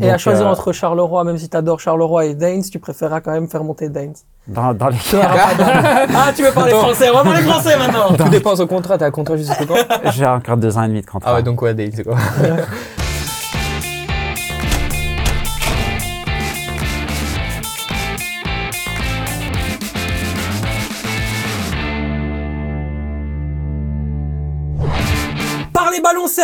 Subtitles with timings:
[0.00, 3.20] Et à choisir euh, entre Charleroi, même si tu adores Charleroi et Daines, tu préféreras
[3.20, 4.14] quand même faire monter Daines.
[4.46, 8.66] dans, dans les ah, tu veux parler français, vraiment les français maintenant Tout dépend son
[8.66, 8.96] contrat.
[8.96, 9.74] T'as un contrat jusqu'à quand?
[10.12, 11.30] J'ai encore deux ans et demi de contrat.
[11.30, 12.16] Ah ouais, donc ouais, Dale, c'est quoi?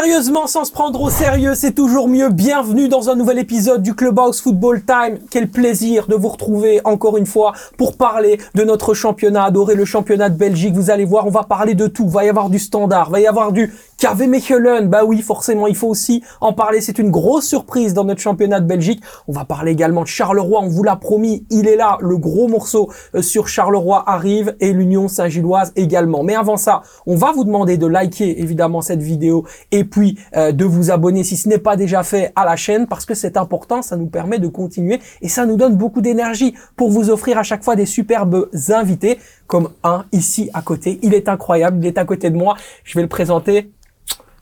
[0.09, 2.30] Sérieusement sans se prendre au sérieux, c'est toujours mieux.
[2.30, 5.18] Bienvenue dans un nouvel épisode du Clubhouse Football Time.
[5.30, 9.84] Quel plaisir de vous retrouver encore une fois pour parler de notre championnat adoré, le
[9.84, 10.73] championnat de Belgique.
[10.74, 12.09] Vous allez voir, on va parler de tout.
[12.09, 14.88] Va y avoir du standard, va y avoir du KV Mechelen.
[14.88, 16.80] Bah oui, forcément, il faut aussi en parler.
[16.80, 19.02] C'est une grosse surprise dans notre championnat de Belgique.
[19.27, 20.61] On va parler également de Charleroi.
[20.62, 21.98] On vous l'a promis, il est là.
[22.01, 26.23] Le gros morceau euh, sur Charleroi arrive et l'Union Saint-Gilloise également.
[26.23, 30.53] Mais avant ça, on va vous demander de liker évidemment cette vidéo et puis euh,
[30.53, 33.37] de vous abonner si ce n'est pas déjà fait à la chaîne parce que c'est
[33.37, 33.83] important.
[33.83, 37.42] Ça nous permet de continuer et ça nous donne beaucoup d'énergie pour vous offrir à
[37.42, 41.00] chaque fois des superbes invités comme un ici à côté.
[41.03, 41.78] Il est incroyable.
[41.81, 42.55] Il est à côté de moi.
[42.84, 43.72] Je vais le présenter.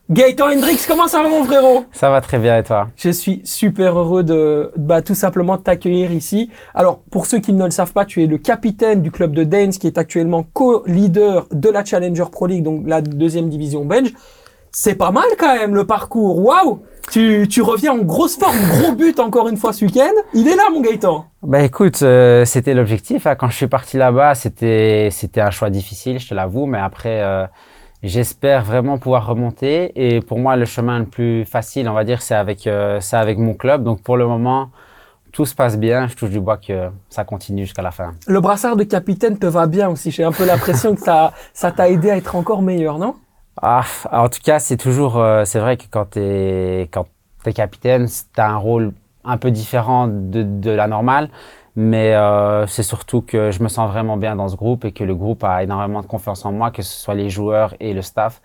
[0.09, 1.85] Gaëtan Hendrix, comment ça va mon frérot?
[1.91, 2.87] Ça va très bien et toi?
[2.97, 6.49] Je suis super heureux de bah, tout simplement de t'accueillir ici.
[6.77, 9.43] Alors pour ceux qui ne le savent pas, tu es le capitaine du club de
[9.43, 14.13] Daines qui est actuellement co-leader de la Challenger Pro League, donc la deuxième division belge.
[14.71, 16.39] C'est pas mal quand même le parcours.
[16.39, 20.13] Waouh tu, tu reviens en grosse forme, gros but encore une fois ce week-end.
[20.35, 21.25] Il est là mon Gaëtan.
[21.43, 23.27] Bah écoute, euh, c'était l'objectif.
[23.27, 23.35] hein.
[23.35, 27.23] Quand je suis parti là-bas, c'était c'était un choix difficile, je te l'avoue, mais après,
[27.23, 27.47] euh,
[28.03, 29.93] j'espère vraiment pouvoir remonter.
[29.95, 33.39] Et pour moi, le chemin le plus facile, on va dire, c'est avec euh, avec
[33.39, 33.83] mon club.
[33.85, 34.71] Donc pour le moment,
[35.33, 36.07] tout se passe bien.
[36.09, 38.15] Je touche du bois que ça continue jusqu'à la fin.
[38.27, 40.11] Le brassard de capitaine te va bien aussi.
[40.11, 43.15] J'ai un peu l'impression que ça ça t'a aidé à être encore meilleur, non?
[43.63, 47.07] Ah, en tout cas, c'est toujours, euh, c'est vrai que quand t'es quand
[47.43, 48.93] t'es capitaine, t'as un rôle
[49.25, 51.31] un peu différent de, de la normale,
[51.77, 55.05] mais euh, c'est surtout que je me sens vraiment bien dans ce groupe et que
[55.05, 58.01] le groupe a énormément de confiance en moi, que ce soit les joueurs et le
[58.01, 58.41] staff.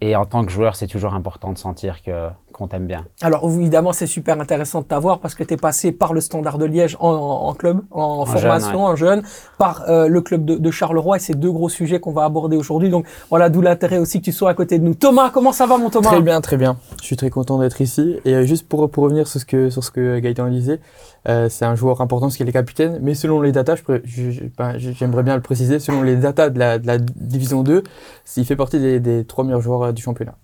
[0.00, 3.04] Et en tant que joueur, c'est toujours important de sentir que qu'on t'aime bien.
[3.22, 6.58] Alors évidemment, c'est super intéressant de t'avoir parce que tu es passé par le Standard
[6.58, 9.22] de Liège en, en- en club, en, jeune, formation, en jeune,
[9.58, 12.56] par euh, le club de, de Charleroi et c'est deux gros sujets qu'on va aborder
[12.56, 12.90] aujourd'hui.
[12.90, 14.94] Donc voilà, d'où l'intérêt aussi que tu sois à côté de nous.
[14.94, 16.10] Thomas, comment ça va mon Thomas?
[16.10, 16.76] Très bien, très bien.
[17.00, 18.16] Je suis très content d'être ici.
[18.24, 20.80] Et euh, juste pour, pour revenir sur ce que, sur ce que Gaëtan disait,
[21.28, 22.98] euh, c'est un joueur important parce qu'il est capitaine.
[23.02, 26.16] Mais selon les datas, je pré- je- je- ben, j'aimerais bien le préciser, selon les
[26.16, 27.82] datas de la, de la division 2,
[28.36, 30.34] il fait partie des, des trois meilleurs joueurs euh, du championnat.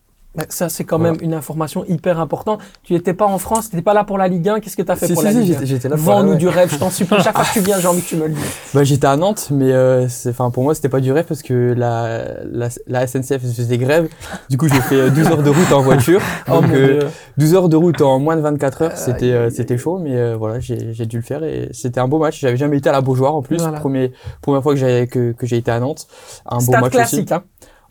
[0.50, 1.14] Ça, c'est quand Voilà.
[1.14, 2.60] même une information hyper importante.
[2.84, 4.60] Tu n'étais pas en France, tu n'étais pas là pour la Ligue 1.
[4.60, 5.96] Qu'est-ce que tu as fait Si, pour si, la si, Ligue 1 j'étais- j'étais là
[5.98, 6.36] Vends-nous ouais.
[6.36, 7.20] du rêve, je t'en supplie.
[7.22, 8.44] Chaque fois que tu viens, j'ai envie que tu me le dises.
[8.72, 11.74] Bah, j'étais à Nantes, mais euh, enfin pour moi c'était pas du rêve parce que
[11.76, 14.08] la, la, la SNCF faisait grève.
[14.48, 16.20] Du coup j'ai fait euh, 12 heures de route en voiture.
[16.48, 17.08] Oh Donc mon euh, Dieu.
[17.38, 20.36] 12 heures de route en moins de 24 heures, c'était euh, c'était chaud, mais euh,
[20.36, 22.38] voilà j'ai dû le faire et c'était un beau match.
[22.40, 23.80] J'avais jamais été à la Beaujoire en plus, Voilà.
[23.80, 26.06] Premier, première fois que j'ai que, que j'ai été à Nantes.
[26.46, 27.34] Un beau match classique, aussi.
[27.34, 27.42] hein.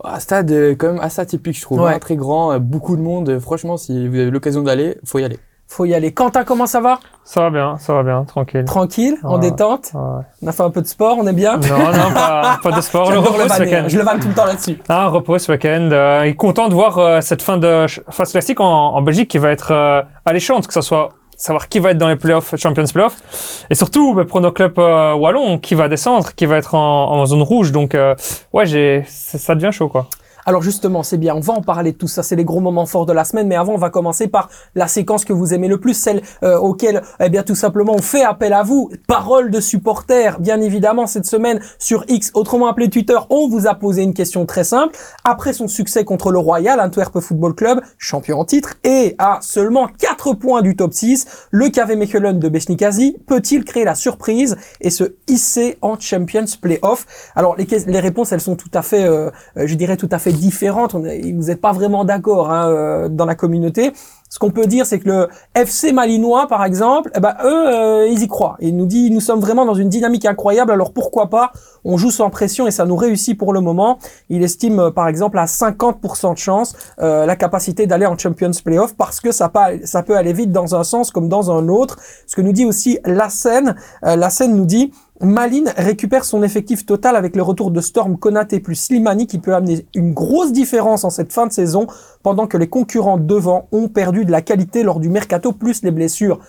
[0.04, 1.94] Ah, stade euh, quand même assez atypique je trouve, Ouais.
[1.94, 3.30] hein, très grand, euh, beaucoup de monde.
[3.30, 5.40] Euh, Franchement si vous avez l'occasion d'aller, faut y aller.
[5.70, 6.14] Faut y aller.
[6.14, 7.00] Quentin, comment ça va?
[7.26, 8.64] Ça va bien, ça va bien, tranquille.
[8.64, 9.40] Tranquille, en Ouais.
[9.50, 9.92] détente?
[9.96, 10.24] Ouais.
[10.42, 11.58] On a fait un peu de sport, on est bien?
[11.58, 13.12] Non, non, pas, pas de sport.
[13.12, 13.84] Le repos le ce week-end.
[13.88, 14.78] Je le vanne tout le temps là-dessus.
[14.88, 15.90] Ah, repos ce week-end.
[15.92, 18.66] Euh, et content de voir euh, cette fin de phase classique en,
[18.96, 22.10] en Belgique qui va être euh, alléchante, que ce soit savoir qui va être dans
[22.10, 26.34] les playoffs, Champions Playoffs, et surtout bah, pour nos clubs euh, wallons, qui va descendre,
[26.36, 27.72] qui va être en, en zone rouge.
[27.72, 28.16] Donc, euh,
[28.54, 30.08] ouais, j'ai, ça ça devient chaud, quoi.
[30.48, 32.86] Alors justement, c'est bien, on va en parler de tout ça, c'est les gros moments
[32.86, 35.68] forts de la semaine, mais avant, on va commencer par la séquence que vous aimez
[35.68, 38.90] le plus, celle euh, auquel, eh bien, tout simplement, on fait appel à vous.
[39.08, 43.76] Parole de supporters, bien évidemment, cette semaine sur X, autrement appelé Twitter, on vous a
[43.76, 44.98] posé une question très simple.
[45.26, 49.90] Après son succès contre le Royal, Antwerp Football Club, champion en titre, et à seulement
[50.00, 54.92] 4 points du top 6, le KV Mechelen de Besnikazi peut-il créer la surprise et
[54.92, 57.06] se hisser en Champions Playoff?
[57.36, 60.20] Alors, les, les réponses, elles sont tout à fait, euh, euh, je dirais, tout à
[60.20, 60.96] fait différentes.
[60.96, 63.92] On est- vous n'êtes pas vraiment d'accord hein, euh, dans la communauté.
[64.30, 68.08] Ce qu'on peut dire, c'est que le FC malinois, par exemple, eh ben, eux, euh,
[68.10, 68.58] ils y croient.
[68.60, 71.54] Ils nous dit, nous sommes vraiment dans une dynamique incroyable, alors pourquoi pas
[71.86, 74.00] On joue sans pression et ça nous réussit pour le moment.
[74.30, 78.52] Il estime, euh, par exemple, à 50% de chance euh, la capacité d'aller en Champions
[78.66, 79.50] Playoff parce que ça,
[79.86, 81.96] ça peut aller vite dans un sens comme dans un autre.
[82.28, 86.86] Ce que nous dit aussi la scène, la scène nous dit Malines récupère son effectif
[86.86, 91.04] total avec le retour de Storm, Konaté plus Slimani qui peut amener une grosse différence
[91.04, 91.88] en cette fin de saison
[92.22, 95.90] pendant que les concurrents devant ont perdu de la qualité lors du mercato plus les
[95.90, 96.40] blessures.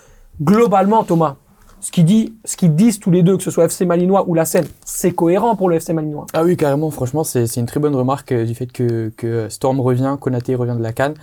[0.43, 1.37] Globalement, Thomas,
[1.81, 4.35] ce qu'ils dit, ce qu'ils disent tous les deux, que ce soit FC Malinois ou
[4.35, 6.27] la Seine, c'est cohérent pour le FC Malinois.
[6.33, 6.91] Ah oui, carrément.
[6.91, 10.75] Franchement, c'est une très bonne remarque euh, du fait que, que Storm revient, Konaté revient
[10.77, 11.15] de la Cannes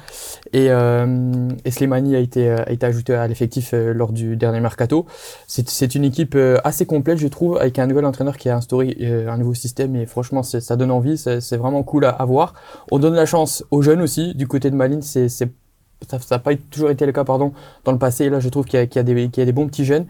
[0.54, 4.38] et, euh, et Slimani a été, euh, a été ajouté à l'effectif euh, lors du
[4.38, 5.06] dernier mercato.
[5.48, 8.98] C'est une équipe euh, assez complète, je trouve, avec un nouvel entraîneur qui a instauré
[9.02, 11.18] euh, un nouveau système et franchement, ça donne envie.
[11.18, 12.54] C'est vraiment cool à, à voir.
[12.92, 14.34] On donne la chance aux jeunes aussi.
[14.36, 15.30] Du côté de Malines, c'est-
[16.07, 17.53] ça n'a pas toujours été le cas pardon,
[17.83, 18.25] dans le passé.
[18.25, 19.68] Et là, je trouve qu'il y, a- qu'il y, des- qu'il y a des bons
[19.68, 20.06] petits jeunes.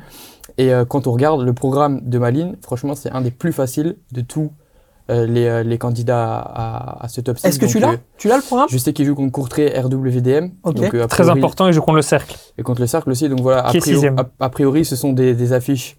[0.58, 3.96] Et euh, quand on regarde le programme de Malines, franchement, c'est un des plus faciles
[4.12, 4.52] de tous
[5.12, 7.48] euh, les, euh, les candidats à, à ce top 6.
[7.48, 8.68] Est-ce que tu l'as euh, Tu l'as le programme?
[8.70, 10.50] Je sais qu'ils jouent contre Courtrai, RWDM.
[10.64, 10.74] Ok.
[10.76, 12.36] Donc, euh, a Très priori- important, et je contre le cercle.
[12.58, 13.30] Et contre le Cercle aussi.
[13.30, 14.18] Donc voilà, a Qui est priori, sixième.
[14.20, 15.98] a, a priori, ce sont des, des affiches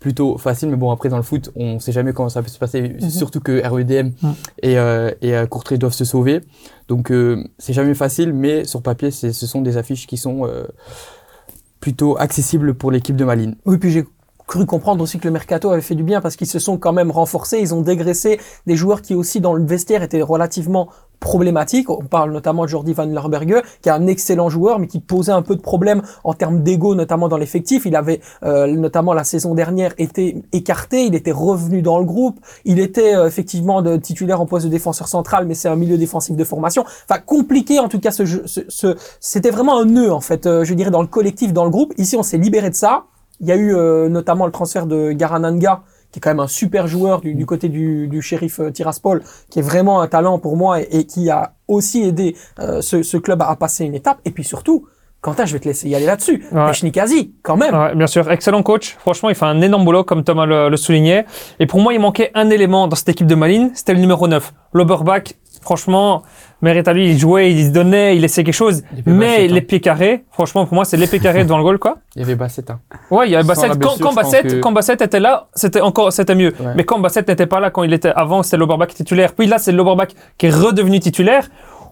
[0.00, 0.68] plutôt faciles.
[0.70, 2.96] Mais bon, après, dans le foot, on sait jamais comment ça peut se passer.
[3.00, 3.10] Mhm.
[3.10, 4.34] Surtout que Mhm.
[4.62, 6.40] et, euh, et euh, Courtrai doivent se sauver.
[6.88, 10.64] Donc euh, c'est jamais facile, mais sur papier, ce sont des affiches qui sont euh,
[11.80, 13.56] plutôt accessibles pour l'équipe de Malines.
[13.66, 14.04] Oui, puis j'ai
[14.46, 16.92] cru comprendre aussi que le mercato avait fait du bien parce qu'ils se sont quand
[16.92, 20.88] même renforcés, ils ont dégraissé des joueurs qui aussi dans le vestiaire étaient relativement
[21.20, 21.88] problématiques.
[21.90, 25.32] On parle notamment de Jordi Van Lerberge, qui est un excellent joueur, mais qui posait
[25.32, 27.84] un peu de problème en termes d'ego, notamment dans l'effectif.
[27.84, 32.40] Il avait euh, notamment la saison dernière été écarté, il était revenu dans le groupe,
[32.64, 35.98] il était euh, effectivement de titulaire en poste de défenseur central, mais c'est un milieu
[35.98, 36.84] défensif de formation.
[37.08, 38.10] Enfin, compliqué en tout cas.
[38.10, 41.52] Ce, ce, ce- c'était vraiment un nœud en fait, euh, je dirais dans le collectif,
[41.52, 41.92] dans le groupe.
[41.98, 43.04] Ici, on s'est libéré de ça.
[43.40, 46.48] Il y a eu euh, notamment le transfert de Garananga, qui est quand même un
[46.48, 50.38] super joueur du, du côté du, du shérif euh, Tiraspol, qui est vraiment un talent
[50.38, 53.94] pour moi et, et qui a aussi aidé euh, ce, ce club à passer une
[53.94, 54.18] étape.
[54.24, 54.86] Et puis surtout,
[55.20, 56.46] Quentin, je vais te laisser y aller là-dessus.
[56.50, 56.72] Ouais.
[57.42, 57.74] Quand même.
[57.74, 58.96] Ouais, bien sûr, excellent coach.
[58.98, 61.26] Franchement, il fait un énorme boulot, comme Thomas le, le soulignait.
[61.58, 64.26] Et pour moi, il manquait un élément dans cette équipe de Malines, c'était le numéro
[64.28, 64.52] 9.
[64.72, 66.22] L'Oberbach, franchement,
[66.62, 68.82] mérite à lui, il jouait, il se donnait, il laissait quelque chose.
[69.06, 71.98] Mais les pieds carrés, franchement, pour moi, c'est les pieds carrés devant le goal, quoi.
[72.16, 72.68] Il y avait Bassett.
[72.70, 72.80] Hein.
[73.10, 73.70] Ouais, il y avait Bassett.
[73.78, 76.52] Quand, quand Bassett, que- quand Bassett était là, c'était encore, c'était mieux.
[76.60, 76.72] Ouais.
[76.76, 79.32] Mais quand Bassett n'était pas là, quand il était avant, c'était l'Oberbach titulaire.
[79.34, 80.08] Puis là, c'est l'Oberbach
[80.38, 81.48] qui est redevenu titulaire.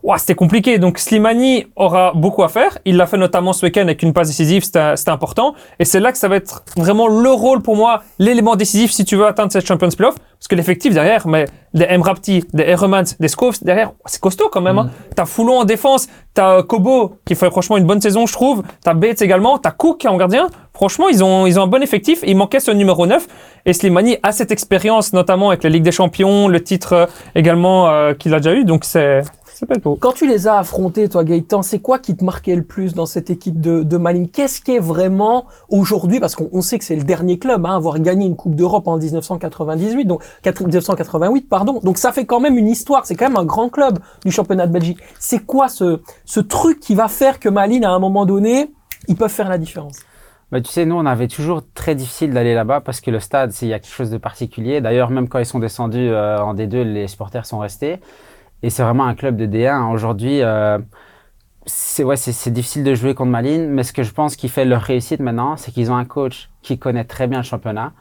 [0.08, 0.78] Ouah, c'était compliqué.
[0.78, 2.78] Donc Slimani aura beaucoup à faire.
[2.86, 5.54] Il l'a fait notamment ce week-end avec une passe décisive, c'était important.
[5.78, 9.04] Et c'est là que ça va être vraiment le rôle pour moi, l'élément décisif si
[9.04, 10.14] tu veux atteindre cette Champions Playoff.
[10.14, 11.44] Parce que l'effectif derrière, mais
[11.74, 14.78] des Emrapti, des Heremans, des Scopes derrière, c'est costaud quand même.
[14.78, 14.90] Hein.
[15.14, 18.62] T'as Foulon en défense, t'as euh, Kobo qui fait franchement une bonne saison, je trouve.
[18.82, 20.46] T'as Bates également, t'as Cook qui est en gardien.
[20.72, 22.20] Franchement, ils ont, ils ont un bon effectif.
[22.26, 23.26] Il manquait ce numéro 9.
[23.66, 27.90] Et Slimani a cette expérience, notamment avec la Ligue des Champions, le titre euh, également
[27.90, 28.64] euh, qu'il a déjà eu.
[28.64, 29.22] Donc c'est,
[29.58, 29.96] c'est pas beau.
[30.00, 33.06] Quand tu les as affrontés, toi, Gaëtan, c'est quoi qui te marquait le plus dans
[33.06, 34.28] cette équipe de, de Malines?
[34.28, 37.72] Qu'est-ce qui est vraiment aujourd'hui, parce qu'on on sait que c'est le dernier club hein,
[37.72, 41.80] à avoir gagné une Coupe d'Europe en 1998, donc 1988, pardon.
[41.82, 43.04] Donc ça fait quand même une histoire.
[43.04, 44.98] C'est quand même un grand club du championnat de Belgique.
[45.18, 48.70] C'est quoi ce, ce truc qui va faire que Malines, à un moment donné,
[49.08, 49.98] ils peuvent faire la différence?
[50.52, 53.52] Bah, tu sais, nous, on avait toujours très difficile d'aller là-bas parce que le stade,
[53.60, 54.80] il y a quelque chose de particulier.
[54.80, 57.98] D'ailleurs, même quand ils sont descendus euh, en D2, les supporters sont restés.
[58.62, 59.92] Et c'est vraiment un club de D1.
[59.92, 60.78] Aujourd'hui, euh,
[61.66, 65.20] c'est difficile de jouer contre Malines, mais ce que je pense qui fait leur réussite
[65.20, 67.92] maintenant, c'est qu'ils ont un coach qui connaît très bien le championnat,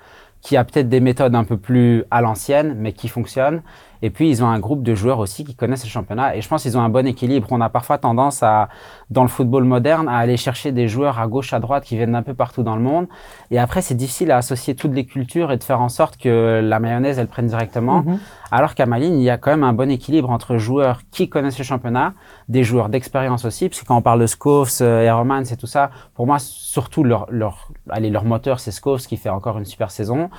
[0.41, 3.61] qui a peut-être des méthodes un peu plus à l'ancienne, mais qui fonctionnent.
[4.01, 6.35] Et puis, ils ont un groupe de joueurs aussi qui connaissent le championnat.
[6.35, 7.47] Et je pense qu'ils ont un bon équilibre.
[7.51, 8.69] On a parfois tendance à,
[9.09, 12.11] dans le football moderne, à aller chercher des joueurs à gauche, à droite qui viennent
[12.11, 13.07] d'un peu partout dans le monde.
[13.51, 16.61] Et après, c'est difficile à associer toutes les cultures et de faire en sorte que
[16.63, 18.03] la mayonnaise, elle prenne directement.
[18.03, 18.19] Mhm.
[18.51, 21.57] Alors qu'à Malines, il y a quand même un bon équilibre entre joueurs qui connaissent
[21.57, 22.13] le championnat,
[22.47, 25.67] des joueurs d'expérience aussi, parce que quand on parle de Scopes, euh, Hermans et tout
[25.67, 29.65] ça, pour moi, surtout leur, leur, allez, leur moteur, c'est Scopes qui fait encore une
[29.65, 30.29] super saison.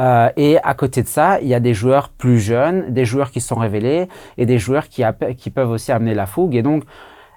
[0.00, 3.30] Euh, et à côté de ça, il y a des joueurs plus jeunes, des joueurs
[3.30, 5.04] qui se sont révélés et des joueurs qui,
[5.54, 6.54] peuvent aussi amener la fougue.
[6.54, 6.84] Et donc,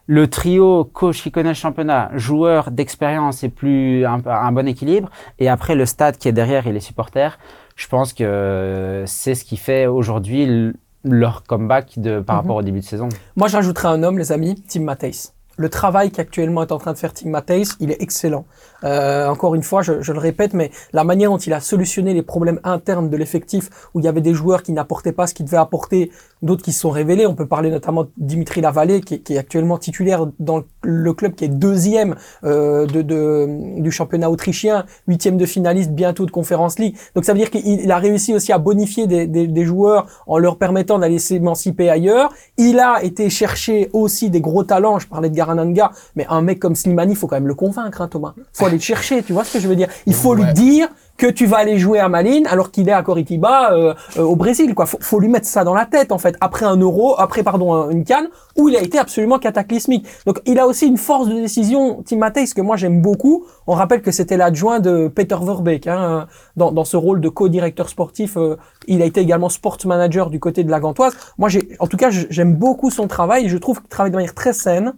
[0.08, 5.10] le trio coach qui connaît le championnat, joueur d'expérience et plus un, un bon équilibre,
[5.40, 7.38] et après le stade qui est derrière et les supporters,
[7.76, 12.42] je pense que c'est ce qui fait aujourd'hui leur comeback de, par Mhm.
[12.42, 13.10] rapport au début de saison.
[13.36, 15.34] Moi, je rajouterai un homme, les amis, Tim Matthijs.
[15.56, 18.46] Le travail qu'actuellement est en train de faire Tim Matthijs, il est excellent.
[18.84, 22.14] Euh, encore une fois, je, je le répète, mais la manière dont il a solutionné
[22.16, 25.36] les problèmes internes de l'effectif, où il y avait des joueurs qui n'apportaient pas ce
[25.36, 27.28] qu'ils devaient apporter, d'autres qui se sont révélés.
[27.28, 31.14] On peut parler notamment de Dimitri Lavallée, qui, qui est actuellement titulaire dans le- le
[31.14, 36.32] club qui est deuxième euh, de, de- du championnat autrichien, huitième de finaliste bientôt de
[36.32, 36.96] Conference League.
[37.16, 40.08] Donc ça veut dire qu'il il a réussi aussi à bonifier des, des, des joueurs
[40.28, 42.32] en leur permettant d'aller s'émanciper ailleurs.
[42.58, 45.00] Il a été chercher aussi des gros talents.
[45.00, 48.02] Je parlais de Garananga, mais un mec comme Slimani, il faut quand même le convaincre,
[48.02, 48.34] hein, Thomas.
[48.54, 49.88] faut aller le chercher, tu vois ce que je veux dire?
[50.06, 50.54] Il faut lui Ouais.
[50.54, 54.24] dire, que tu vas aller jouer à Malines alors qu'il est à Coritiba euh, euh,
[54.24, 54.74] au Brésil.
[54.74, 56.36] Quoi, faut, faut lui mettre ça dans la tête en fait.
[56.42, 60.08] Après un euro, après pardon un- une canne où il a été absolument cataclysmique.
[60.26, 63.46] Donc il a aussi une force de décision, Tim Matthijs, que moi j'aime beaucoup.
[63.68, 66.28] On rappelle que c'était l'adjoint de Peter Verbeek hein,
[66.58, 68.36] dans, dans ce rôle de co-directeur sportif.
[68.38, 71.14] euh, il a été également sport manager du côté de la Gantoise.
[71.38, 73.48] Moi, j'ai, en tout cas, j'aime beaucoup son travail.
[73.50, 74.94] Je trouve qu'il travaille de manière très saine.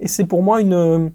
[0.00, 1.12] Et c'est pour moi une,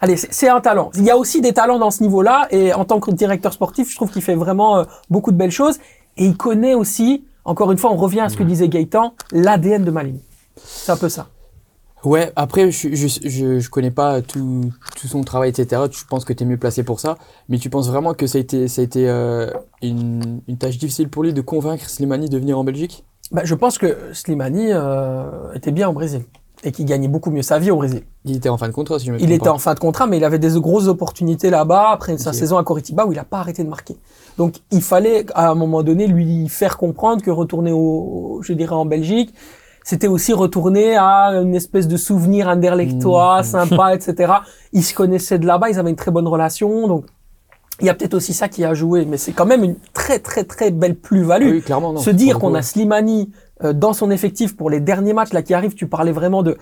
[0.00, 0.90] Allez, c'est un talent.
[0.94, 3.90] Il y a aussi des talents dans ce niveau-là, et en tant que directeur sportif,
[3.90, 5.78] je trouve qu'il fait vraiment euh, beaucoup de belles choses.
[6.16, 9.84] Et il connaît aussi, encore une fois, on revient à ce que disait Gaëtan, l'ADN
[9.84, 10.20] de Malines.
[10.56, 11.28] C'est un peu ça.
[12.04, 15.82] Ouais, après, je, je, je, je connais pas tout, tout son travail, etc.
[15.90, 17.18] Je pense que tu es mieux placé pour ça.
[17.48, 19.50] Mais tu penses vraiment que ça a été, ça a été euh,
[19.82, 23.04] une, une tâche difficile pour lui de convaincre Slimani de venir en Belgique?
[23.32, 26.22] Bah, je pense que Slimani euh, était bien au Brésil
[26.64, 28.02] et qu'il gagnait beaucoup mieux sa vie au Brésil.
[28.24, 30.06] Il était en fin de contrat, si je me Il était en fin de contrat,
[30.06, 33.24] mais il avait des grosses opportunités là-bas après sa saison à Coritiba où il n'a
[33.24, 33.96] pas arrêté de marquer.
[34.38, 38.74] Donc il fallait à un moment donné lui faire comprendre que retourner au, je dirais
[38.74, 39.32] en Belgique,
[39.84, 43.44] c'était aussi retourner à une espèce de souvenir anderlechtois, Mhm.
[43.44, 44.32] sympa, etc.
[44.72, 47.04] Ils se connaissaient de là-bas, ils avaient une très bonne relation, donc
[47.80, 50.18] il y a peut-être aussi ça qui a joué, mais c'est quand même une très
[50.18, 51.50] très très belle plus-value.
[51.52, 52.00] Oui, clairement, non.
[52.00, 53.30] Se dire qu'on a Slimani
[53.74, 56.56] dans son effectif pour les derniers matchs là qui arrivent, tu parlais vraiment de,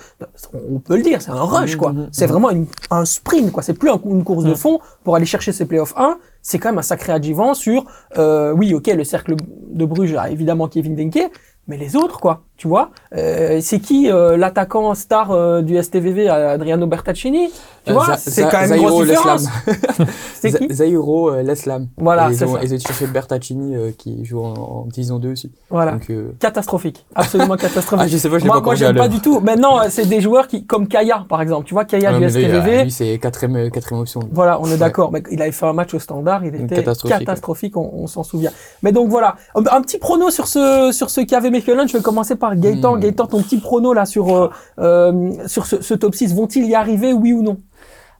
[0.72, 1.92] on peut le dire, c'est un rush Mhm, quoi.
[1.92, 2.32] mhm, C'est mhm.
[2.32, 3.62] vraiment une- un sprint quoi.
[3.62, 6.18] C'est plus un- une course de fond pour aller chercher ses playoffs 1.
[6.42, 7.84] C'est quand même un sacré adjuvant sur,
[8.18, 9.34] euh, oui ok le cercle
[9.70, 11.30] de Bruges a évidemment Kevin Denke,
[11.68, 12.42] mais les autres quoi.
[12.56, 17.50] Tu vois, Euh, c'est qui euh, l'attaquant star euh, du STVV Adriano Bertaccini?
[17.86, 19.46] Tu vois, c'est quand même Zairo grosse différence.
[20.34, 20.74] C'est qui?
[20.74, 21.86] Zairo Leslam.
[21.98, 22.60] Voilà, ils c'est ont, ça.
[22.64, 25.52] ils ont cherché Bertaccini qui joue en, en Division 2 aussi.
[25.70, 26.10] Voilà, Donc,
[26.40, 28.04] catastrophique, absolument catastrophique.
[28.06, 29.38] Ah, je sais pas, je moi, pas moi j'aime pas du tout.
[29.38, 31.66] Maintenant, c'est des joueurs qui, comme Kaya, par exemple.
[31.68, 32.82] Tu vois, Kaya ah, du lui, STVV.
[32.84, 34.20] lui, c'est quatrième, quatrième option.
[34.32, 35.12] Voilà, on est d'accord.
[35.30, 38.50] Il avait fait un match au standard, il était Catastrophique, catastrophique, on, on s'en souvient.
[38.82, 41.86] Mais donc voilà, un, un petit prono sur ce sur ce KV Mechelen.
[41.88, 42.96] Je vais commencer par Gaëtan.
[42.96, 43.00] Hmm.
[43.00, 46.74] Gaëtan, ton petit prono là sur euh, euh, sur ce, ce top 6, vont-ils y
[46.74, 47.58] arriver, oui ou non?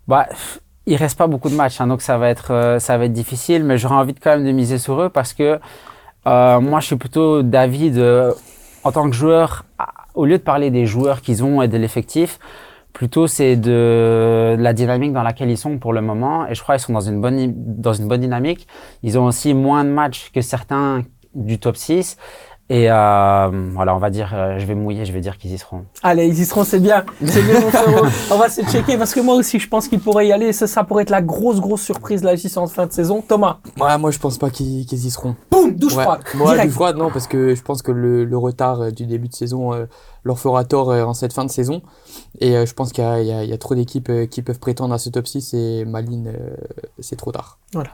[0.09, 0.27] Bah,
[0.87, 3.13] il reste pas beaucoup de matchs, hein, donc ça va être euh, ça va être
[3.13, 5.59] difficile, mais j'aurais envie de quand même de miser sur eux parce que
[6.27, 8.33] euh, moi je suis plutôt d'avis de,
[8.85, 9.65] en tant que joueur,
[10.15, 12.39] au lieu de parler des joueurs qu'ils ont et de l'effectif,
[12.93, 16.47] plutôt c'est de la dynamique dans laquelle ils sont pour le moment.
[16.47, 18.67] Et je crois qu'ils sont dans une bonne dans une bonne dynamique.
[19.03, 21.03] Ils ont aussi moins de matchs que certains
[21.35, 22.17] du top 6.
[22.69, 25.59] Et euh, voilà, on va dire, euh, je vais mouiller, je vais dire qu'ils y
[25.59, 25.85] seront.
[26.03, 27.05] Allez, ils y seront, c'est bien.
[27.25, 28.07] C'est bien, mon frérot.
[28.33, 30.53] On va se checker parce que moi aussi, je pense qu'ils pourraient y aller.
[30.53, 33.23] Ça, ça pourrait être la grosse, grosse surprise là, ici, en fin de saison.
[33.27, 35.37] Thomas, Ouais, moi, je pense pas qu'ils y seront.
[35.49, 36.03] boum, douche ouais.
[36.03, 36.23] froide.
[36.35, 36.67] Moi, direct.
[36.67, 39.35] douche froide, non, parce que je pense que le, le retard euh, du début de
[39.35, 39.87] saison euh,
[40.25, 41.83] leur fera tort euh, en cette fin de saison.
[42.41, 44.93] Et euh, je pense qu'il y, a- y y trop d'équipes euh, qui peuvent prétendre
[44.95, 46.55] à ce top 6 et Malines, euh,
[47.01, 47.59] c'est trop tard.
[47.73, 47.91] Voilà,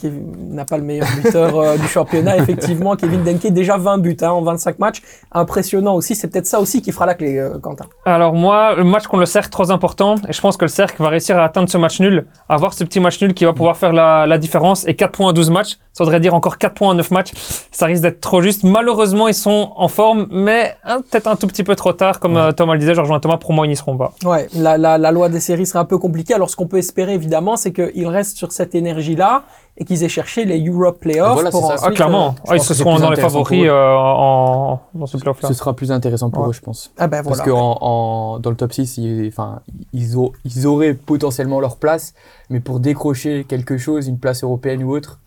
[0.00, 2.94] Kevin n'a pas le meilleur buteur euh, du championnat, effectivement.
[2.96, 5.02] Kevin Denke, déjà 20 buts hein, en 25 matchs.
[5.32, 6.14] Impressionnant aussi.
[6.14, 7.86] C'est peut-être ça aussi qui fera la clé, euh, Quentin.
[8.04, 10.14] Alors moi, le match contre le cercle, trop important.
[10.28, 12.84] Et je pense que le cercle va réussir à atteindre ce match nul, avoir ce
[12.84, 14.86] petit match nul qui va pouvoir faire la, la différence.
[14.86, 17.32] Et 4 points en 12 matchs, ça voudrait dire encore 4 points en 9 matchs.
[17.72, 18.62] Ça risque d'être trop juste.
[18.64, 22.20] Malheureusement, ils sont en forme, mais hein, peut-être un tout petit peu trop tard.
[22.20, 24.12] Comme euh, Thomas le disait, je rejoins Thomas, pour moi, ils n'y seront pas.
[24.24, 26.34] Ouais, la, la, la loi des séries sera un peu compliquée.
[26.34, 29.42] Alors, ce qu'on peut espérer, évidemment, c'est qu'ils restent sur cette énergie-là
[29.78, 31.74] et qu'ils aient cherché les Europe Playoffs Voilà, pour c'est ça.
[31.74, 32.28] ensuite, Ah, clairement.
[32.28, 35.48] euh, Ah, ils que seront dans les favoris euh, en, dans ce playoff-là.
[35.48, 36.48] Ce sera plus intéressant pour Ouais.
[36.48, 36.92] eux, je pense.
[36.96, 37.44] ah ben Parce voilà.
[37.44, 39.60] que en, en- dans le top 6, ils, enfin,
[39.92, 42.14] ils, au- ils auraient potentiellement leur place,
[42.48, 45.18] mais pour décrocher quelque chose, une place européenne ou autre,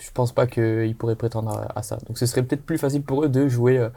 [0.00, 1.96] je pense pas qu'ils pourraient prétendre à, à ça.
[2.08, 3.88] Donc ce serait peut-être plus facile pour eux de jouer euh,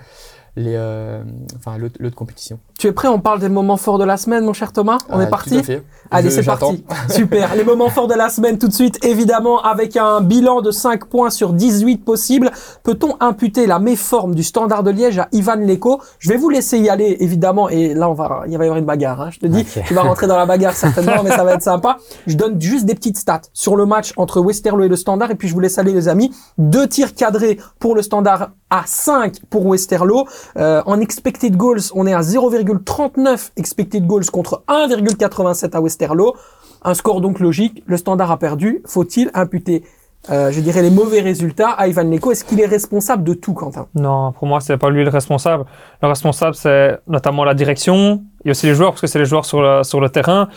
[0.57, 1.21] les, euh,
[1.57, 2.59] enfin, l'autre l'autre compétition.
[2.77, 3.07] Tu es prêt?
[3.07, 5.31] On parle des moments forts de la semaine, mon cher Thomas On Ah, est tout
[5.31, 5.83] parti à fait.
[6.11, 6.75] Allez, Je- c'est j'attends.
[6.75, 7.13] parti.
[7.13, 7.55] Super.
[7.55, 11.05] Les moments forts de la semaine tout de suite, évidemment, avec un bilan de 5
[11.05, 12.51] points sur 18 possibles.
[12.83, 16.01] Peut-on imputer la méforme du Standard de Liège à Ivan Leko?
[16.19, 18.77] Je vais vous laisser y aller, évidemment, et là, on va, il va y avoir
[18.77, 19.21] une bagarre.
[19.21, 19.83] Hein, je te dis, Ok.
[19.87, 21.97] tu vas rentrer dans la bagarre certainement, mais ça va être sympa.
[22.27, 25.35] Je donne juste des petites stats sur le match entre Westerlo et le Standard, et
[25.35, 26.31] puis je vous laisse aller, les amis.
[26.57, 30.25] Deux tirs cadrés pour le Standard à 5 pour Westerlo.
[30.57, 36.35] Euh, en expected goals, on est à 0,39 expected goals contre 1,87 à Westerlo.
[36.83, 37.83] Un score donc logique.
[37.87, 38.81] Le standard a perdu.
[38.85, 39.83] Faut-il imputer,
[40.29, 42.31] euh, je dirais, les mauvais résultats à Ivan Leko?
[42.31, 43.87] Est-ce qu'il est responsable de tout, Quentin?
[43.95, 45.65] Non, pour moi, c'est pas lui le responsable.
[46.01, 48.23] Le responsable, c'est notamment la direction.
[48.43, 50.49] Il y a aussi les joueurs, parce que c'est les joueurs sur le, terrain.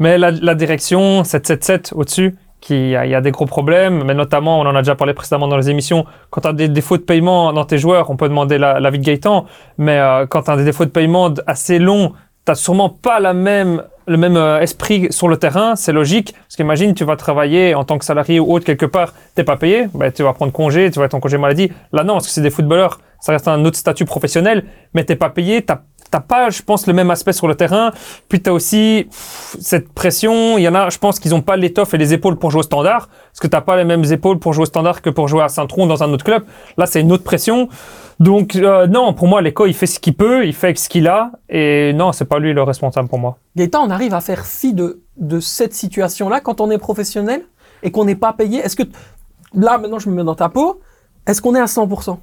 [0.00, 4.02] Mais la direction, 7-7-7 au-dessus, qui, il y a des gros problèmes.
[4.04, 6.68] Mais notamment, on en a déjà parlé précédemment dans les émissions, quand tu as des
[6.68, 9.46] défauts de paiement dans tes joueurs, on peut demander la- l'avis de Gaëtan.
[9.78, 12.12] Mais euh, quand tu as des défauts de paiement assez longs,
[12.44, 16.32] t'as sûrement pas la même le même euh, esprit sur le terrain, c'est logique.
[16.32, 19.56] Parce qu'imagine, tu vas travailler en tant que salarié ou autre quelque part, t'es pas
[19.56, 21.72] payé, ben, tu vas prendre congé, tu vas être en congé maladie.
[21.92, 25.16] Là, non, parce que c'est des footballeurs, ça reste un autre statut professionnel, mais t'es
[25.16, 25.80] pas payé, t'as
[26.10, 27.92] t'as pas, je pense, le même aspect sur le terrain.
[28.28, 30.58] Puis tu as aussi cette pression.
[30.58, 32.60] Il y en a, je pense, qu'ils ont pas l'étoffe et les épaules pour jouer
[32.60, 33.08] au standard.
[33.08, 35.48] Parce que t'as pas les mêmes épaules pour jouer au standard que pour jouer à
[35.48, 36.44] Saint-Tron dans un autre club.
[36.76, 37.68] Là, c'est une autre pression.
[38.18, 41.06] Donc, euh, non, pour moi, l'écho, il fait ce qu'il peut, il fait ce qu'il
[41.08, 41.32] a.
[41.48, 43.38] Et non, c'est pas lui le responsable pour moi.
[43.56, 47.42] Gaëtan, on arrive à faire fi de, de cette situation-là quand on est professionnel
[47.82, 48.60] et qu'on n'est pas payé.
[48.60, 48.84] Est-ce que,
[49.54, 50.80] là, maintenant, je me mets dans ta peau,
[51.26, 52.16] est-ce qu'on est à 100%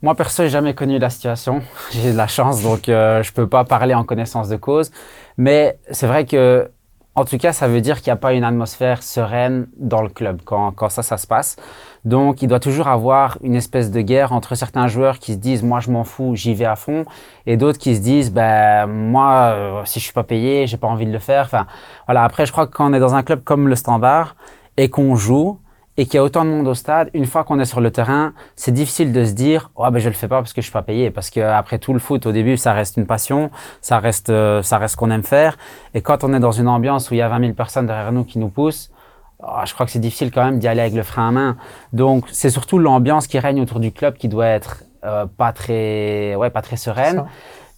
[0.00, 1.60] Moi, perso, j'ai jamais connu la situation.
[1.90, 4.92] J'ai de la chance, donc euh, je peux pas parler en connaissance de cause.
[5.38, 6.70] Mais c'est vrai que,
[7.16, 10.08] en tout cas, ça veut dire qu'il n'y a pas une atmosphère sereine dans le
[10.08, 11.56] club quand, quand ça, ça se passe.
[12.04, 15.64] Donc, il doit toujours avoir une espèce de guerre entre certains joueurs qui se disent,
[15.64, 17.04] moi, je m'en fous, j'y vais à fond,
[17.46, 20.86] et d'autres qui se disent, ben, moi, euh, si je suis pas payé, j'ai pas
[20.86, 21.46] envie de le faire.
[21.46, 21.66] Enfin,
[22.06, 22.22] voilà.
[22.22, 24.36] Après, je crois que quand on est dans un club comme le Standard
[24.76, 25.58] et qu'on joue,
[25.98, 27.90] et qu'il y a autant de monde au stade, une fois qu'on est sur le
[27.90, 30.66] terrain, c'est difficile de se dire oh, ben je le fais pas parce que je
[30.66, 33.50] suis pas payé parce que après tout le foot au début ça reste une passion,
[33.82, 35.58] ça reste euh, ça reste ce qu'on aime faire
[35.94, 38.12] et quand on est dans une ambiance où il y a 20 000 personnes derrière
[38.12, 38.92] nous qui nous poussent,
[39.40, 41.56] oh, je crois que c'est difficile quand même d'y aller avec le frein à main.
[41.92, 46.36] Donc c'est surtout l'ambiance qui règne autour du club qui doit être euh, pas très
[46.36, 47.24] ouais pas très sereine.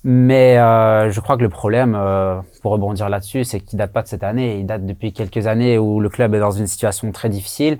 [0.02, 4.02] Mais euh, je crois que le problème, euh, pour rebondir là-dessus, c'est qu'il date pas
[4.02, 4.58] de cette année.
[4.58, 7.76] Il date depuis quelques années où le club est dans une situation très difficile.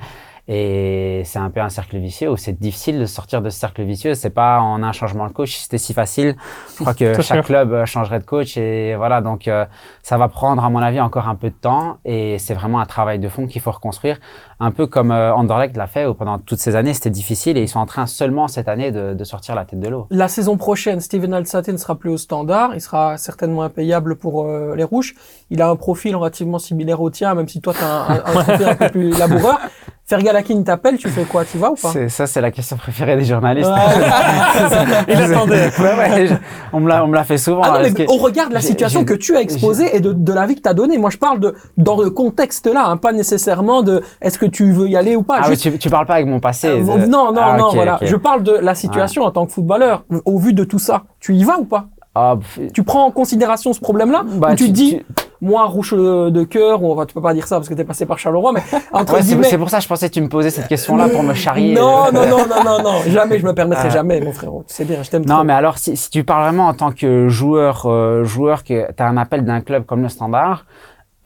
[0.52, 3.84] Et c'est un peu un cercle vicieux où c'est difficile de sortir de ce cercle
[3.84, 4.14] vicieux.
[4.14, 5.54] C'est pas en un changement de coach.
[5.54, 6.34] Si c'était si facile,
[6.74, 7.44] je crois que chaque sûr.
[7.44, 8.56] club euh, changerait de coach.
[8.56, 9.64] Et voilà, donc euh,
[10.02, 11.98] ça va prendre, à mon avis, encore un peu de temps.
[12.04, 14.18] Et c'est vraiment un travail de fond qu'il faut reconstruire.
[14.62, 17.56] Un peu comme euh, Anderlecht l'a fait, où pendant toutes ces années, c'était difficile.
[17.56, 20.06] Et ils sont en train seulement cette année de, de sortir la tête de l'eau.
[20.10, 22.72] La saison prochaine, Steven Alsate ne sera plus au standard.
[22.74, 25.14] Il sera certainement impayable pour euh, les Rouges.
[25.50, 28.16] Il a un profil relativement similaire au tien, même si toi, tu as un, un,
[28.38, 29.58] un profil un peu plus laboureur.
[30.06, 31.90] Fergalakin t'appelle, tu fais quoi Tu vas ou pas?
[31.92, 33.70] C'est- Ça, c'est la question préférée des journalistes.
[35.08, 35.70] Il attendait.
[35.78, 36.34] Ouais, ouais, je-
[36.72, 37.62] on me l'a, fait souvent.
[37.64, 40.32] Ah non, parce mais on regarde la situation que tu as exposée et de, de
[40.32, 40.98] la vie que tu as donnée.
[40.98, 44.88] Moi, je parle de dans le contexte-là, hein, pas nécessairement de est-ce que tu veux
[44.88, 45.40] y aller ou pas.
[45.42, 46.68] Ah tu, tu parles pas avec mon passé.
[46.68, 47.98] Euh, de- non, non, Ah, non, voilà.
[48.02, 50.04] Je parle de la situation en tant que footballeur.
[50.24, 51.86] Au vu de tout ça, tu y vas ou pas?
[52.14, 55.64] Ah, pff, Tu prends en considération ce problème-là bah, Ou tu, tu- dis, tu- moi,
[55.66, 58.18] rouge de cœur, ou enfin, tu peux pas dire ça parce que t'es passé par
[58.18, 58.60] Charleroi, mais
[58.92, 59.44] entre Ouais, c'est, guillemets.
[59.48, 61.72] c'est pour ça que je pensais que tu me posais cette question-là pour me charrier.
[61.74, 62.10] Non, euh.
[62.12, 63.90] non, non, non, non, non, jamais, je me permettrai Ah.
[63.90, 64.64] jamais, mon frérot.
[64.66, 65.44] Sais bien, je t'aime Non, trop.
[65.44, 69.02] mais alors, si, si tu parles vraiment en tant que joueur, euh, joueur que tu
[69.02, 70.64] as un appel d'un club comme le Standard,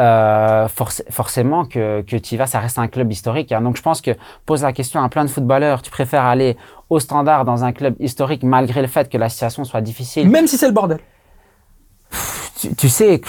[0.00, 3.52] euh, forc- forcément que, que tu y vas, ça reste un club historique.
[3.52, 3.61] hein.
[3.61, 4.11] Donc, je pense que
[4.44, 6.57] pose la question à plein de footballeurs, tu préfères aller
[6.90, 10.28] au Standard dans un club historique malgré le fait que la situation soit difficile?
[10.28, 10.98] Même si c'est le bordel.
[12.61, 13.20] tu, tu sais,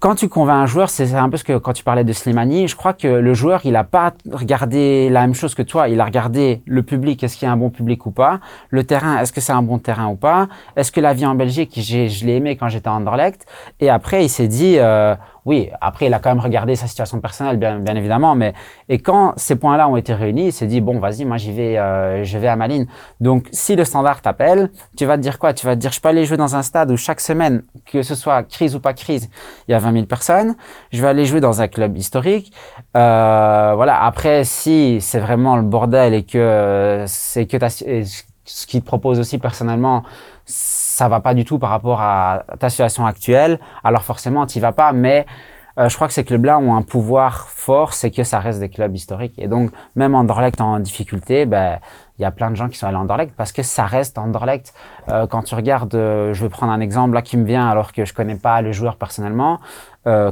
[0.00, 2.68] quand tu convaincs un joueur, c'est un peu ce que quand tu parlais de Slimani,
[2.68, 5.88] je crois que le joueur, il a pas regardé la même chose que toi.
[5.88, 8.40] Il a regardé le public, est-ce qu'il y a un bon public ou pas?
[8.70, 10.48] Le terrain, est-ce que c'est un bon terrain ou pas?
[10.76, 13.46] Est-ce que la vie en Belgique, je l'ai aimé quand j'étais à Anderlecht?
[13.80, 17.20] Et après, il s'est dit, euh, oui, après, il a quand même regardé sa situation
[17.20, 18.54] personnelle, bien, bien évidemment, mais
[18.88, 21.78] et quand ces points-là ont été réunis, il s'est dit, bon, vas-y, moi, j'y vais,
[21.78, 22.86] euh, je vais à Malines.
[23.20, 25.52] Donc, si le standard t'appelle, tu vas te dire quoi?
[25.52, 28.02] Tu vas te dire, je peux aller jouer dans un stade où chaque semaine, que
[28.02, 29.28] ce soit crise ou pas crise,
[29.66, 30.54] il y a 20 000 personnes.
[30.92, 32.52] Je vais aller jouer dans un club historique.
[32.96, 34.04] Euh, voilà.
[34.04, 37.56] Après, si c'est vraiment le bordel et que c'est que
[38.44, 40.04] ce qu'il te propose aussi personnellement,
[40.92, 43.58] ça va pas du tout par rapport à ta situation actuelle.
[43.82, 44.92] Alors forcément, tu vas pas.
[44.92, 45.24] Mais
[45.78, 48.68] euh, je crois que ces clubs-là ont un pouvoir fort, c'est que ça reste des
[48.68, 49.34] clubs historiques.
[49.38, 51.78] Et donc, même Anderlecht en difficulté, ben,
[52.18, 54.18] il y a plein de gens qui sont allés à Anderlecht parce que ça reste
[54.18, 54.74] Anderlecht.
[55.08, 57.92] Euh, quand tu regardes, euh, je vais prendre un exemple là qui me vient alors
[57.92, 59.60] que je connais pas le joueur personnellement.
[60.06, 60.30] Euh,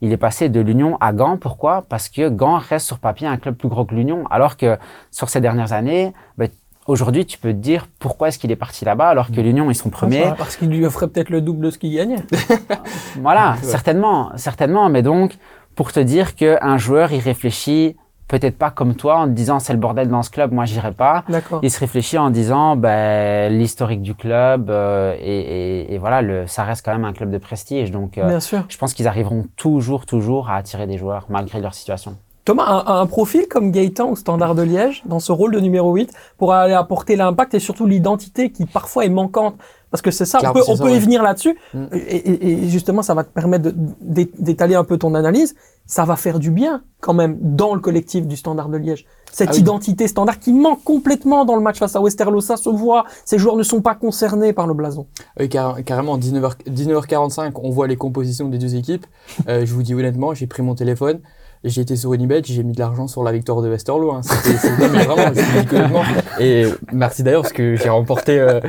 [0.00, 1.36] il est passé de l'Union à Gand.
[1.36, 1.84] Pourquoi?
[1.88, 4.24] Parce que Gand reste sur papier un club plus gros que l'Union.
[4.28, 4.76] Alors que
[5.10, 6.48] sur ces dernières années, ben,
[6.88, 9.74] aujourd'hui, tu peux te dire pourquoi est-ce qu'il est parti là-bas alors que l'Union ils
[9.74, 10.32] sont premiers.
[10.36, 12.24] Parce qu'il lui offrait peut-être le double de ce qu'il gagnait.
[13.20, 14.88] Voilà, certainement, certainement.
[14.88, 15.36] Mais donc,
[15.74, 17.96] pour te dire qu'un joueur, il réfléchit
[18.28, 20.92] peut-être pas comme toi en te disant c'est le bordel dans ce club, moi j'irai
[20.92, 21.24] pas.
[21.28, 21.60] D'accord.
[21.62, 26.46] Il se réfléchit en disant ben, l'historique du club euh, et, et, et voilà, le,
[26.46, 27.90] ça reste quand même un club de prestige.
[27.90, 28.64] Donc, euh, Bien sûr.
[28.68, 32.16] je pense qu'ils arriveront toujours, toujours à attirer des joueurs malgré leur situation.
[32.48, 35.60] Thomas a un, un, profil comme Gaëtan au Standard de Liège, dans ce rôle de
[35.60, 39.56] numéro 8, pour aller apporter l'impact et surtout l'identité qui parfois est manquante.
[39.90, 41.58] Parce que c'est ça, on peut, on peut y venir là-dessus.
[41.74, 41.84] Mm.
[41.92, 45.56] Et, et, et, justement, ça va te permettre d'étaler un peu ton analyse.
[45.84, 49.06] Ça va faire du bien quand même dans le collectif du Standard de Liège.
[49.32, 52.68] Cette ah identité standard qui manque complètement dans le match face à Westerlo, ça se
[52.68, 53.04] voit.
[53.24, 55.06] Ces joueurs ne sont pas concernés par le blason.
[55.38, 59.06] Oui, car, carrément, 19h, 19h45, on voit les compositions des deux équipes.
[59.48, 61.20] Euh, je vous dis honnêtement, j'ai pris mon téléphone,
[61.64, 64.12] j'ai été sur Unibet, j'ai mis de l'argent sur la victoire de Westerlo.
[64.12, 64.20] Hein.
[64.22, 64.68] C'était,
[65.04, 68.60] vraiment, je Et merci d'ailleurs parce que j'ai remporté euh,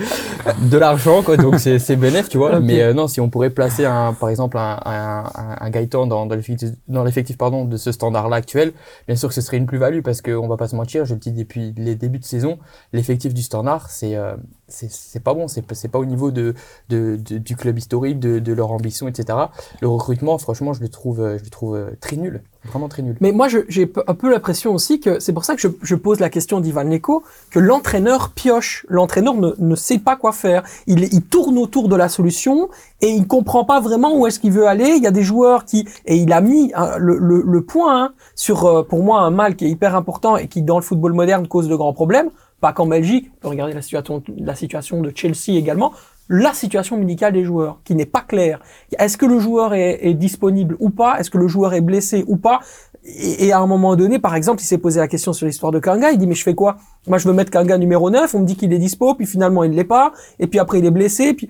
[0.62, 1.38] de l'argent, quoi.
[1.38, 2.60] Donc c'est, c'est bénéf, tu vois.
[2.60, 5.24] Mais euh, non, si on pourrait placer un, par exemple, un, un,
[5.60, 8.74] un Gaëtan dans, dans l'effectif, dans l'effectif, pardon, de ce standard-là actuel,
[9.08, 11.20] bien sûr que ce serait une plus-value parce qu'on va pas se mentir, je le
[11.20, 12.58] dis depuis les débuts de saison,
[12.94, 14.36] l'effectif du standard, c'est, euh,
[14.70, 16.54] c'est, pas bon, c'est, pas au niveau de,
[16.90, 19.38] de, du club historique, de, de leur ambition, etc.
[19.82, 22.42] Le recrutement, franchement, je le trouve, je le trouve très nul.
[22.66, 23.16] Vraiment très nul.
[23.22, 26.20] Mais moi, j'ai un peu l'impression aussi que c'est pour ça que je, je pose
[26.20, 28.86] la question d'Ivan Leko, que l'entraîneur pioche.
[28.90, 30.64] L'entraîneur ne, ne, sait pas quoi faire.
[30.86, 34.52] Il, il, tourne autour de la solution et il comprend pas vraiment où est-ce qu'il
[34.52, 34.96] veut aller.
[34.98, 38.04] Il y a des joueurs qui et il a mis hein, le, le, le, point
[38.04, 40.84] hein, sur euh, pour moi un mal qui est hyper important et qui dans le
[40.84, 42.30] football moderne cause de grands problèmes.
[42.60, 43.32] Pas qu'en Belgique.
[43.38, 45.94] On peut regarder la situation, la situation de Chelsea également.
[46.28, 48.60] La situation médicale des joueurs, qui n'est pas claire.
[49.00, 51.20] Est-ce que le joueur est, disponible ou pas?
[51.20, 52.60] Est-ce que le joueur est blessé ou pas?
[53.04, 55.72] Et, et, à un moment donné, par exemple, il s'est posé la question sur l'histoire
[55.72, 56.78] de Kanga, il dit mais je fais quoi?
[57.08, 59.64] Moi je veux mettre Kanga numéro 9, on me dit qu'il est dispo, puis finalement
[59.64, 61.50] il ne l'est pas, et puis après il est blessé, puis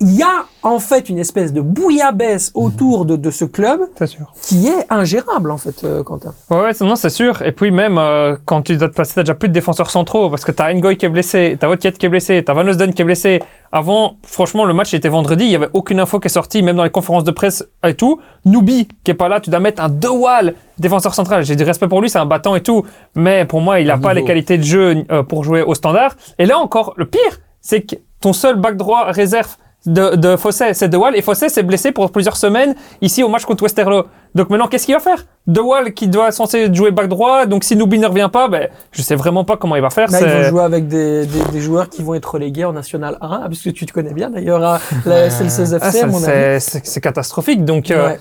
[0.00, 4.30] il y a en fait une espèce de bouillabaisse autour de, de ce club sûr.
[4.42, 6.34] qui est ingérable en fait, euh, Quentin.
[6.50, 7.40] Ouais, non, c'est sûr.
[7.42, 10.28] Et puis même euh, quand tu dois te passer, t'as déjà plus de défenseurs centraux
[10.28, 12.92] parce que t'as Ngoy qui est blessé, t'as Wotiet qui est blessé, t'as Van Osden
[12.92, 13.42] qui est blessé.
[13.72, 16.76] Avant, franchement, le match était vendredi, il y avait aucune info qui est sortie, même
[16.76, 18.20] dans les conférences de presse et tout.
[18.44, 21.42] Nubi qui est pas là, tu dois mettre un Dewal défenseur central.
[21.44, 23.96] J'ai du respect pour lui, c'est un battant et tout, mais pour moi, il a
[23.96, 26.16] pas les qualités de jeu euh, pour jouer au standard.
[26.38, 29.56] Et là encore, le pire, c'est que ton seul back droit réserve
[29.86, 31.16] de, de Fossé, c'est De Wall.
[31.16, 34.06] Et Fossé s'est blessé pour plusieurs semaines ici au match contre Westerlo.
[34.36, 35.24] Donc maintenant, qu'est-ce qu'il va faire?
[35.46, 37.46] De Wall qui doit censé jouer back droit.
[37.46, 40.10] Donc si Nubi ne revient pas, ben, je sais vraiment pas comment il va faire.
[40.10, 43.16] Là, il va jouer avec des, des, des, joueurs qui vont être relégués en National
[43.22, 46.60] 1, puisque tu te connais bien d'ailleurs, hein, la SLCFC, ah, à mon avis.
[46.60, 47.64] C'est catastrophique.
[47.64, 48.18] Donc, euh, ouais.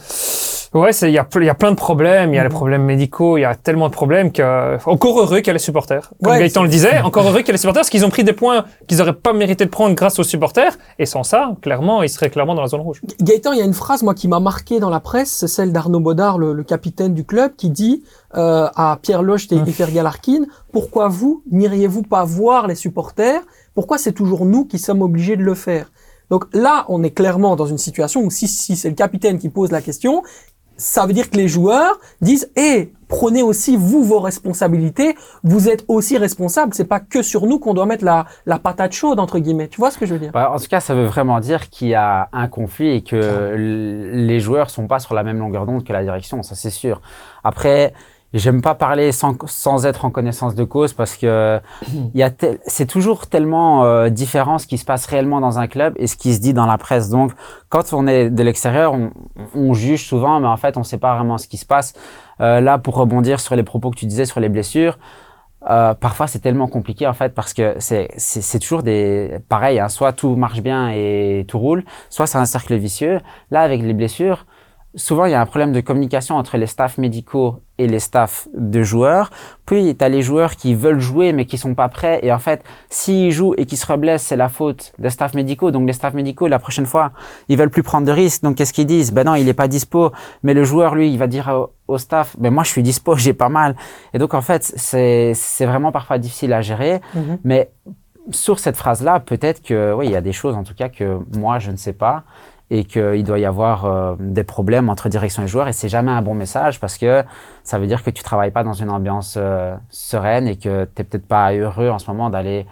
[0.75, 2.33] Ouais, il y a, y a plein de problèmes.
[2.33, 3.37] Il y a les problèmes médicaux.
[3.37, 6.11] Il y a tellement de problèmes que encore heureux qu'il y a les supporters.
[6.21, 8.09] Comme ouais, Gaëtan le disait, encore heureux qu'il y a les supporters parce qu'ils ont
[8.09, 10.77] pris des points qu'ils auraient pas mérité de prendre grâce aux supporters.
[10.99, 13.01] Et sans ça, clairement, ils seraient clairement dans la zone rouge.
[13.21, 15.71] Gaëtan, il y a une phrase moi qui m'a marqué dans la presse, c'est celle
[15.71, 18.03] d'Arnaud Baudard, le, le, capitaine du club, qui dit
[18.35, 23.41] euh, à Pierre Loche et, et Fergal Harkin, pourquoi vous n'iriez-vous pas voir les supporters?
[23.73, 25.91] Pourquoi c'est toujours nous qui sommes obligés de le faire?
[26.29, 29.49] Donc là, on est clairement dans une situation où si, si c'est le capitaine qui
[29.49, 30.23] pose la question,
[30.77, 35.85] ça veut dire que les joueurs disent "Eh, prenez aussi vous vos responsabilités, vous êtes
[35.87, 39.39] aussi responsable, c'est pas que sur nous qu'on doit mettre la la patate chaude entre
[39.39, 40.31] guillemets." Tu vois ce que je veux dire?
[40.33, 43.55] Bah, En tout cas, ça veut vraiment dire qu'il y a un conflit et que
[43.57, 47.01] les joueurs sont pas sur la même longueur d'onde que la direction, ça c'est sûr.
[47.43, 47.93] Après,
[48.35, 51.61] J'aime pas parler sans, sans être en connaissance de cause parce que
[52.67, 56.17] c'est toujours tellement euh, différent ce qui se passe réellement dans un club et ce
[56.17, 57.09] qui se dit dans la presse.
[57.09, 57.31] Donc,
[57.69, 58.93] quand on est de l'extérieur,
[59.55, 61.93] on, juge souvent, mais en fait, on sait pas vraiment ce qui se passe.
[62.41, 64.99] Euh, là, pour rebondir sur les propos que tu disais sur les blessures,
[65.69, 69.79] euh, parfois c'est tellement compliqué en fait parce que c'est toujours des pareil.
[69.79, 73.21] Hein, soit tout marche bien et tout roule, soit c'est un cercle vicieux.
[73.49, 74.45] Là, avec les blessures
[74.95, 78.47] souvent il y a un problème de communication entre les staffs médicaux et les staffs
[78.55, 79.29] de joueurs.
[79.65, 82.39] Puis tu as les joueurs qui veulent jouer mais qui sont pas prêts et en
[82.39, 85.71] fait s'ils jouent et qu'ils se reblessent c'est la faute des staffs médicaux.
[85.71, 87.11] Donc les staffs médicaux la prochaine fois
[87.49, 88.43] ils veulent plus prendre de risques.
[88.43, 89.11] Donc qu'est-ce qu'ils disent?
[89.11, 90.11] Ben non il est pas dispo.
[90.43, 93.15] Mais le joueur lui il va dire au, au staff ben moi je suis dispo
[93.17, 93.75] j'ai pas mal.
[94.13, 95.33] Et donc en fait c'est
[95.65, 97.01] vraiment parfois difficile à gérer.
[97.15, 97.37] Mm-hmm.
[97.43, 97.71] Mais
[98.31, 100.89] sur cette phrase là peut-être que oui il y a des choses en tout cas
[100.89, 102.23] que moi je ne sais pas
[102.71, 106.11] et qu'il doit y avoir euh, des problèmes entre direction et joueurs et c'est jamais
[106.11, 107.23] un bon message parce que
[107.63, 111.03] ça veut dire que tu travailles pas dans une ambiance euh, sereine et que tu
[111.03, 112.65] peut-être pas heureux en ce moment d'aller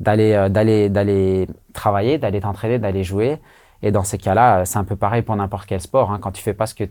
[0.00, 3.38] d'aller euh, d'aller d'aller travailler, d'aller t'entraîner, d'aller jouer
[3.82, 6.18] et dans ces cas-là, c'est un peu pareil pour n'importe quel sport hein.
[6.20, 6.84] quand tu fais pas ce que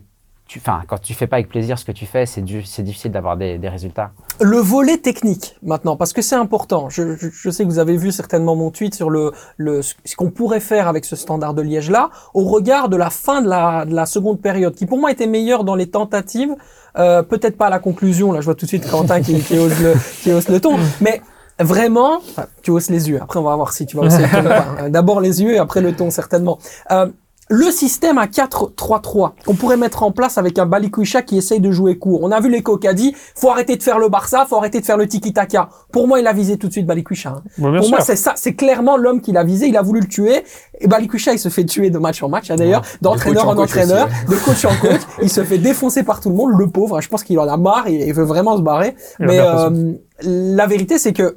[0.48, 3.36] tu, enfin, quand tu fais pas avec plaisir ce que tu fais, c'est difficile d'avoir
[3.36, 4.12] des, des, résultats.
[4.40, 6.88] Le volet technique maintenant, parce que c'est important.
[6.88, 10.16] Je, je, je, sais que vous avez vu certainement mon tweet sur le, le ce
[10.16, 13.48] qu'on pourrait faire avec ce standard de Liège là, au regard de la fin de
[13.48, 16.56] la, de la seconde période, qui pour moi était meilleure dans les tentatives.
[16.96, 18.32] Euh, Peut-être pas à la conclusion.
[18.32, 20.78] Là, je vois tout de suite Quentin qui, qui, ose le, qui ose le ton,
[21.02, 21.20] mais
[21.60, 22.22] vraiment,
[22.62, 23.20] tu hausses les yeux.
[23.22, 24.88] Après, on va voir si tu vas hausser le ton.
[24.88, 26.58] D'abord les yeux et après le ton certainement.
[26.90, 27.06] Euh,
[27.48, 31.70] le système à 4-3-3 qu'on pourrait mettre en place avec un Balikwisha qui essaye de
[31.70, 32.20] jouer court.
[32.22, 34.84] On a vu les a dit, faut arrêter de faire le Barça, faut arrêter de
[34.84, 35.68] faire le tiki-taka.
[35.90, 37.30] Pour moi, il a visé tout de suite Balikwisha.
[37.30, 37.42] hein.
[37.56, 40.00] Bon, bien Pour moi, c'est ça, c'est clairement l'homme qu'il a visé, il a voulu
[40.00, 40.44] le tuer.
[40.80, 44.08] Et Balikwisha, il se fait tuer de match en match, hein, d'ailleurs, d'entraîneur en entraîneur,
[44.08, 45.00] aussi, de coach en coach.
[45.22, 47.00] il se fait défoncer par tout le monde, le pauvre.
[47.00, 48.94] Je pense qu'il en a marre, il il veut vraiment se barrer.
[49.20, 51.36] Il Mais euh, la vérité, c'est que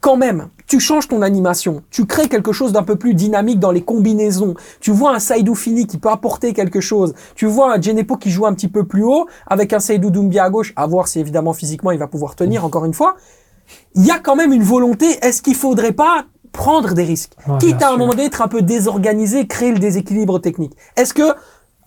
[0.00, 3.70] quand même, tu changes ton animation, tu crées quelque chose d'un peu plus dynamique dans
[3.70, 4.54] les combinaisons.
[4.80, 7.14] Tu vois un Saïdou Fini qui peut apporter quelque chose.
[7.34, 10.44] Tu vois un Genepo qui joue un petit peu plus haut avec un Saïdou Doumbia
[10.44, 10.72] à gauche.
[10.76, 13.16] À voir si évidemment physiquement il va pouvoir tenir encore une fois.
[13.94, 15.06] Il y a quand même une volonté.
[15.22, 17.32] Est-ce qu'il faudrait pas prendre des risques?
[17.46, 20.74] Ouais, Quitte à un moment donné être un peu désorganisé, créer le déséquilibre technique.
[20.96, 21.34] Est-ce que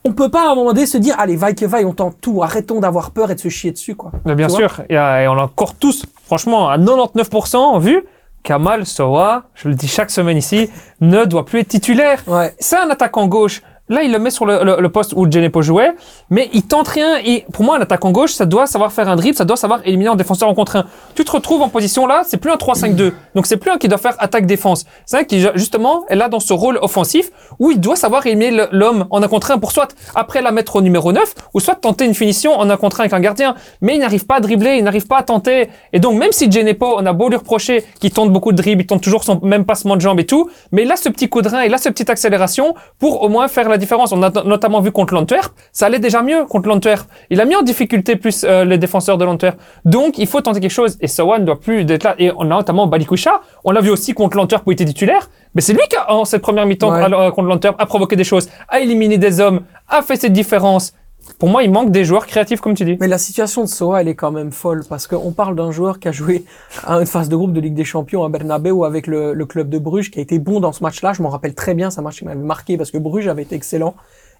[0.03, 2.17] on peut pas à un moment donné se dire allez vaille que vaille, on tente
[2.21, 4.11] tout, arrêtons d'avoir peur et de se chier dessus quoi.
[4.25, 8.03] Mais bien sûr, et, euh, et on a encore tous, franchement, à 99% vu
[8.43, 10.69] qu'Amal Sowa, je le dis chaque semaine ici,
[11.01, 12.23] ne doit plus être titulaire.
[12.27, 12.53] Ouais.
[12.59, 13.61] C'est un attaquant gauche.
[13.91, 15.91] Là, il le met sur le, poste où Genepo jouait,
[16.29, 17.17] mais il tente rien.
[17.25, 19.81] Et pour moi, un attaquant gauche, ça doit savoir faire un dribble, ça doit savoir
[19.83, 20.85] éliminer un défenseur en contre un.
[21.13, 23.11] Tu te retrouves en position là, c'est plus un 3-5-2.
[23.35, 24.85] Donc c'est plus un qui doit faire attaque-défense.
[25.05, 28.65] C'est un qui, justement, est là dans ce rôle offensif où il doit savoir éliminer
[28.71, 31.75] l'homme en un contre un pour soit après la mettre au numéro 9 ou soit
[31.75, 33.55] tenter une finition en un contre un avec un gardien.
[33.81, 35.69] Mais il n'arrive pas à dribbler, il n'arrive pas à tenter.
[35.91, 38.83] Et donc, même si Genepo, on a beau lui reprocher qu'il tente beaucoup de dribbles,
[38.83, 41.27] il tente toujours son même passement de jambes et tout, mais il a ce petit
[41.27, 44.13] coup de rein, il a cette petite accélération pour au moins faire la différence.
[44.13, 47.05] On a no- notamment vu contre l'Antwerp, ça allait déjà mieux contre l'Antwerp.
[47.29, 49.57] Il a mis en difficulté plus euh, les défenseurs de l'Antwerp.
[49.83, 50.97] Donc, il faut tenter quelque chose.
[51.01, 52.15] Et Sawan ne doit plus d'être là.
[52.17, 53.41] Et on a notamment Balikwisha.
[53.65, 55.29] On l'a vu aussi contre l'Antwerp où il était titulaire.
[55.53, 57.03] Mais c'est lui qui, a, en cette première mi-temps Ouais.
[57.13, 60.93] euh, contre l'Antwerp, a provoqué des choses, a éliminé des hommes, a fait cette différence.
[61.37, 62.97] Pour moi, il manque des joueurs créatifs, comme tu dis.
[62.99, 65.99] Mais la situation de Soa, elle est quand même folle parce qu'on parle d'un joueur
[65.99, 66.45] qui a joué
[66.83, 69.69] à une phase de groupe de Ligue des Champions à Bernabeu avec le, le club
[69.69, 71.13] de Bruges, qui a été bon dans ce match-là.
[71.13, 73.43] Je m'en rappelle très bien, c'est un match qui m'avait marqué parce que Bruges avait
[73.43, 73.95] été excellent.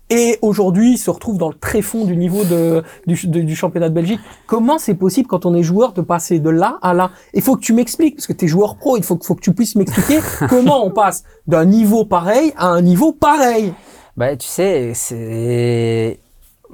[0.10, 3.88] Et aujourd'hui, il se retrouve dans le tréfonds du niveau de, du, de- du championnat
[3.88, 4.20] de Belgique.
[4.46, 7.12] Comment c'est possible quand on est joueur de passer de là à là?
[7.34, 9.36] Il faut que tu m'expliques, parce que tu es joueur pro, il faut, que- faut
[9.36, 13.74] que tu puisses m'expliquer comment on passe d'un niveau pareil à un niveau pareil.
[14.18, 16.20] Bah, tu sais, c'est.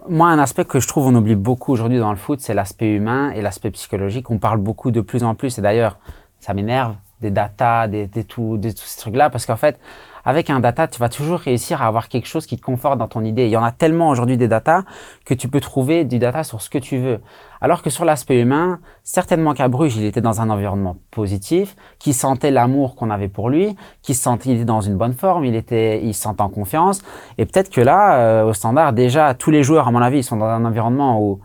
[0.09, 2.93] Moi, un aspect que je trouve on oublie beaucoup aujourd'hui dans le foot, c'est l'aspect
[2.93, 4.31] humain et l'aspect psychologique.
[4.31, 5.97] On parle beaucoup de plus en plus, et d'ailleurs,
[6.39, 9.79] ça m'énerve, des data, des, des, tout, des tous ces trucs-là, parce qu'en fait,
[10.27, 13.07] avec un data, tu vas toujours réussir à avoir quelque chose qui te conforte dans
[13.07, 13.45] ton idée.
[13.45, 14.83] Il y en a tellement aujourd'hui des data
[15.23, 17.21] que tu peux trouver du data sur ce que tu veux.
[17.61, 22.11] Alors que sur l'aspect humain, certainement qu'à Bruges, il était dans un environnement positif, qui
[22.11, 25.45] sentait l'amour qu'on avait pour lui, qui se sentait il était dans une bonne forme,
[25.45, 27.03] il était, il se sentait en confiance.
[27.37, 30.23] Et peut-être que là, euh, au standard, déjà, tous les joueurs, à mon avis, ils
[30.25, 31.39] sont dans un environnement où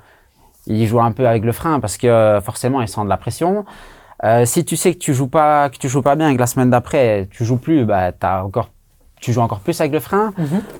[0.66, 3.16] ils jouent un peu avec le frein parce que euh, forcément, ils sentent de la
[3.16, 3.64] pression.
[4.24, 6.40] Euh, si tu sais que tu joues pas, que tu joues pas bien et que
[6.40, 8.70] la semaine d'après, tu joues plus, bah, t'as encore,
[9.20, 10.32] tu joues encore plus avec le frein.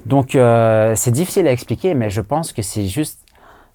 [0.07, 3.22] Donc, euh, c'est difficile à expliquer, mais je pense que c'est juste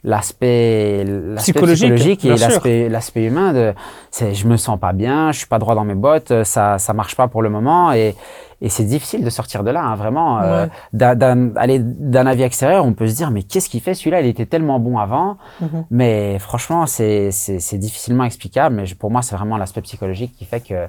[0.08, 1.06] l'aspect
[1.38, 3.74] Psychologique, psychologique et l'aspect l'aspect humain de
[4.10, 6.94] c'est je me sens pas bien je suis pas droit dans mes bottes ça ça
[6.94, 8.16] marche pas pour le moment et
[8.60, 10.70] et c'est difficile de sortir de là hein, vraiment euh, Ouais.
[10.94, 14.22] d'un d'un allez, d'un avis extérieur on peut se dire mais qu'est-ce qu'il fait celui-là?
[14.22, 15.86] Il était tellement bon avant Mhm.
[15.92, 20.62] mais franchement c'est c'est difficilement explicable mais pour moi c'est vraiment l'aspect psychologique qui fait
[20.62, 20.88] que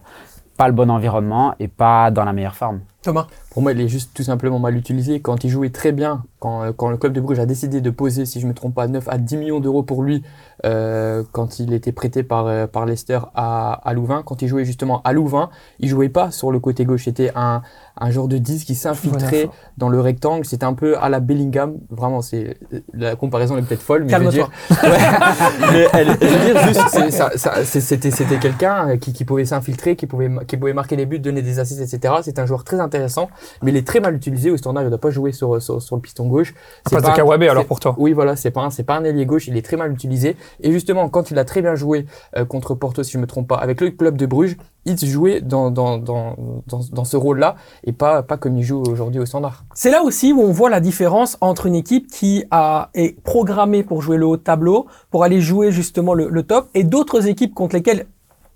[0.57, 3.88] pas le bon environnement et pas dans la meilleure forme Thomas Pour moi, il est
[3.88, 5.20] juste tout simplement mal utilisé.
[5.20, 7.90] Quand il jouait très bien, quand, euh, quand le club de Bruges a décidé de
[7.90, 10.24] poser, si je ne me trompe pas, 9 à 10 millions d'euros pour lui,
[10.66, 14.64] euh, quand il était prêté par, euh, par Leicester à, à Louvain, quand il jouait
[14.64, 17.04] justement à Louvain, il jouait pas sur le côté gauche.
[17.04, 17.62] C'était un,
[18.00, 19.52] un genre de 10 qui s'infiltrait Voilà.
[19.78, 20.44] dans le rectangle.
[20.44, 21.74] C'était un peu à la Bellingham.
[21.90, 22.56] Vraiment, c'est
[22.94, 24.76] la comparaison est peut-être folle, mais je veux dire, Ouais.
[25.72, 29.24] mais elle, je veux dire juste, c'est- ça- ça- c'est- c'était c'était quelqu'un qui, qui
[29.24, 32.14] pouvait s'infiltrer, qui pouvait qui pouvait marquer des buts, donner des assists, etc.
[32.22, 33.29] C'est un joueur très intéressant,
[33.62, 34.83] mais il est très mal utilisé au standard.
[34.83, 36.55] Il ne doit pas jouer sur, sur, sur le piston gauche.
[36.88, 37.94] C'est pas un- Kawabe alors pour toi.
[37.98, 39.46] Oui, voilà, c'est pas un, c'est pas un ailier gauche.
[39.48, 40.37] Il est très mal utilisé.
[40.61, 43.48] Et justement, quand il a très bien joué euh, contre Porto, si je me trompe
[43.48, 46.35] pas, avec le club de Bruges, il jouait dans dans dans
[46.66, 49.64] dans, dans ce rôle-là et pas pas comme il joue aujourd'hui au standard.
[49.74, 53.83] C'est là aussi où on voit la différence entre une équipe qui a, est programmée
[53.83, 57.27] pour jouer le haut de tableau, pour aller jouer justement le, le top, et d'autres
[57.29, 58.07] équipes contre lesquelles,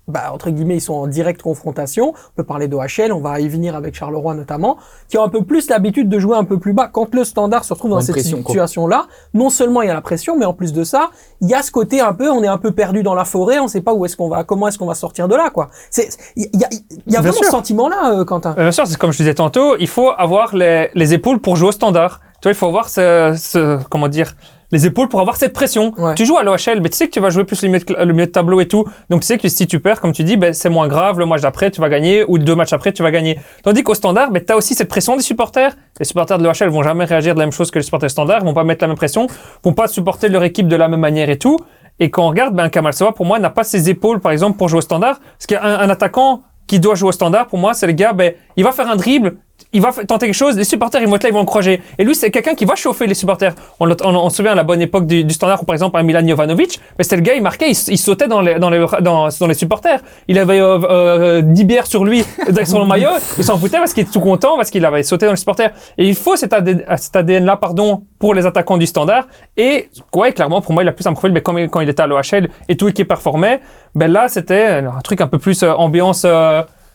[0.07, 2.09] bah, entre guillemets, ils sont en directe confrontation.
[2.09, 5.43] On peut parler d'OHL, on va y venir avec Charleroi notamment, qui ont un peu
[5.43, 6.89] plus l'habitude de jouer un peu plus bas.
[6.91, 10.37] Quand le standard se retrouve dans cette situation-là, non seulement il y a la pression,
[10.37, 11.09] mais en plus de ça,
[11.41, 13.59] il y a ce côté un peu, on est un peu perdu dans la forêt,
[13.59, 15.69] on sait pas où est-ce qu'on va, comment est-ce qu'on va sortir de là, quoi.
[15.89, 16.69] C'est, il y a,
[17.07, 17.45] y vraiment sûr.
[17.45, 18.55] ce sentiment-là, euh, Quentin.
[18.57, 21.55] Euh, Bien sûr, c'est comme je disais tantôt, il faut avoir les, les épaules pour
[21.55, 22.19] jouer au standard.
[22.41, 24.35] Tu vois, il faut avoir ce, ce comment dire,
[24.73, 25.93] les épaules pour avoir cette pression.
[25.97, 26.15] Ouais.
[26.15, 28.31] Tu joues à l'OHL, mais tu sais que tu vas jouer plus le milieu, de,
[28.31, 28.85] tableau et tout.
[29.09, 31.19] Donc tu sais que si tu perds, comme tu dis, ben, c'est moins grave.
[31.19, 33.39] Le match d'après, tu vas gagner, ou deux matchs après, tu vas gagner.
[33.63, 35.75] Tandis qu'au standard, ben, tu as aussi cette pression des supporters.
[35.99, 38.39] Les supporters de l'OHL vont jamais réagir de la même chose que les supporters standards,
[38.41, 39.27] ils vont pas mettre la même pression,
[39.63, 41.59] vont pas supporter leur équipe de la même manière et tout.
[41.99, 44.57] Et quand on regarde, ben, Kamal Sowa, pour moi, n'a pas ses épaules, par exemple,
[44.57, 45.19] pour jouer au standard.
[45.37, 48.33] Parce qu'un un attaquant qui doit jouer au standard, pour moi, c'est le gars, ben,
[48.57, 49.35] il va faire un dribble,
[49.73, 51.81] il va tenter quelque chose, les supporters, ils vont être là, ils vont encourager.
[51.97, 53.53] Et lui, c'est quelqu'un qui va chauffer les supporters.
[53.79, 56.03] On, on, on se souvient à la bonne époque du, du standard, par exemple, un
[56.03, 59.47] Milan Jovanovic, ben, c'était le gars, il marquait, il, sautait dans les, dans les, dans,
[59.47, 59.99] les supporters.
[60.27, 62.23] Il avait euh, euh, 10 bières sur lui,
[62.65, 65.25] sur le maillot, il s'en foutait parce qu'il était tout content, parce qu'il avait sauté
[65.25, 65.71] dans les supporters.
[65.97, 69.27] Et il faut cet, AD cet ADN-là, pardon, pour les attaquants du standard.
[69.57, 72.07] Et, ouais, clairement, pour moi, il a plus un profil, mais quand, il était à
[72.07, 73.59] l'OHL et tout, et qui performait,
[73.95, 76.25] ben là, c'était un truc un peu plus euh, ambiance,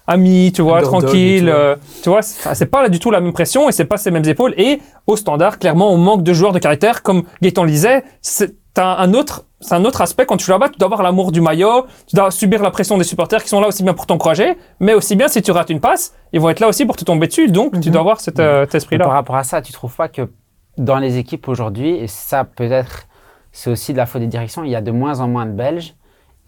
[0.09, 1.49] euh, ami, tu vois, tranquille.
[1.49, 4.27] euh, tu vois, c'est pas du tout la même pression et c'est pas ces mêmes
[4.27, 4.55] épaules.
[4.57, 7.03] Et au standard, clairement, on manque de joueurs de caractère.
[7.03, 10.53] Comme Gaëtan le disait, c'est un, un autre, c'est un autre aspect quand tu joues
[10.53, 10.68] là-bas.
[10.68, 13.61] Tu dois avoir l'amour du maillot, tu dois subir la pression des supporters qui sont
[13.61, 16.49] là aussi bien pour t'encourager, mais aussi bien si tu rates une passe, ils vont
[16.51, 17.49] être là aussi pour te tomber dessus.
[17.49, 19.05] Donc, tu dois avoir cet, euh, cet esprit-là.
[19.05, 20.29] par rapport à ça, tu trouves pas que
[20.77, 23.09] dans les équipes aujourd'hui, et ça peut-être,
[23.51, 25.51] c'est aussi de la faute des directions, il y a de moins en moins de
[25.53, 25.94] Belges.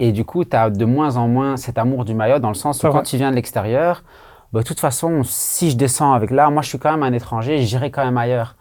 [0.00, 2.54] Et du coup, tu as de moins en moins cet amour du maillot dans le
[2.54, 2.98] sens où vrai.
[2.98, 4.02] quand tu viens de l'extérieur,
[4.52, 7.12] bah, de toute façon, si je descends avec là, moi je suis quand même un
[7.12, 8.56] étranger, j'irai quand même ailleurs.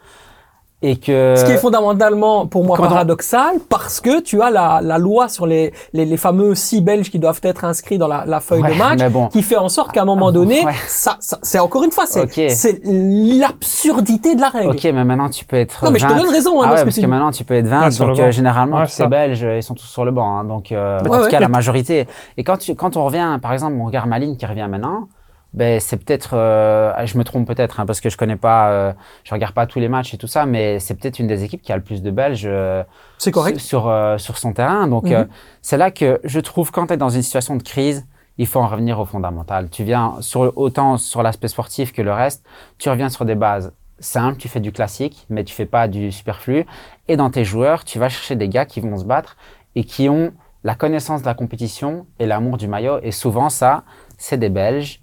[0.82, 1.36] Et que.
[1.38, 4.98] Ce qui est fondamentalement, pour moi, Quand on- paradoxal, parce que tu as la, la
[4.98, 8.40] loi sur les, les, les fameux six Belges qui doivent être inscrits dans la, la
[8.40, 9.28] feuille Ouais, de match, mais bon.
[9.28, 10.72] qui fait en sorte qu'à un moment donné, Ouais.
[10.88, 12.42] ça, ça c'est encore une fois, c'est Ok.
[12.56, 14.70] c'est l'absurdité de la règle.
[14.72, 15.84] Ok, mais maintenant tu peux être.
[15.84, 16.18] Non, mais je te 20.
[16.20, 17.92] donne raison, hein, Ah ouais, que parce tu que maintenant tu peux être 20, Ouais,
[17.92, 19.04] sur donc euh, généralement Ouais, tous ça.
[19.04, 20.38] ces Belges, euh, ils sont tous sur le banc.
[20.40, 21.30] hein, donc euh, en tout ouais.
[21.30, 22.08] cas la majorité.
[22.38, 25.08] Et quand tu, quand on revient, par exemple, on regarde Maline qui revient maintenant,
[25.54, 28.94] ben c'est peut-être, euh, je me trompe peut-être hein, parce que je connais pas, euh,
[29.24, 31.62] je regarde pas tous les matchs et tout ça, mais c'est peut-être une des équipes
[31.62, 32.44] qui a le plus de Belges.
[32.46, 32.84] euh,
[33.18, 33.60] C'est correct.
[33.60, 34.88] sur, euh, sur son terrain.
[34.88, 35.28] Donc, Mhm.
[35.62, 38.06] c'est là que je trouve quand tu es dans une situation de crise,
[38.38, 39.70] il faut en revenir au fondamental.
[39.70, 42.46] Tu viens sur, autant sur l'aspect sportif que le reste,
[42.78, 46.12] tu reviens sur des bases simples, tu fais du classique, mais tu fais pas du
[46.12, 46.66] superflu.
[47.10, 49.36] Et dans tes joueurs, tu vas chercher des gars qui vont se battre
[49.76, 50.32] et qui ont
[50.64, 53.00] la connaissance de la compétition et l'amour du maillot.
[53.04, 53.84] Et souvent, ça,
[54.18, 55.02] c'est des Belges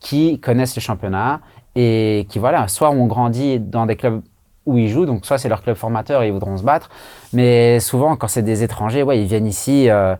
[0.00, 1.40] qui connaissent le championnat
[1.74, 4.22] et qui, voilà, soit ont grandi dans des clubs
[4.66, 6.90] où ils jouent, donc soit c'est leur club formateur et ils voudront se battre,
[7.32, 10.14] mais souvent quand c'est des étrangers, ouais, ils viennent ici, euh,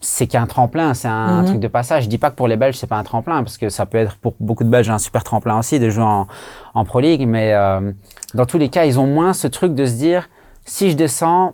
[0.00, 1.46] c'est qu'un tremplin, c'est un Mhm.
[1.46, 2.04] truc de passage.
[2.04, 3.98] Je dis pas que pour les Belges c'est pas un tremplin, parce que ça peut
[3.98, 6.26] être pour beaucoup de Belges un super tremplin aussi de jouer en,
[6.74, 7.92] en Pro League, mais euh,
[8.34, 10.28] dans tous les cas, ils ont moins ce truc de se dire,
[10.64, 11.52] si je descends,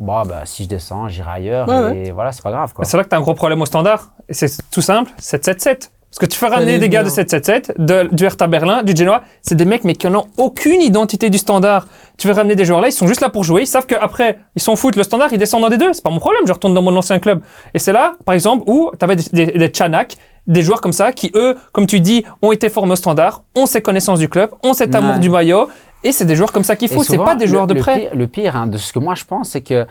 [0.00, 2.72] bon, bah, si je descends, j'irai ailleurs, Ouais, et voilà, c'est pas grave.
[2.82, 4.12] C'est là que tu as un gros problème au standard.
[4.30, 5.90] Et c'est tout simple, 7-7-7.
[6.18, 7.24] Parce que tu fais ramener des gars de bien.
[7.24, 11.28] 7-7-7, de, du Hertha Berlin, du Genoa, c'est des mecs mais qui n'ont aucune identité
[11.28, 11.86] du standard.
[12.16, 14.38] Tu fais ramener des joueurs là, ils sont juste là pour jouer, ils savent qu'après,
[14.54, 16.52] ils s'en foutent, le standard, ils descendent dans des deux, c'est pas mon problème, je
[16.54, 17.42] retourne dans mon ancien club.
[17.74, 20.92] Et c'est là, par exemple, où tu avais des, des, des Chanak, des joueurs comme
[20.94, 24.30] ça, qui eux, comme tu dis, ont été formés au standard, ont ces connaissances du
[24.30, 25.18] club, ont cet amour Ouais.
[25.20, 25.68] du maillot,
[26.02, 27.80] et c'est des joueurs comme ça qu'il faut, c'est pas des le- joueurs de le
[27.80, 27.98] prêt.
[28.00, 29.86] pire- le pire, hein, de ce que moi je pense, c'est que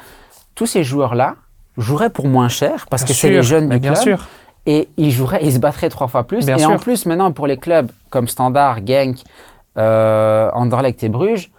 [0.56, 1.36] tous ces joueurs-là
[1.78, 4.28] joueraient pour moins cher parce Bien que c'est les jeunes du bien club sûr.
[4.66, 6.46] Et ils joueraient, ils se battraient trois fois plus.
[6.46, 6.72] Bien et sûr.
[6.72, 9.18] en plus, maintenant pour les clubs comme Standard, Genk,
[9.78, 11.52] euh, Anderlecht et Bruges,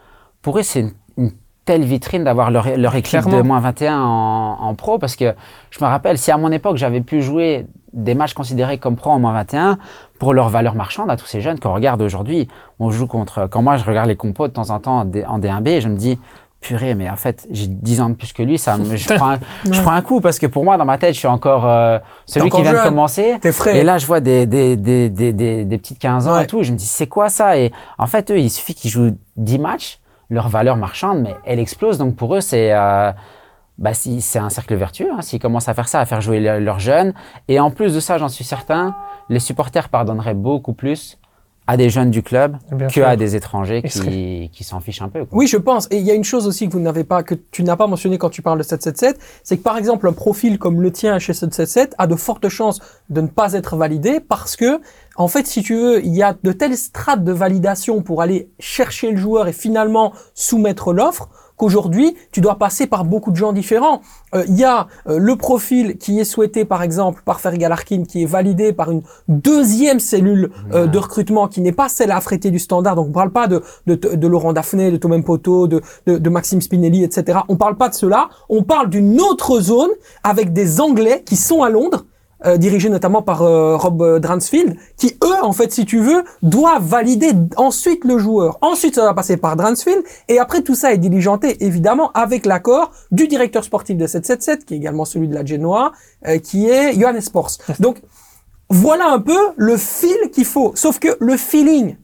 [0.42, 1.32] pour eux c'est une, une
[1.64, 3.36] telle vitrine d'avoir leur, leur équipe Clairement.
[3.36, 5.34] de moins 21 en, en pro parce que
[5.70, 9.10] je me rappelle si à mon époque j'avais pu jouer des matchs considérés comme pro
[9.10, 9.78] en moins 21
[10.20, 12.46] pour leur valeur marchande à tous ces jeunes qu'on regarde aujourd'hui
[12.78, 15.80] on joue contre quand moi je regarde les compos de temps en temps en D1B
[15.80, 16.18] je me dis
[16.66, 19.32] purée mais en fait j'ai 10 ans de plus que lui ça me, je, prends
[19.32, 19.38] un,
[19.70, 21.98] je prends un coup parce que pour moi dans ma tête je suis encore euh,
[22.26, 23.78] celui encore qui vient de commencer frais.
[23.78, 26.44] et là, je vois des, des, des, des, des, des petites 15 ans Ouais.
[26.44, 26.62] et tout.
[26.62, 27.56] Je me dis, c'est quoi ça?
[27.58, 30.00] Et en fait, eux, il suffit qu'ils jouent 10 matchs,
[30.30, 31.98] leur valeur marchande, mais elle explose.
[31.98, 33.12] Donc pour eux, c'est euh,
[33.78, 35.08] bah, si, c'est un cercle vertueux.
[35.12, 37.12] Hein, S'ils commencent à faire ça, à faire jouer le- leurs jeunes.
[37.48, 38.96] Et en plus de ça, j'en suis certain,
[39.28, 41.18] les supporters pardonneraient beaucoup plus
[41.66, 43.06] à des jeunes du club Bien que sûr.
[43.06, 45.24] à des étrangers qui, qui s'en fichent un peu.
[45.24, 45.38] quoi.
[45.38, 45.88] Oui, je pense.
[45.90, 47.86] Et il y a une chose aussi que vous n'avez pas, que tu n'as pas
[47.86, 51.18] mentionné quand tu parles de 777, c'est que par exemple un profil comme le tien
[51.18, 54.80] chez 777 a de fortes chances de ne pas être validé parce que,
[55.16, 58.48] en fait, si tu veux, il y a de telles strates de validation pour aller
[58.60, 63.52] chercher le joueur et finalement soumettre l'offre qu'aujourd'hui, tu dois passer par beaucoup de gens
[63.52, 64.00] différents.
[64.34, 68.04] Euh, Il y a euh, le profil qui est souhaité, par exemple, par Ferry Galarkin,
[68.04, 72.50] qui est validé par une deuxième cellule euh, de recrutement qui n'est pas celle affrétée
[72.50, 72.96] du standard.
[72.96, 76.30] Donc, on parle pas de, de, de Laurent Daphné, de Thomas Poto, de, de, de
[76.30, 77.40] Maxime Spinelli, etc.
[77.48, 78.28] On parle pas de cela.
[78.48, 79.90] On parle d'une autre zone
[80.22, 82.04] avec des Anglais qui sont à Londres.
[82.46, 86.24] Euh, dirigés notamment par euh, Rob euh, Dransfield, qui eux, en fait, si tu veux,
[86.42, 88.58] doivent valider ensuite le joueur.
[88.60, 92.92] Ensuite, ça va passer par Dransfield, et après tout ça est diligenté, évidemment, avec l'accord
[93.10, 95.92] du directeur sportif de 777, qui est également celui de la Genoa,
[96.26, 97.52] euh, qui est Johannes Sports.
[97.80, 97.98] Donc,
[98.68, 100.72] voilà un peu le fil qu'il faut.
[100.74, 101.96] Sauf que le feeling,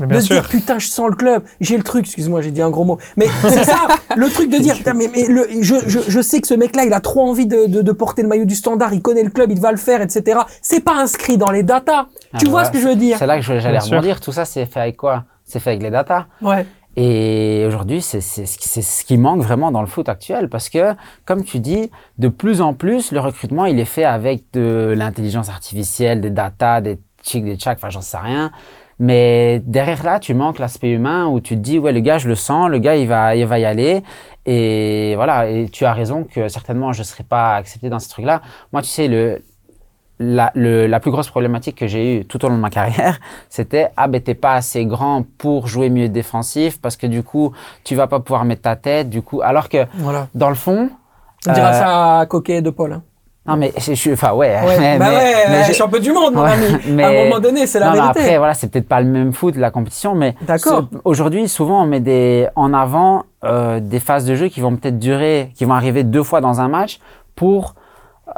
[0.00, 0.36] Mais de bien se sûr.
[0.36, 2.98] dire putain je sens le club j'ai le truc excuse-moi j'ai dit un gros mot
[3.16, 6.40] mais c'est ça le truc de dire putain mais, mais le, je, je, je sais
[6.40, 8.54] que ce mec là il a trop envie de, de, de porter le maillot du
[8.54, 11.62] standard il connaît le club il va le faire etc c'est pas inscrit dans les
[11.62, 12.66] datas Ah, tu bah vois ouais.
[12.66, 13.16] ce que je veux dire?
[13.18, 14.20] C'est là que j'allais rebondir.
[14.20, 15.24] Tout ça, c'est fait avec quoi?
[15.44, 16.26] C'est fait avec les datas.
[16.42, 16.66] ouais
[16.96, 20.48] Et aujourd'hui, c'est c'est ce qui- c'est ce qui manque vraiment dans le foot actuel
[20.48, 24.44] parce que, comme tu dis, de plus en plus, le recrutement, il est fait avec
[24.52, 28.50] de l'intelligence artificielle, des data, des chics, des tchacs, enfin, j'en sais rien.
[28.98, 32.28] Mais derrière là, tu manques l'aspect humain où tu te dis, ouais, le gars, je
[32.28, 34.02] le sens, le gars, il va, il va y aller.
[34.46, 38.08] Et voilà, et tu as raison que certainement, je ne serais pas accepté dans ce
[38.08, 38.42] truc-là.
[38.72, 39.42] Moi, tu sais, le,
[40.20, 43.18] la, le- la plus grosse problématique que j'ai eue tout au long de ma carrière,
[43.48, 47.52] c'était ah ben t'es pas assez grand pour jouer mieux défensif parce que du coup
[47.82, 50.88] tu vas pas pouvoir mettre ta tête du coup alors que voilà dans le fond
[51.48, 53.02] on dira Euh, ça à Coquet de Paul hein.
[53.46, 56.00] Non mais je suis enfin ouais, ouais mais, bah mais- ouais mais ouais, j'ai- champion
[56.00, 58.54] du monde mon ami mais- à un moment donné c'est la non, vérité après voilà
[58.54, 60.88] c'est peut-être pas le même foot la compétition mais D'accord.
[61.04, 64.98] aujourd'hui souvent on met des en avant euh, des phases de jeu qui vont peut-être
[64.98, 67.00] durer qui vont arriver deux fois dans un match
[67.34, 67.74] pour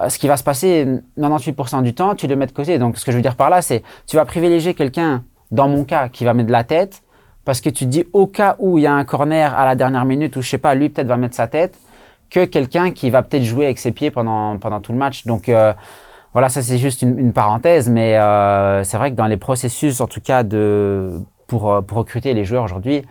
[0.01, 0.85] euh, ce qui va se passer
[1.17, 2.77] 98% du temps, tu le mets de côté.
[2.77, 5.85] Donc, ce que je veux dire par là, c'est tu vas privilégier quelqu'un, dans mon
[5.85, 7.03] cas, qui va mettre de la tête,
[7.45, 9.77] parce que tu te dis au cas où il y a un corner à la
[9.77, 11.79] dernière minute, ou je sais pas, lui peut-être va mettre sa tête,
[12.31, 15.27] que quelqu'un qui va peut-être jouer avec ses pieds pendant, pendant tout le match.
[15.27, 15.73] Donc, euh,
[16.33, 20.01] voilà, ça c'est juste une, une parenthèse, mais euh, c'est vrai que dans les processus,
[20.01, 23.03] en tout cas, de, pour, euh, pour recruter les joueurs aujourd'hui,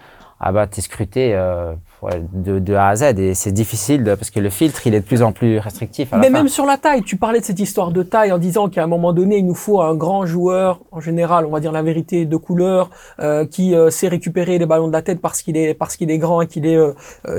[0.41, 4.15] ah bah, t'es scruté euh, ouais, de, de A à Z et c'est difficile de-
[4.15, 6.11] parce que le filtre, il est de plus en plus restrictif.
[6.11, 6.33] À la Mais fin.
[6.33, 8.87] même sur la taille, tu parlais de cette histoire de taille en disant qu'à un
[8.87, 12.25] moment donné, il nous faut un grand joueur, en général, on va dire la vérité,
[12.25, 12.89] de couleur,
[13.21, 16.11] euh, qui euh, sait récupérer les ballons de la tête parce qu'il est parce qu'il
[16.11, 16.77] est grand et qu'il est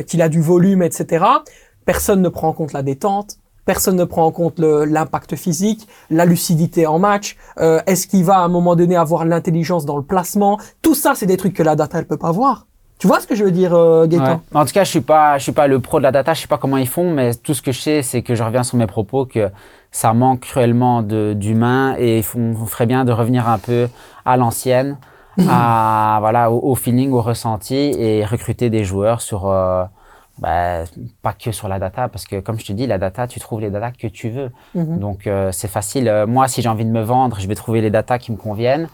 [0.07, 1.25] qu'il a du volume, etc.
[1.87, 3.37] Personne ne prend en compte la détente.
[3.65, 7.37] Personne ne prend en compte l'impact physique, la lucidité en match.
[7.59, 10.59] euh, Est-ce qu'il va à un moment donné avoir l'intelligence dans le placement?
[10.83, 12.67] Tout ça, c'est des trucs que la data elle peut pas voir.
[12.99, 14.35] Tu vois ce que je veux dire, euh, Gaëtan?
[14.35, 14.39] Ouais.
[14.55, 16.41] En tout cas, je suis pas, je suis pas le pro de la data, je
[16.43, 18.63] sais pas comment ils font, mais tout ce que je sais, c'est que je reviens
[18.63, 19.51] sur mes propos que
[19.91, 23.89] ça manque cruellement de d'humain et il faut- on ferait bien de revenir un peu
[24.25, 24.97] à l'ancienne,
[25.49, 29.85] à voilà, au, au feeling, au ressenti et recruter des joueurs sur, euh,
[30.39, 30.85] bah,
[31.23, 33.61] pas que sur la data, parce que comme je te dis, la data, tu trouves
[33.61, 34.51] les datas que tu veux.
[34.75, 34.99] Mhm.
[34.99, 36.09] Donc euh, c'est facile.
[36.09, 38.37] Euh, moi, si j'ai envie de me vendre, je vais trouver les datas qui me
[38.37, 38.89] conviennent.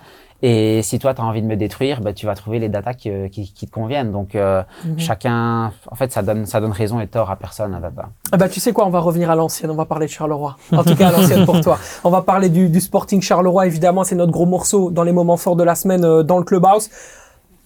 [0.45, 2.95] Et si toi, tu as envie de me détruire, bah, tu vas trouver les datas
[2.95, 4.11] qui, qui, qui te conviennent.
[4.11, 4.99] Donc euh, Mhm.
[4.99, 8.09] chacun, en fait, ça donne, ça donne raison et tort à personne, la data.
[8.33, 10.57] Ah bah tu sais quoi, on va revenir à l'ancienne, on va parler de Charleroi.
[10.73, 11.79] En tout cas à l'ancienne pour toi.
[12.03, 15.37] On va parler du, du Sporting Charleroi, évidemment, c'est notre gros morceau dans les moments
[15.37, 16.91] forts de la semaine euh, dans le clubhouse.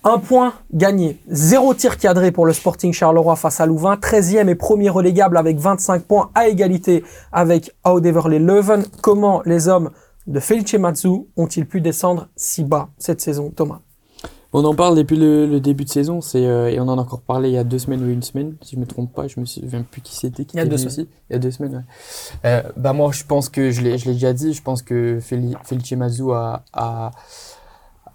[0.09, 4.55] Un point gagné, zéro tir cadré pour le Sporting Charleroi face à Louvain, 13e et
[4.55, 7.03] premier relégable avec 25 points à égalité
[7.33, 8.85] avec Audeverley Leuven.
[9.03, 9.91] Comment les hommes
[10.29, 13.81] de Felice Matsu ont-ils pu descendre si bas cette saison, Thomas?
[14.53, 17.03] On en parle depuis le, le début de saison, c'est euh, et on en a
[17.03, 19.27] encore parlé il y a deux semaines ou une semaine, si je me trompe pas,
[19.27, 20.45] je me souviens plus qui c'était.
[20.45, 21.09] qui Il y a deux ici.
[21.29, 22.49] Il y a deux semaines, ouais.
[22.49, 25.19] Euh, bah moi, je pense que je l'ai, je l'ai déjà dit, je pense que
[25.21, 27.11] Feli- Felice Mazou a, a,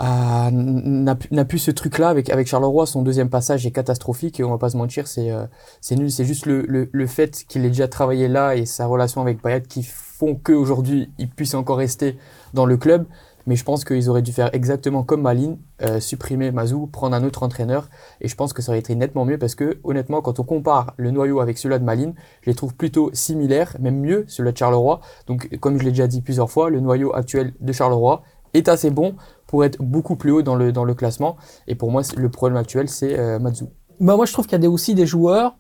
[0.02, 2.86] n'a plus- ce truc-là avec avec Charleroi.
[2.86, 5.46] Son deuxième passage est catastrophique et on va pas se mentir, c'est euh,
[5.92, 6.12] nul.
[6.12, 9.42] C'est juste le, le, le fait qu'il ait déjà travaillé là et sa relation avec
[9.42, 12.18] Payet qui font qu'aujourd'hui il puisse encore rester
[12.54, 13.06] dans le club.
[13.48, 17.24] Mais je pense qu'ils auraient dû faire exactement comme Maline, euh, supprimer Mazou, prendre un
[17.24, 17.90] autre entraîneur.
[18.22, 20.94] Et je pense que ça aurait été nettement mieux parce que, honnêtement, quand on compare
[20.98, 24.58] le noyau avec celui-là de Maline, je les trouve plutôt similaires, même mieux, celui de
[24.58, 25.00] Charleroi.
[25.26, 28.22] Donc, comme je l'ai déjà dit plusieurs fois, le noyau actuel de Charleroi
[28.54, 29.16] est assez bon
[29.52, 31.36] pour être beaucoup plus haut dans le, dans le classement.
[31.68, 33.70] Et pour moi, le problème actuel, c'est euh, Mazou.
[34.00, 35.56] Bah moi je trouve qu'il y a des- aussi des joueurs,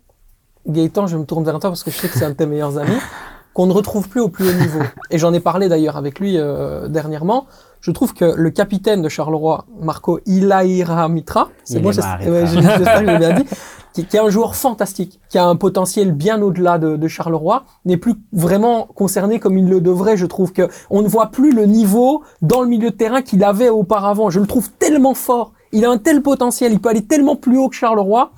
[0.65, 2.45] Gaëtan je me tourne vers toi parce que je sais que c'est un de tes
[2.47, 2.97] meilleurs amis,
[3.53, 4.79] qu'on ne retrouve plus au plus haut niveau.
[5.11, 7.45] Et j'en ai parlé d'ailleurs avec lui euh, dernièrement.
[7.81, 13.17] Je trouve que le capitaine de Charleroi, Marco Ilaira Mitra, c'est bon, j'espère que j'ai
[13.17, 13.45] bien dit,
[13.93, 17.63] qui, qui est un joueur fantastique, qui a un potentiel bien au-delà de, de Charleroi,
[17.85, 20.17] n'est plus vraiment concerné comme il le devrait.
[20.17, 23.43] Je trouve que on ne voit plus le niveau dans le milieu de terrain qu'il
[23.43, 24.29] avait auparavant.
[24.29, 25.51] Je le trouve tellement fort.
[25.73, 28.31] Il a un tel potentiel, il peut aller tellement plus haut que Charleroi.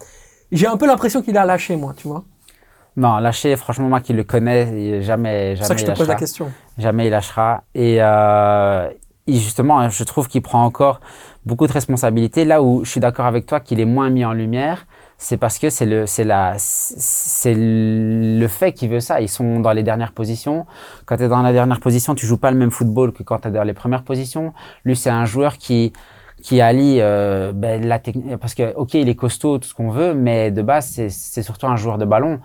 [0.51, 2.24] J'ai un peu l'impression qu'il a lâché, moi, tu vois.
[2.95, 5.97] Non, lâcher, franchement, moi qui le connais, il- jamais, C'est ça jamais que je te
[5.97, 6.51] pose la question.
[6.78, 7.64] Jamais il lâchera.
[7.74, 8.88] Et euh,
[9.26, 10.99] il- justement, je trouve qu'il prend encore
[11.43, 12.45] beaucoup de responsabilités.
[12.45, 14.86] Là où je suis d'accord avec toi qu'il est moins mis en lumière,
[15.18, 19.22] c'est parce que c'est le, c'est la, c'est le fait qui veut ça.
[19.22, 20.66] Ils sont dans les dernières positions.
[21.05, 23.39] Quand tu es dans la dernière position, tu joues pas le même football que quand
[23.39, 24.53] tu es dans les premières positions.
[24.84, 25.93] Lui, c'est un joueur qui,
[26.41, 29.89] qui allie euh, ben, la technique, parce que ok, il est costaud, tout ce qu'on
[29.89, 32.39] veut, mais de base, c'est, c'est surtout un joueur de ballon.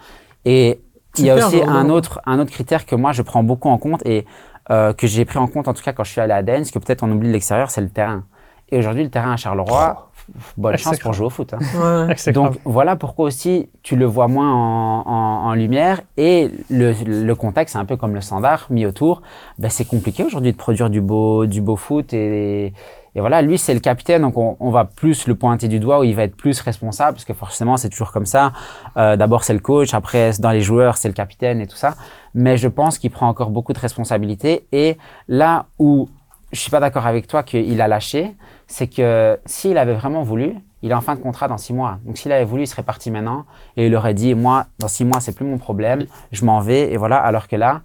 [0.44, 0.80] Et
[1.18, 3.78] il y a aussi un autre, un autre critère que moi je prends beaucoup en
[3.78, 4.24] compte et
[4.70, 6.70] euh, que j'ai pris en compte en tout cas quand je suis allé à Dens,
[6.70, 8.24] que peut-être on oublie de l'extérieur, c'est le terrain.
[8.70, 10.07] Et aujourd'hui, le terrain à Charleroi,
[10.56, 11.54] bonne chance pour jouer au foot.
[11.54, 12.06] hein.
[12.08, 12.32] Ouais.
[12.32, 12.58] Donc grave.
[12.64, 17.72] voilà pourquoi aussi tu le vois moins en, en- en lumière et le, le contexte,
[17.74, 19.22] c'est un peu comme le standard mis autour.
[19.58, 22.72] Ben, c'est compliqué aujourd'hui de produire du beau, du beau foot et,
[23.14, 26.00] et voilà, lui c'est le capitaine, donc on, on va plus le pointer du doigt
[26.00, 28.52] où il va être plus responsable parce que forcément c'est toujours comme ça.
[28.96, 31.94] Euh, D'abord c'est le coach, après dans les joueurs c'est le capitaine et tout ça.
[32.34, 36.08] Mais je pense qu'il prend encore beaucoup de responsabilités et là où
[36.52, 38.34] je suis pas d'accord avec toi qu'il a lâché,
[38.68, 41.98] c'est que s'il avait vraiment voulu, il est en fin de contrat dans six mois.
[42.04, 43.46] Donc s'il avait voulu, il serait parti maintenant
[43.76, 46.92] et il aurait dit moi dans six mois c'est plus mon problème, je m'en vais
[46.92, 47.16] et voilà.
[47.16, 47.80] Alors que là,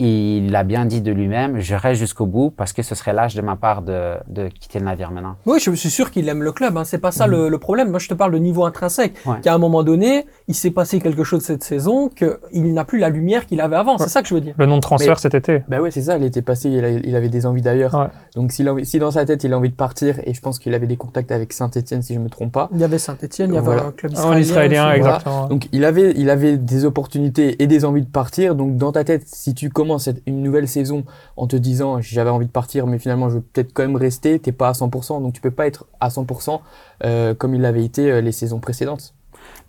[0.00, 3.34] il a bien dit de lui-même, je reste jusqu'au bout parce que ce serait lâche
[3.34, 5.34] de ma part de, de quitter le navire maintenant.
[5.44, 6.76] Oui, je suis sûr qu'il aime le club.
[6.76, 6.84] Hein.
[6.84, 7.90] C'est pas ça le, le problème.
[7.90, 9.14] Moi, je te parle de niveau intrinsèque.
[9.26, 9.40] Ouais.
[9.42, 13.08] Qu'à un moment donné, il s'est passé quelque chose cette saison qu'il n'a plus la
[13.08, 13.98] lumière qu'il avait avant.
[13.98, 14.54] C'est ça que je veux dire.
[14.56, 15.62] Le nom de transfert Mais- cet été.
[15.68, 17.94] Bah ouais, c'est ça, il était passé, il, a- il avait des envies d'ailleurs.
[17.94, 18.06] Ouais.
[18.36, 20.86] Donc si dans sa tête il a envie de partir, et je pense qu'il avait
[20.86, 22.68] des contacts avec Saint-Etienne si je me trompe pas.
[22.72, 23.86] Il y avait Saint-Etienne, il y avait Voilà.
[23.86, 24.40] un club En israélien.
[24.40, 24.98] israélien, aussi.
[25.00, 25.14] Voilà.
[25.16, 25.46] exactement.
[25.48, 28.54] Donc il avait, il avait des opportunités et des envies de partir.
[28.54, 31.04] Donc dans ta tête, si tu commences cette- une nouvelle saison
[31.38, 34.38] en te disant j'avais envie de partir, mais finalement je veux peut-être quand même rester,
[34.38, 36.60] t'es pas à 100%, donc tu peux pas être à 100%
[37.04, 39.14] euh, comme il avait été euh, les saisons précédentes.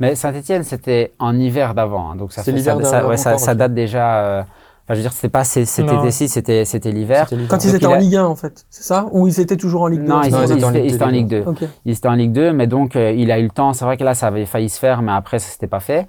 [0.02, 2.12] Mais Saint-Etienne, c'était en hiver d'avant.
[2.12, 4.20] hein, donc ça, C'est fait- l'hiver ça, ça, ouais, date déjà.
[4.26, 7.28] euh, Enfin, je veux dire, c'était pas cet été-ci, c'était c'était l'hiver.
[7.48, 8.66] Quand ils Donc, étaient en Ligue 1, en fait.
[8.72, 9.06] C'est ça?
[9.12, 10.78] Ou ils étaient toujours en Ligue 2 Non, ils, Non, étaient- ils étaient en ils
[10.78, 11.44] étaient- Ligue ils étaient en Ligue 2.
[11.46, 11.58] Ok.
[11.86, 13.74] Il était en Ligue 2, mais donc euh, il a eu le temps.
[13.74, 16.08] C'est vrai que là, ça avait failli se faire, mais après, ça s'était pas fait.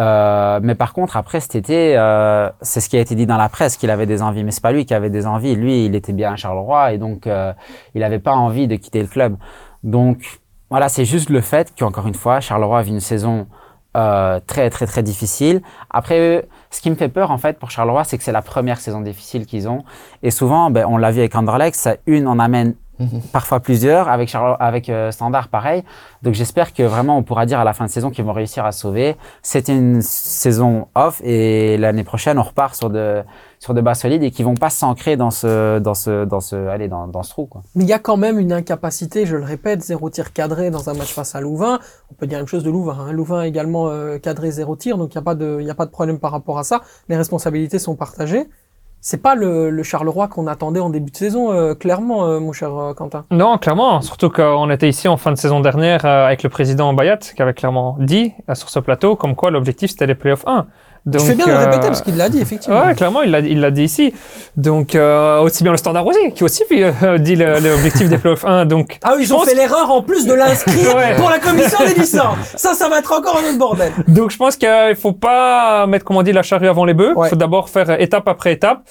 [0.00, 3.36] Euh, mais par contre, après cet été, euh, c'est ce qui a été dit dans
[3.36, 5.54] la presse qu'il avait des envies, mais c'est pas lui qui avait des envies.
[5.54, 7.52] Lui, il était bien à Charleroi et donc euh,
[7.94, 9.36] il avait pas envie de quitter le club.
[9.84, 10.40] Donc
[10.70, 13.46] voilà, c'est juste le fait qu'encore une fois, Charleroi vit une saison
[13.96, 15.62] euh, très très très difficile.
[15.90, 18.80] Après, ce qui me fait peur en fait pour Charleroi, c'est que c'est la première
[18.80, 19.84] saison difficile qu'ils ont.
[20.24, 23.20] Et souvent, ben, on l'a vu avec Anderlecht, ça une en amène Mhm.
[23.32, 24.08] parfois plusieurs.
[24.08, 25.82] Avec euh, Standard, pareil.
[26.22, 28.64] Donc j'espère que vraiment on pourra dire à la fin de saison qu'ils vont réussir
[28.64, 29.16] à sauver.
[29.42, 33.22] C'était une saison off et l'année prochaine on repart sur de
[33.58, 36.68] sur de bas solides et qui vont pas s'ancrer dans ce dans ce dans ce
[36.68, 37.62] allez dans, dans ce trou quoi.
[37.74, 40.88] Mais il y a quand même une incapacité, je le répète, zéro tir cadré dans
[40.90, 41.78] un match face à Louvain.
[42.10, 42.96] On peut dire la même chose de Louvain.
[43.00, 43.12] Hein.
[43.12, 45.86] Louvain également euh, cadré zéro tir, donc il n'y a pas de, y a pas
[45.86, 46.82] de problème par rapport à ça.
[47.08, 48.46] Les responsabilités sont partagées.
[49.06, 52.52] C'est pas le, le Charleroi qu'on attendait en début de saison, euh, clairement, euh, mon
[52.52, 53.26] cher euh, Quentin.
[53.30, 54.00] Non, clairement.
[54.00, 57.52] Surtout qu'on était ici en fin de saison dernière avec le président Bayat qui avait
[57.52, 60.66] clairement dit sur ce plateau comme quoi l'objectif c'était les playoffs 1.
[61.06, 62.82] Donc, je fais bien de le répéter parce qu'il l'a dit, effectivement.
[62.86, 64.14] Ouais, clairement, il l'a il l'a dit ici.
[64.56, 68.64] Donc, euh, aussi bien le Standard aussi, qui aussi euh, dit l'objectif des playoffs 1.
[68.64, 71.14] Donc, Ah oui, ils ont fait l'erreur en plus de l'inscrire Ouais.
[71.16, 72.36] pour la commission des licences.
[72.56, 73.92] Ça, ça va être encore un autre bordel.
[74.08, 77.12] Donc je pense qu'il faut pas mettre, comment on dit, la charrue avant les bœufs.
[77.14, 77.28] Il Ouais.
[77.28, 78.82] faut d'abord faire étape après étape.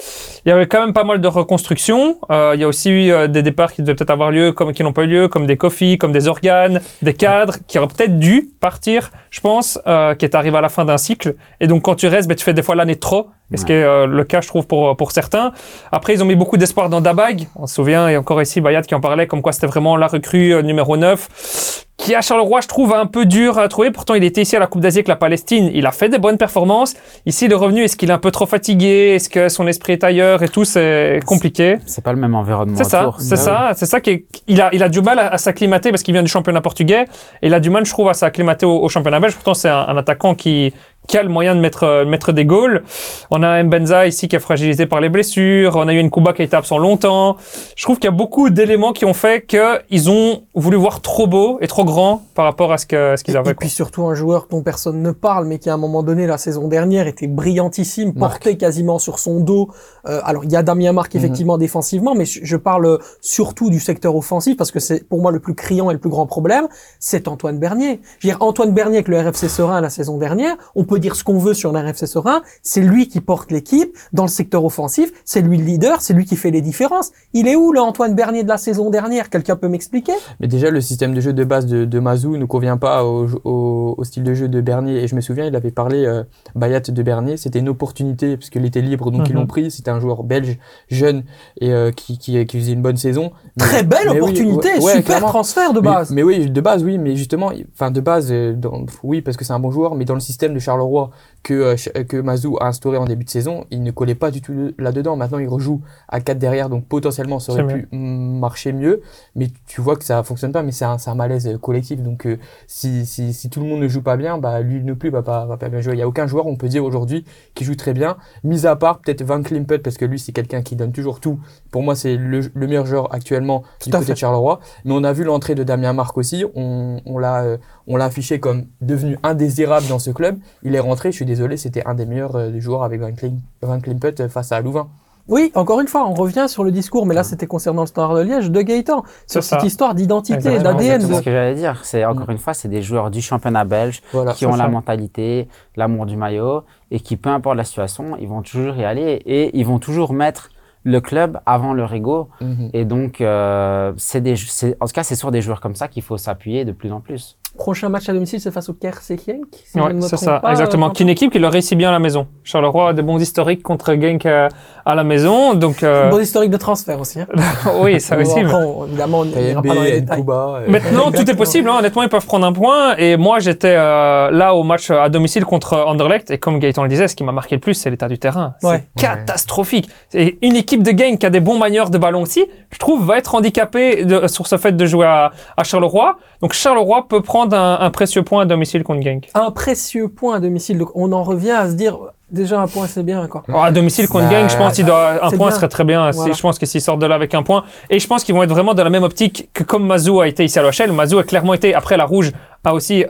[0.46, 2.18] Il y avait quand même pas mal de reconstruction.
[2.30, 4.72] Euh, il y a aussi eu euh, des départs qui devaient peut-être avoir lieu, comme
[4.74, 7.88] qui n'ont pas eu lieu, comme des coffees, comme des organes, des cadres qui auraient
[7.88, 11.36] peut-être dû partir, je pense, euh, qui est arrivé à la fin d'un cycle.
[11.60, 13.28] Et donc quand tu restes, ben, tu fais des fois l'année trop.
[13.54, 13.68] Et ce Ouais.
[13.68, 15.52] qui est euh, le cas, je trouve, pour, pour certains.
[15.92, 17.48] Après, ils ont mis beaucoup d'espoir dans Dabag.
[17.56, 20.08] On se souvient, et encore ici, Bayat qui en parlait, comme quoi c'était vraiment la
[20.08, 23.90] recrue euh, numéro 9 qui à Charleroi, je trouve, un peu dur à trouver.
[23.92, 25.70] Pourtant, il était ici à la Coupe d'Asie avec la Palestine.
[25.74, 26.96] Il a fait des bonnes performances.
[27.26, 29.14] Ici, le revenu, est-ce qu'il est un peu trop fatigué?
[29.16, 30.66] Est-ce que son esprit est ailleurs et tout?
[30.66, 31.78] C'est compliqué.
[31.86, 34.60] C'est pas le même environnement C'est ça, c'est Bah ça, c'est ça qui est, il
[34.60, 37.06] a, il a du mal à, à s'acclimater parce qu'il vient du championnat portugais
[37.42, 39.36] et il a du mal, je trouve, à s'acclimater au, au championnat belge.
[39.36, 40.74] Pourtant, c'est un, un attaquant qui,
[41.08, 42.84] qui a le moyen de mettre, euh, mettre des goals.
[43.30, 45.76] On a Mbenza ici qui est fragilisé par les blessures.
[45.76, 47.38] On a eu une Kuba qui a été absent longtemps.
[47.76, 51.28] Je trouve qu'il y a beaucoup d'éléments qui ont fait qu'ils ont voulu voir trop
[51.28, 53.52] beau et trop grand par rapport à ce que, ce qu'ils avaient.
[53.52, 56.26] et puis surtout un joueur dont personne ne parle, mais qui à un moment donné,
[56.26, 59.70] la saison dernière, était brillantissime, porté quasiment sur son dos.
[60.08, 61.20] Euh, alors il y a Damien Marc Mhm.
[61.20, 65.32] effectivement défensivement, mais je, je parle surtout du secteur offensif parce que c'est pour moi
[65.32, 66.68] le plus criant et le plus grand problème,
[67.00, 68.00] c'est Antoine Bernier.
[68.20, 71.00] Je veux dire Antoine Bernier avec le RFC Serein la saison dernière, on peut peut
[71.00, 74.64] dire ce qu'on veut sur l'RFC Serein, c'est lui qui porte l'équipe dans le secteur
[74.64, 77.12] offensif, c'est lui le leader, c'est lui qui fait les différences.
[77.34, 79.32] Il est où le Antoine Bernier de la saison dernière?
[79.32, 80.12] Quelqu'un peut m'expliquer?
[80.40, 83.26] Mais déjà, le système de jeu de base de, de Mazou ne convient pas au,
[83.44, 85.02] au, au, style de jeu de Bernier.
[85.04, 86.24] Et je me souviens, il avait parlé, euh,
[86.54, 89.40] Bayat de Bernier, c'était une opportunité, parce qu'il était libre, donc ils Mhm.
[89.42, 89.72] l'ont pris.
[89.72, 91.24] C'était un joueur belge, jeune,
[91.60, 93.32] et euh, qui, qui, qui faisait une bonne saison.
[93.58, 96.12] Mais- Très belle mais oui, opportunité, ouais, super transfert de base.
[96.12, 99.44] Mais, oui, de base, oui, mais justement, enfin de base, euh, dans- oui, parce que
[99.46, 101.12] c'est un bon joueur, mais dans le système de Charleroi
[101.44, 104.42] que euh, que Mazou a instauré en début de saison, il ne collait pas du
[104.42, 105.16] tout là-dedans.
[105.18, 109.02] Maintenant, il rejoue à 4 derrière, donc potentiellement ça aurait pu mm, marcher mieux,
[109.36, 110.64] mais tu vois que ça fonctionne pas.
[110.64, 113.88] Mais c'est un, malaise euh, collectif, donc euh, si, si, si tout le monde ne
[113.88, 115.94] joue pas bien, bah lui non plus va pas va pas bien jouer.
[115.94, 117.26] Il y a aucun joueur, on peut dire aujourd'hui,
[117.56, 120.62] qui joue très bien, mis à part peut-être Van Klimpet parce que lui c'est quelqu'un
[120.62, 121.40] qui donne toujours tout.
[121.72, 124.14] Pour moi, c'est le, le meilleur joueur actuellement Tout du côté fait.
[124.14, 124.60] de Charleroi.
[124.86, 126.46] Mais on a vu l'entrée de Damien Marc aussi.
[126.56, 127.58] On, on l'a, euh,
[127.88, 130.38] on l'a affiché comme devenu indésirable dans ce club.
[130.64, 131.12] Il est rentré.
[131.12, 134.30] Je suis désolé, c'était un des meilleurs euh, joueurs avec Van, Klim, Van Klimpet euh,
[134.30, 134.88] face à Louvain.
[135.30, 138.18] Oui, encore une fois, on revient sur le discours, mais là c'était concernant le Standard
[138.18, 139.66] de Liège de Gaëtan, sur cette ça.
[139.66, 141.00] histoire d'identité, d'ADN.
[141.00, 141.80] C'est ce que j'allais dire.
[141.86, 144.34] C'est encore une fois, c'est des joueurs du championnat belge Voilà.
[144.34, 148.42] qui ont la mentalité, l'amour du maillot et qui, peu importe la situation, ils vont
[148.42, 150.50] toujours y aller et ils vont toujours mettre
[150.84, 152.28] le club avant leur ego.
[152.42, 152.72] Mhm.
[152.74, 155.88] Et donc, euh, c'est des, c'est- en tout cas, c'est sur des joueurs comme ça
[155.88, 157.38] qu'il faut s'appuyer de plus en plus.
[157.56, 160.88] Prochain match à domicile, c'est face au Kerse Genk, si Ouais, c'est ça, pas, exactement.
[160.88, 162.26] euh, Qui une équipe qui leur réussit bien à la maison.
[162.44, 164.50] Charleroi a des bons historiques contre Genk euh,
[164.86, 167.20] à la maison, donc euh, Bon historique de transfert aussi.
[167.22, 167.28] Hein.
[167.80, 168.34] oui, ça aussi.
[168.38, 170.18] mais- après, on- évidemment, on n'ira KMB, pas dans les détails.
[170.18, 171.70] Nkuba, Maintenant, tout est possible.
[171.70, 171.76] Hein.
[171.80, 172.96] Honnêtement, ils peuvent prendre un point.
[172.98, 176.32] Et moi, j'étais euh, là au match à domicile contre Anderlecht.
[176.32, 178.56] Et comme Gaëtan le disait, ce qui m'a marqué le plus, c'est l'état du terrain.
[178.64, 178.84] Ouais.
[178.98, 179.90] C'est catastrophique.
[180.16, 183.06] Et une équipe de game qui a des bons manieurs de ballon aussi, je trouve,
[183.06, 186.18] va être handicapée de- sur ce fait de jouer à, à Charleroi.
[186.42, 189.30] Donc Charleroi peut prendre un, un précieux point à domicile contre Genk.
[189.34, 190.78] Un précieux point à domicile.
[190.78, 191.98] Donc on en revient à se dire,
[192.32, 193.44] déjà un point c'est bien quoi.
[193.48, 195.52] Alors, à domicile contre Bah, Genk, je pense qu'il doit un point bien.
[195.56, 196.12] serait très bien.
[196.12, 196.34] Voilà.
[196.34, 198.44] Je pense que s'ils sortent de là avec un point, et je pense qu'ils vont
[198.44, 200.92] être vraiment dans la même optique que comme Mazou a été ici à l'OHL.
[200.92, 202.32] Mazou a clairement été après la rouge
[202.64, 203.04] a aussi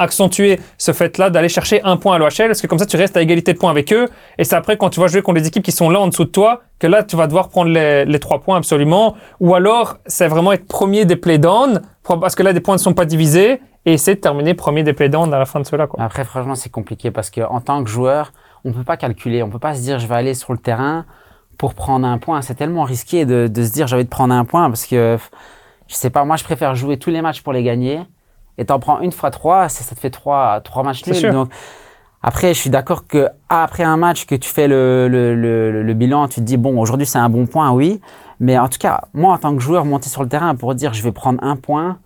[0.00, 3.16] accentué ce fait-là d'aller chercher un point à l'OHL parce que comme ça tu restes
[3.16, 4.06] à égalité de points avec eux
[4.38, 6.24] et c'est après quand tu vas jouer contre des équipes qui sont là en dessous
[6.24, 9.96] de toi que là tu vas devoir prendre les, les trois points absolument ou alors
[10.06, 13.60] c'est vraiment être premier des playdowns parce que là des points ne sont pas divisés
[13.88, 16.02] et essayer de terminer premier des playdowns à la fin de cela quoi.
[16.02, 18.32] Après, franchement, c'est compliqué parce que en tant que joueur,
[18.64, 21.06] on peut pas calculer, on peut pas se dire je vais aller sur le terrain
[21.56, 22.42] pour prendre un point.
[22.42, 25.16] C'est tellement risqué de, de se dire j'ai envie de prendre un point parce que
[25.86, 28.02] je sais pas, moi je préfère jouer tous les matchs pour les gagner.
[28.58, 31.30] Et t'en prends une fois trois, ça, te fait trois, trois matchs nuls.
[31.30, 31.50] Donc
[32.22, 35.94] après, je suis d'accord que après un match que tu fais le, le, le, le
[35.94, 38.00] bilan, tu te dis bon aujourd'hui c'est un bon point, oui.
[38.40, 40.92] Mais en tout cas, moi en tant que joueur monter sur le terrain pour dire
[40.92, 41.98] je vais prendre un point,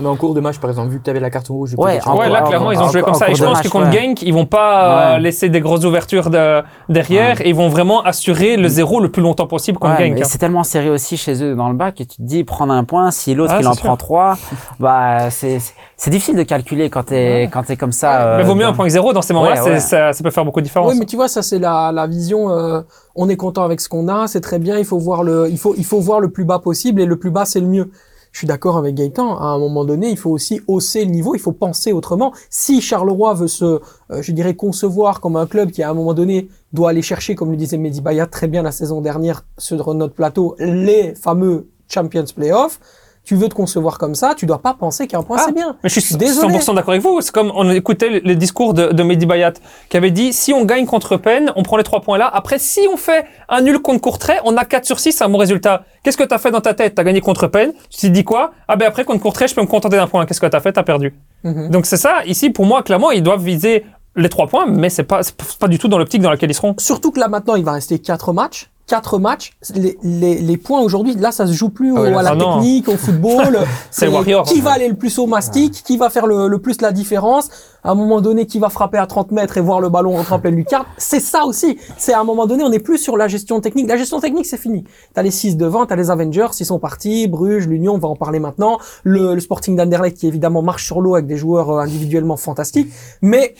[0.00, 2.00] Mais en cours de match, par exemple, vu que tu avais la carte rouge, Ouais,
[2.04, 3.30] en- Ouais, là, en- clairement, ils ont en- joué comme ça.
[3.30, 3.92] Et je pense que contre ouais.
[4.08, 5.20] Genk, ils vont pas euh, Ouais.
[5.20, 9.22] laisser des grosses ouvertures de, derrière et ils vont vraiment assurer le zéro le plus
[9.22, 10.20] longtemps possible contre Ouais, Genk.
[10.20, 10.24] hein.
[10.26, 12.82] c'est tellement serré aussi chez eux dans le bac que tu te dis prendre un
[12.82, 13.84] point, si l'autre Ah, il en sûr.
[13.84, 14.36] prend trois,
[14.80, 15.60] bah c'est
[16.08, 18.34] difficile de calculer quand t'es quand t'es comme ça.
[18.36, 19.80] mais euh, vaut mieux un point que zéro dans ces moments-là, Ouais, c'est- ouais.
[19.80, 20.90] ça, ça peut faire beaucoup de différence.
[20.92, 22.50] Oui, mais tu vois, ça c'est la, la vision.
[22.50, 22.80] euh,
[23.14, 24.76] on est content avec ce qu'on a, c'est très bien.
[24.76, 27.16] Il faut voir le, il faut, il faut voir le plus bas possible et le
[27.16, 27.90] plus bas c'est le mieux.
[28.34, 29.38] Je suis d'accord avec Gaëtan.
[29.38, 31.36] À un moment donné, il faut aussi hausser le niveau.
[31.36, 32.32] Il faut penser autrement.
[32.50, 33.80] Si Charleroi veut se, euh,
[34.22, 37.52] je dirais, concevoir comme un club qui à un moment donné doit aller chercher, comme
[37.52, 42.24] le disait Mehdi Bayat très bien la saison dernière sur notre plateau, les fameux Champions
[42.34, 42.80] Playoffs.
[43.24, 45.76] Tu veux te concevoir comme ça, tu dois pas penser qu'un point Ah, c'est bien.
[45.82, 46.58] Mais je suis Désolé.
[46.58, 47.22] 100% d'accord avec vous.
[47.22, 49.54] C'est comme on écoutait le, discours de, de Mehdi Bayat
[49.88, 52.30] qui avait dit si on gagne contre Penn, on prend les trois points là.
[52.32, 55.30] Après, si on fait un nul contre Courtrai, on a 4 sur 6, c'est un
[55.30, 55.84] bon résultat.
[56.02, 56.94] Qu'est-ce que tu as fait dans ta tête?
[56.94, 57.72] Tu as gagné contre Penn.
[57.88, 58.52] Tu t'es dit quoi?
[58.68, 60.26] Ah ben après contre Courtrai, je peux me contenter d'un point.
[60.26, 60.74] Qu'est-ce que tu as fait?
[60.74, 61.14] Tu as perdu.
[61.44, 61.70] Mhm.
[61.70, 62.24] Donc c'est ça.
[62.26, 65.68] Ici, pour moi, clairement, ils doivent viser les trois points, mais c'est pas, c'est pas
[65.68, 66.74] du tout dans l'optique dans laquelle ils seront.
[66.78, 68.70] Surtout que là maintenant, il va rester quatre matchs.
[68.86, 72.10] Quatre matchs, les, les, les points aujourd'hui, là ça se joue plus au- Ah ouais,
[72.10, 72.54] là, à la ah non.
[72.56, 73.60] technique, au football.
[73.90, 74.44] C'est Warrior.
[74.44, 77.48] Qui va aller le plus au mastic, qui va faire le, le plus la différence.
[77.82, 80.34] À un moment donné, qui va frapper à 30 mètres et voir le ballon rentrer
[80.34, 80.84] en pleine lucarne.
[80.98, 81.78] C'est ça aussi.
[81.96, 83.88] C'est à un moment donné, on n'est plus sur la gestion technique.
[83.88, 84.84] La gestion technique, c'est fini.
[85.14, 87.26] T'as les six devant, t'as les Avengers, ils sont partis.
[87.26, 88.78] Bruges, l'Union, on va en parler maintenant.
[89.02, 92.90] Le, le Sporting d'Anderlecht qui évidemment marche sur l'eau avec des joueurs euh, individuellement fantastiques.
[93.22, 93.54] Mais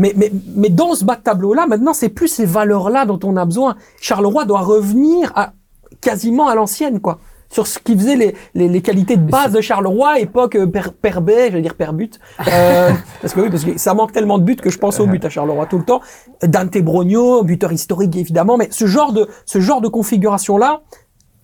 [0.00, 3.36] mais, mais, mais dans ce bas de tableau-là, maintenant, c'est plus ces valeurs-là dont on
[3.36, 3.76] a besoin.
[4.00, 5.52] Charleroi doit revenir à,
[6.00, 7.18] quasiment à l'ancienne, quoi.
[7.50, 10.92] Sur ce qui faisait les, les, les qualités de base de Charleroi, époque euh, per,
[11.02, 12.18] Perbet, je vais dire Perbut.
[12.48, 12.90] Euh,
[13.20, 15.22] parce que oui, parce que ça manque tellement de buts que je pense au but
[15.24, 16.00] à Charleroi tout le temps.
[16.42, 20.80] Dante Brogno, buteur historique évidemment, mais ce genre de, ce genre de configuration-là,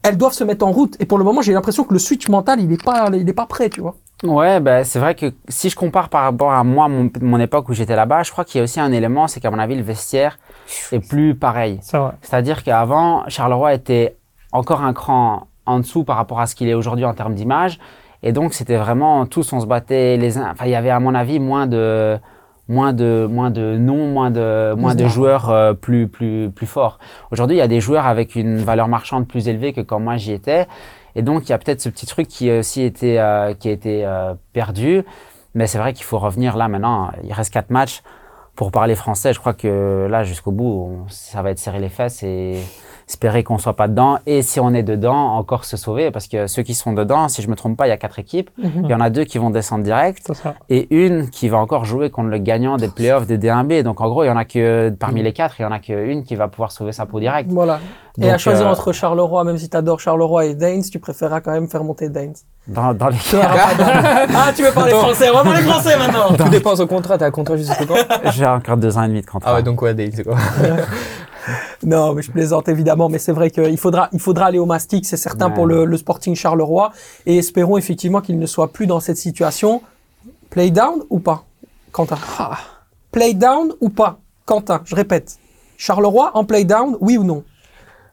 [0.02, 0.96] elles doivent se mettre en route.
[1.00, 3.34] Et pour le moment, j'ai l'impression que le switch mental, il est pas, il est
[3.34, 3.96] pas prêt, tu vois.
[4.22, 7.68] Ouais, bah, c'est vrai que si je compare par rapport à moi, mon, mon époque
[7.68, 9.74] où j'étais là-bas, je crois qu'il y a aussi un élément, c'est qu'à mon avis,
[9.74, 10.38] le vestiaire
[10.90, 11.78] est plus pareil.
[11.82, 12.12] C'est vrai.
[12.22, 14.16] C'est-à-dire qu'avant, Charleroi était
[14.52, 17.78] encore un cran en dessous par rapport à ce qu'il est aujourd'hui en termes d'image.
[18.22, 20.50] Et donc, c'était vraiment, tous on se battait les uns.
[20.50, 22.18] Enfin, il y avait, à mon avis, moins de,
[22.68, 26.98] moins de, moins de noms, moins de, moins de joueurs euh, plus, plus, plus forts.
[27.30, 30.16] Aujourd'hui, il y a des joueurs avec une valeur marchande plus élevée que quand moi
[30.16, 30.66] j'y étais.
[31.16, 33.68] Et donc, il y a peut-être ce petit truc qui a aussi été, euh, qui
[33.68, 35.02] a été euh, perdu.
[35.54, 37.10] Mais c'est vrai qu'il faut revenir là maintenant.
[37.24, 38.02] Il reste quatre matchs
[38.54, 39.32] pour parler français.
[39.32, 42.58] Je crois que là, jusqu'au bout, ça va être serrer les fesses et
[43.08, 44.18] espérer qu'on soit pas dedans.
[44.26, 46.10] Et si on est dedans, encore se sauver.
[46.10, 48.18] Parce que ceux qui sont dedans, si je me trompe pas, il y a quatre
[48.18, 48.50] équipes.
[48.58, 50.54] Il y en a deux qui vont descendre direct C'est ça.
[50.68, 53.82] et une qui va encore jouer contre le gagnant des playoffs des D1B.
[53.82, 55.78] Donc en gros, il y en a que parmi les quatre, il y en a
[55.78, 57.50] qu'une qui va pouvoir sauver sa peau direct.
[57.52, 57.78] Voilà.
[58.20, 61.40] et à choisir euh, entre Charleroi, même si tu adores Charleroi et Daines, tu préféreras
[61.40, 62.34] quand même faire monter Daines.
[62.66, 66.36] Dans, dans les de- ah, tu veux parler français, on va parler français maintenant.
[66.36, 67.16] Tout dépend son contrat.
[67.16, 67.94] T'as un contrat jusqu'au quand?
[68.32, 69.50] J'ai encore deux ans et demi de contrat.
[69.52, 70.34] Ah ouais, donc ouais, Dale, c'est quoi?
[71.86, 75.06] Non, mais je plaisante évidemment, mais c'est vrai qu'il faudra, il faudra aller au mastic,
[75.06, 75.54] c'est certain Ouais.
[75.54, 76.90] pour le, le Sporting Charleroi,
[77.26, 79.80] et espérons effectivement qu'il ne soit plus dans cette situation.
[80.50, 81.44] Play down ou pas,
[81.92, 82.18] Quentin?
[83.12, 84.80] Play down ou pas, Quentin?
[84.84, 85.38] Je répète.
[85.78, 87.44] Charleroi en play down, oui ou non?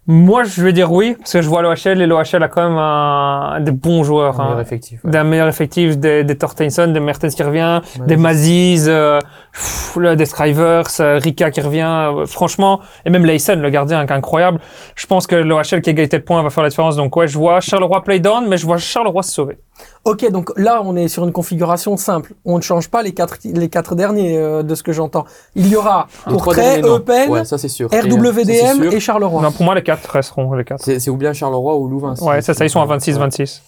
[0.06, 2.78] Moi, je vais dire oui, parce que je vois l'OHL et l'OHL a quand même
[2.78, 4.40] un, des bons joueurs.
[4.40, 4.48] Un hein.
[4.48, 5.04] meilleur effectif.
[5.04, 5.12] ouais.
[5.12, 9.20] D'un meilleur effectif, des, des Tortenson, des Mertens qui revient, Ouais, des Maziz, euh,
[9.54, 14.06] pff, là, des Strivers, euh, Rika qui revient, euh, franchement, et même Leisen, le gardien,
[14.06, 14.60] qui est incroyable.
[14.96, 16.98] Je pense que l'OHL qui a égalité de points va faire la différence.
[16.98, 19.58] Donc ouais, je vois Charleroi play down, mais je vois Charleroi se sauver.
[20.06, 22.34] Ok, donc là, on est sur une configuration simple.
[22.46, 25.26] On ne change pas les quatre, les quatre derniers euh, de ce que j'entends.
[25.56, 26.82] Il y aura Courtrai.
[26.82, 27.92] Eupen, Ouais, ça sûr.
[27.94, 28.94] Et, euh, ça, RWDM sûr.
[28.94, 29.42] et Charleroi.
[29.42, 30.84] Non, pour moi, les quatre resteront les quatre.
[30.84, 32.16] C'est ou bien Charleroi ou Louvain.
[32.22, 32.98] Ouais, c'est ça, ils sont à Ouais.
[32.98, 33.62] 26-26.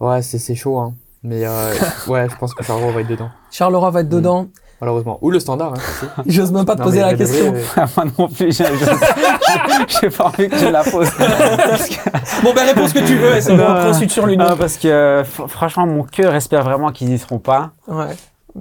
[0.00, 0.94] Ouais, c'est c'est chaud, hein.
[1.22, 1.72] Mais euh,
[2.08, 4.46] ouais, je pense que Charleroi va être dedans, Charleroi va être dedans.
[4.80, 5.18] Malheureusement.
[5.22, 5.80] Ou le standard, hein.
[6.00, 6.06] tu.
[6.32, 7.54] J'ose même pas te Non, poser la question.
[7.54, 11.08] euh, Moi non plus, j'ai pas envie que je la pose.
[11.18, 14.48] Parce que- Bon, ben réponds ce que tu veux et c'est bon, ensuite sur l'union.
[14.50, 17.70] Non, parce que fr- franchement, mon cœur espère vraiment qu'ils y seront pas.
[17.86, 18.06] Ouais,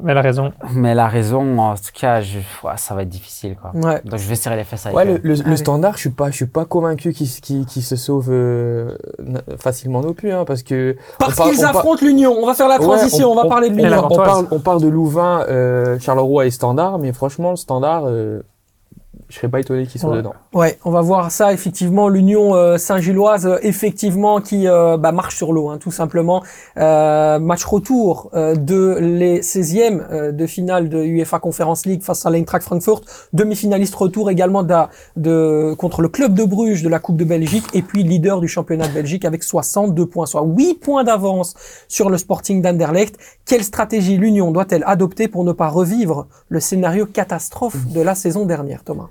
[0.03, 0.51] Mais elle a raison.
[0.73, 3.55] Mais la raison, en tout cas, je, ouais, ça va être difficile.
[3.55, 3.71] Quoi.
[3.73, 4.01] ouais.
[4.05, 5.19] Donc je vais serrer les fesses avec Ouais, eux.
[5.23, 7.27] le, le, le standard, je suis pas, je suis pas convaincu qu'il
[7.65, 8.95] qu'il se sauve euh,
[9.59, 12.33] facilement non plus, hein, parce que Parce qu'ils affrontent l'union.
[12.37, 14.07] On va faire la Ouais, transition, on, va parler de l'union.
[14.09, 18.41] on parle, on parle de Louvain, euh, Charleroi et Standard, mais franchement, le Standard, euh,
[19.29, 20.17] je serais pas étonné qu'ils soient Ouais.
[20.17, 20.33] dedans.
[20.53, 22.07] Ouais, on va voir ça effectivement.
[22.07, 26.43] L'Union euh, Saint-Gilloise, euh, effectivement, qui euh, bah, marche sur l'eau, hein, tout simplement.
[26.77, 32.25] Euh, match retour euh, de les 16e euh, de finale de UEFA Conference League face
[32.25, 33.03] à l'Eintracht Frankfurt.
[33.33, 34.73] Demi-finaliste retour également de,
[35.17, 38.47] de contre le club de Bruges de la Coupe de Belgique et puis leader du
[38.47, 41.53] championnat de Belgique avec 62 points, soit 8 points d'avance
[41.87, 43.17] sur le Sporting d'Anderlecht.
[43.45, 48.45] Quelle stratégie l'Union doit-elle adopter pour ne pas revivre le scénario catastrophe de la saison
[48.45, 49.09] dernière, Thomas?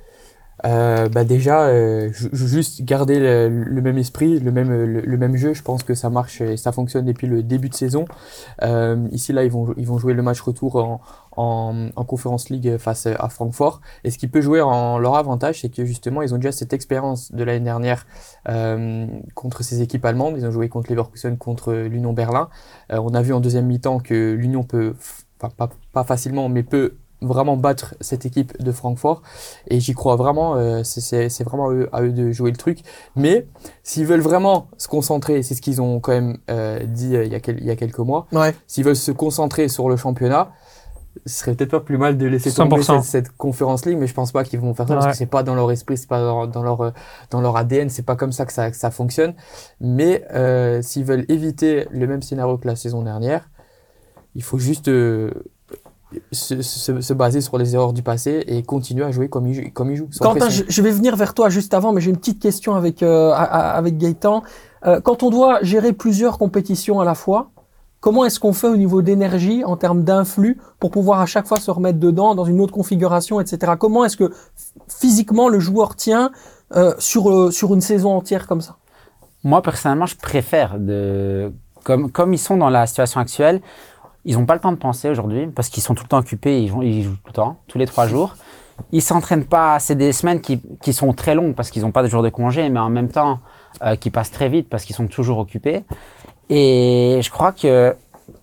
[0.64, 5.36] Euh, bah déjà, euh, ju- ju- juste garder le, même esprit, le même, le même
[5.36, 5.52] jeu.
[5.52, 8.06] Je pense que ça marche et ça fonctionne depuis le début de saison.
[8.62, 11.00] Euh, ici là, ils vont, ils vont jouer le match retour en,
[11.36, 13.80] en, en Conference League face à Francfort.
[14.04, 16.72] Et ce qui peut jouer en leur avantage, c'est que justement, ils ont déjà cette
[16.72, 18.06] expérience de l'année dernière
[18.48, 20.36] euh, contre ces équipes allemandes.
[20.38, 22.48] Ils ont joué contre Leverkusen, contre l'Union Berlin.
[22.92, 24.94] Euh, on a vu en deuxième mi-temps que l'Union peut,
[25.38, 29.22] enfin pas, pas facilement, mais peut vraiment battre cette équipe de Francfort
[29.68, 32.80] et j'y crois vraiment euh, c'est- vraiment à eux, à eux de jouer le truc
[33.16, 33.46] mais
[33.82, 37.32] s'ils veulent vraiment se concentrer c'est ce qu'ils ont quand même euh, dit euh, il,
[37.32, 38.54] y a quel- il y a quelques mois Ouais.
[38.66, 40.50] s'ils veulent se concentrer sur le championnat
[41.24, 43.00] ce serait peut-être pas plus mal de laisser tomber 100%.
[43.00, 45.12] cette, cette conférence ligue mais je pense pas qu'ils vont faire ça parce Ouais.
[45.12, 46.90] que c'est pas dans leur esprit c'est pas dans, dans leur euh,
[47.30, 49.32] dans leur ADN c'est pas comme ça que ça, que ça fonctionne
[49.80, 53.48] mais euh, s'ils veulent éviter le même scénario que la saison dernière
[54.34, 55.30] il faut juste euh,
[56.32, 59.54] se, se, se baser sur les erreurs du passé et continuer à jouer comme ils,
[59.54, 60.08] jou- comme ils jouent.
[60.10, 62.74] sans Quentin, je, je vais venir vers toi juste avant, mais j'ai une petite question
[62.74, 64.42] avec euh, avec Gaëtan.
[64.86, 67.50] Euh, quand on doit gérer plusieurs compétitions à la fois,
[68.00, 71.58] comment est-ce qu'on fait au niveau d'énergie, en termes d'influx, pour pouvoir à chaque fois
[71.58, 73.72] se remettre dedans dans une autre configuration, etc.
[73.78, 74.32] Comment est-ce que
[74.88, 76.30] physiquement le joueur tient
[76.76, 78.76] euh, sur euh, sur une saison entière comme ça?
[79.42, 81.52] Moi, personnellement, je préfère de.
[81.84, 83.60] Comme, comme ils sont dans la situation actuelle,
[84.26, 86.60] ils n'ont pas le temps de penser aujourd'hui parce qu'ils sont tout le temps occupés,
[86.60, 88.34] ils jouent, tout le temps, tous les trois jours.
[88.92, 89.78] Ils s'entraînent pas.
[89.78, 92.68] C'est des semaines qui, sont très longues parce qu'ils n'ont pas de jours de congé,
[92.68, 93.38] mais en même temps
[93.82, 95.84] euh, qui passent très vite parce qu'ils sont toujours occupés.
[96.50, 97.94] Et je crois que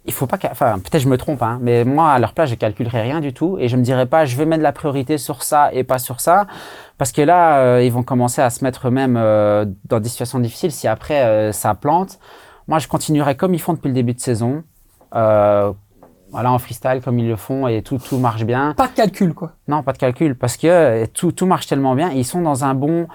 [0.05, 0.37] il faut pas.
[0.49, 3.33] Enfin, peut-être je me trompe, hein, mais moi à leur place, je calculerai rien du
[3.33, 5.99] tout et je me dirais pas, je vais mettre la priorité sur ça et pas
[5.99, 6.47] sur ça,
[6.97, 10.39] parce que là, euh, ils vont commencer à se mettre eux-mêmes euh, dans des situations
[10.39, 10.71] difficiles.
[10.71, 12.19] Si après ça plante,
[12.69, 14.63] moi je continuerai comme ils font depuis le début de saison.
[15.15, 15.71] Euh,
[16.31, 18.73] voilà, en freestyle comme ils le font et tout, tout marche bien.
[18.73, 19.51] Pas de calcul, quoi.
[19.67, 22.09] Non, pas de calcul parce que euh, tout, tout marche tellement bien.
[22.09, 23.07] Ils sont dans un bon,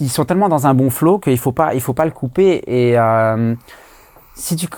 [0.00, 2.62] ils sont tellement dans un bon flow qu'il faut pas, il faut pas le couper.
[2.66, 3.54] Et euh,
[4.34, 4.68] si tu,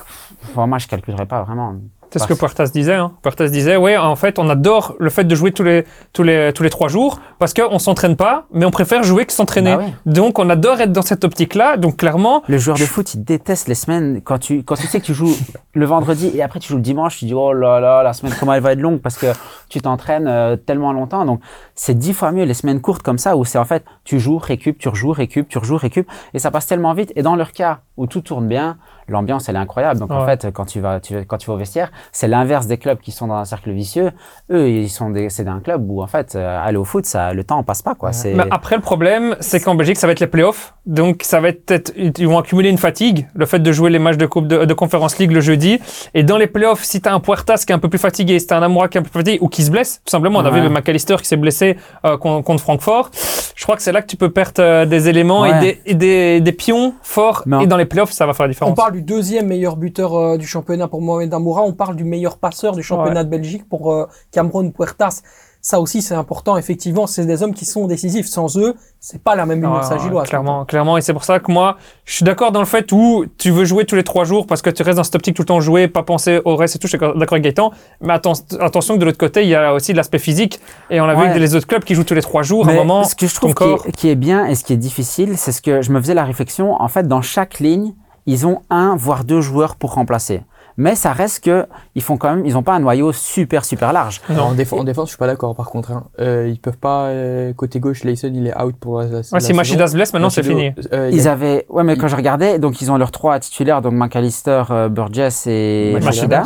[0.50, 1.74] enfin, moi je calculerai pas vraiment.
[2.12, 2.94] C'est ce que Puertas disait.
[2.94, 3.12] Hein.
[3.22, 6.52] Puertas disait, ouais, en fait, on adore le fait de jouer tous les tous les
[6.52, 9.76] tous les trois jours parce qu'on s'entraîne pas, mais on préfère jouer que s'entraîner.
[9.76, 9.84] Bah.
[10.06, 11.76] Donc, on adore être dans cette optique-là.
[11.76, 15.00] Donc, clairement, Le joueur de foot, il déteste les semaines quand tu, quand tu sais
[15.00, 15.34] que tu joues
[15.74, 18.34] le vendredi et après tu joues le dimanche, tu dis oh là là, la semaine
[18.38, 19.26] comment elle va être longue parce que
[19.68, 21.24] tu t'entraînes euh, tellement longtemps.
[21.24, 21.40] Donc
[21.74, 24.38] c'est dix fois mieux les semaines courtes comme ça où c'est en fait tu joues,
[24.38, 27.12] récup, tu rejoues, récup, tu rejoues, récup et ça passe tellement vite.
[27.16, 28.76] Et dans leur cas où tout tourne bien,
[29.08, 30.00] l'ambiance elle est incroyable.
[30.00, 32.78] Donc en fait quand tu vas, tu, quand tu vas au vestiaire, c'est l'inverse des
[32.78, 34.12] clubs qui sont dans un cercle vicieux.
[34.50, 37.44] Eux ils sont c'est un club où en fait euh, aller au foot, ça, le
[37.44, 38.10] temps on passe pas quoi.
[38.24, 40.74] Mais après, le problème, c'est qu'en Belgique, ça va être les playoffs.
[40.86, 44.16] Donc, ça va être, ils vont accumuler une fatigue, le fait de jouer les matchs
[44.16, 45.78] de Coupe de, de Conference League le jeudi.
[46.14, 48.46] Et dans les playoffs, si t'as un Puertas qui est un peu plus fatigué, si
[48.46, 50.38] t'as un Amoura qui est un peu plus fatigué, ou qui se blesse, tout simplement.
[50.40, 50.60] On a Ouais.
[50.60, 53.10] vu le McAllister qui s'est blessé euh, con- contre Francfort.
[53.54, 55.94] Je crois que c'est là que tu peux perdre euh, des éléments et, des, et
[55.94, 57.44] des, des pions forts.
[57.60, 58.76] Et dans les playoffs, ça va faire la On différence.
[58.76, 61.62] parle du deuxième meilleur buteur euh, du championnat pour Mohamed Amoura.
[61.62, 65.22] On parle du meilleur passeur du championnat de Belgique pour euh, Cameron Puertas.
[65.64, 66.56] Ça aussi, c'est important.
[66.56, 68.26] Effectivement, c'est des hommes qui sont décisifs.
[68.26, 70.24] Sans eux, c'est pas la même Union Ouais, Saint-Gilloise.
[70.24, 70.98] ouais, clairement, clairement.
[70.98, 73.64] Et c'est pour ça que moi, je suis d'accord dans le fait où tu veux
[73.64, 75.60] jouer tous les trois jours parce que tu restes dans cette optique tout le temps
[75.60, 76.88] jouer, pas penser au reste et tout.
[76.88, 77.70] Je suis d'accord avec Gaëtan.
[78.00, 80.58] Mais atten- attention que de l'autre côté, il y a aussi l'aspect physique.
[80.90, 81.32] Et on a vu Ouais.
[81.32, 83.14] que les autres clubs qui jouent tous les trois jours, à un Mais moment, ce
[83.14, 83.52] que je trouve
[83.86, 86.14] est, qui est bien et ce qui est difficile, c'est ce que je me faisais
[86.14, 86.74] la réflexion.
[86.82, 87.94] En fait, dans chaque ligne,
[88.26, 90.42] ils ont un voire deux joueurs pour remplacer.
[90.82, 93.92] Mais ça reste que ils font quand même, ils ont pas un noyau super super
[93.92, 94.20] large.
[94.28, 94.42] Non.
[94.42, 95.92] En, défense, en défense, je suis pas d'accord par contre.
[95.92, 96.04] Hein.
[96.20, 97.04] Euh, ils peuvent pas.
[97.06, 99.94] euh, côté gauche, Leison, il est out pour la, la Ouais, la si Machida se
[99.94, 100.72] blesse, maintenant c'est fini.
[100.92, 103.38] euh, y Ils a- avaient, ouais, mais quand je regardais, donc ils ont leurs trois
[103.38, 106.42] titulaires, donc McAllister, euh, Burgess et Machida.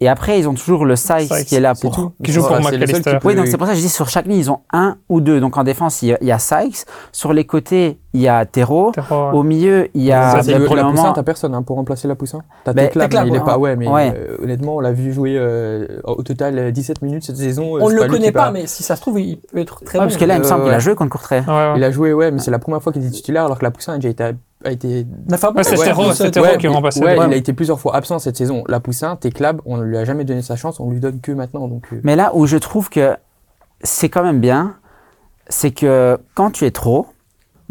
[0.00, 1.94] Et après, ils ont toujours le Sykes, Sykes, qui est là pour.
[1.94, 2.12] tout.
[2.24, 3.18] Qui joue pour McAllister.
[3.18, 4.96] peut- Oui, donc c'est pour ça que je dis sur chaque ligne, ils ont un
[5.08, 5.38] ou deux.
[5.40, 6.84] Donc en défense, il y a, il y a Sykes.
[7.12, 8.90] Sur les côtés, il y a Terreau.
[8.92, 11.22] Terreau, Au milieu, il y a, Ça, c'est ben, le- pour la Poussin, moment, t'as
[11.22, 12.40] personne hein, pour remplacer la Poussin.
[12.64, 13.58] T'as Ben, Teclab, Teclab, mais il est pas.
[13.58, 14.12] Ouais, mais Ouais.
[14.14, 17.76] euh, honnêtement, on l'a vu jouer euh, au total euh, 17 minutes cette saison.
[17.76, 19.98] euh, On ne le connaît pas, mais si ça se trouve, il peut être très
[19.98, 20.08] Ouais, bon.
[20.10, 21.40] parce que là, il me Euh, semble qu'il a joué contre Courtrai.
[21.40, 21.72] Ouais, ouais.
[21.76, 23.70] Il a joué, ouais, mais c'est la première fois qu'il était titulaire alors que la
[23.70, 24.24] Poussin a déjà été.
[24.64, 27.00] A été Enfin, Ouais, c'est ouais, Terreau, ouais, c'est Terreau ouais, qui mais- remplaçait.
[27.04, 27.26] Ouais, Ouais.
[27.26, 28.62] il a été plusieurs fois absent cette saison.
[28.68, 31.32] La Poussin, Teclab, on ne lui a jamais donné sa chance, on lui donne que
[31.32, 31.66] maintenant.
[31.66, 33.16] Donc, euh, Mais là où je trouve que
[33.82, 34.74] c'est quand même bien,
[35.48, 37.06] c'est que quand tu es trop,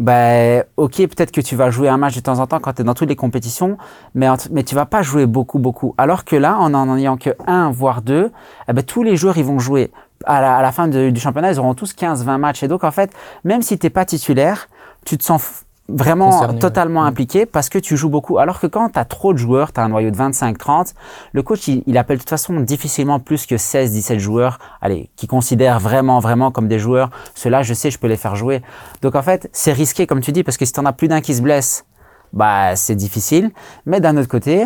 [0.02, 2.82] ben, ok, peut-être que tu vas jouer un match de temps en temps quand tu
[2.82, 3.78] es dans toutes les compétitions,
[4.16, 5.93] mais, mais tu vas pas jouer beaucoup, beaucoup.
[5.99, 8.32] Alors que là, en en ayant que un, voire deux,
[8.68, 9.91] eh ben, tous les joueurs, ils vont jouer.
[10.26, 12.64] À la, fin du championnat, ils auront tous 15-20 matchs.
[12.64, 13.12] Et donc, en fait,
[13.43, 14.70] même si t'es pas titulaire,
[15.06, 17.08] tu te sens vraiment Concerné, totalement Mm.
[17.08, 18.38] impliqué parce que tu joues beaucoup.
[18.38, 20.94] Alors que quand tu as trop de joueurs, tu as un noyau de 25-30,
[21.34, 25.28] le coach, il, il appelle de toute façon difficilement plus que 16-17 joueurs, allez, qui
[25.28, 27.10] considèrent vraiment, vraiment comme des joueurs.
[27.36, 28.62] Ceux-là, je sais, je peux les faire jouer.
[29.02, 31.08] Donc en fait, c'est risqué, comme tu dis, parce que si tu en as plus
[31.08, 31.86] d'un qui se blesse,
[32.34, 33.52] bah, c'est difficile.
[33.86, 34.66] Mais d'un autre côté,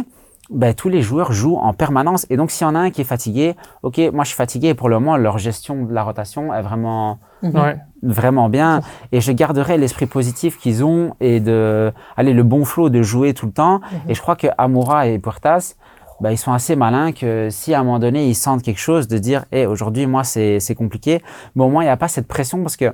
[0.49, 2.25] bah, tous les joueurs jouent en permanence.
[2.29, 4.69] Et donc, s'il y en a un qui est fatigué, ok, moi je suis fatigué.
[4.69, 7.77] Et pour le moment, leur gestion de la rotation est vraiment, Ouais.
[8.03, 8.81] vraiment bien.
[9.11, 13.33] Et je garderai l'esprit positif qu'ils ont et de, allez, le bon flow de jouer
[13.33, 13.81] tout le temps.
[14.07, 15.75] Et je crois que Amoura et Puertas,
[16.21, 19.07] bah, ils sont assez malins que si à un moment donné ils sentent quelque chose,
[19.07, 21.21] de dire, hé, aujourd'hui, moi, c'est c'est compliqué.
[21.55, 22.93] Mais au moins, il n'y a pas cette pression parce que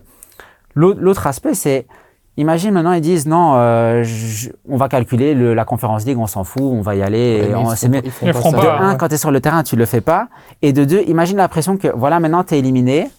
[0.74, 1.86] l'autre l'autre aspect, c'est,
[2.38, 6.28] imagine maintenant, ils disent, non, euh, je- on va calculer le- la conférence ligue, on
[6.28, 7.42] s'en fout, on va y aller.
[7.42, 8.52] ouais, et mais on- ils ils font Ils pas ça.
[8.52, 8.98] de pas, un, ouais.
[8.98, 10.28] quand tu es sur le terrain, tu le fais pas.
[10.62, 13.10] Et de deux, imagine la pression que, voilà, maintenant, tu es éliminé.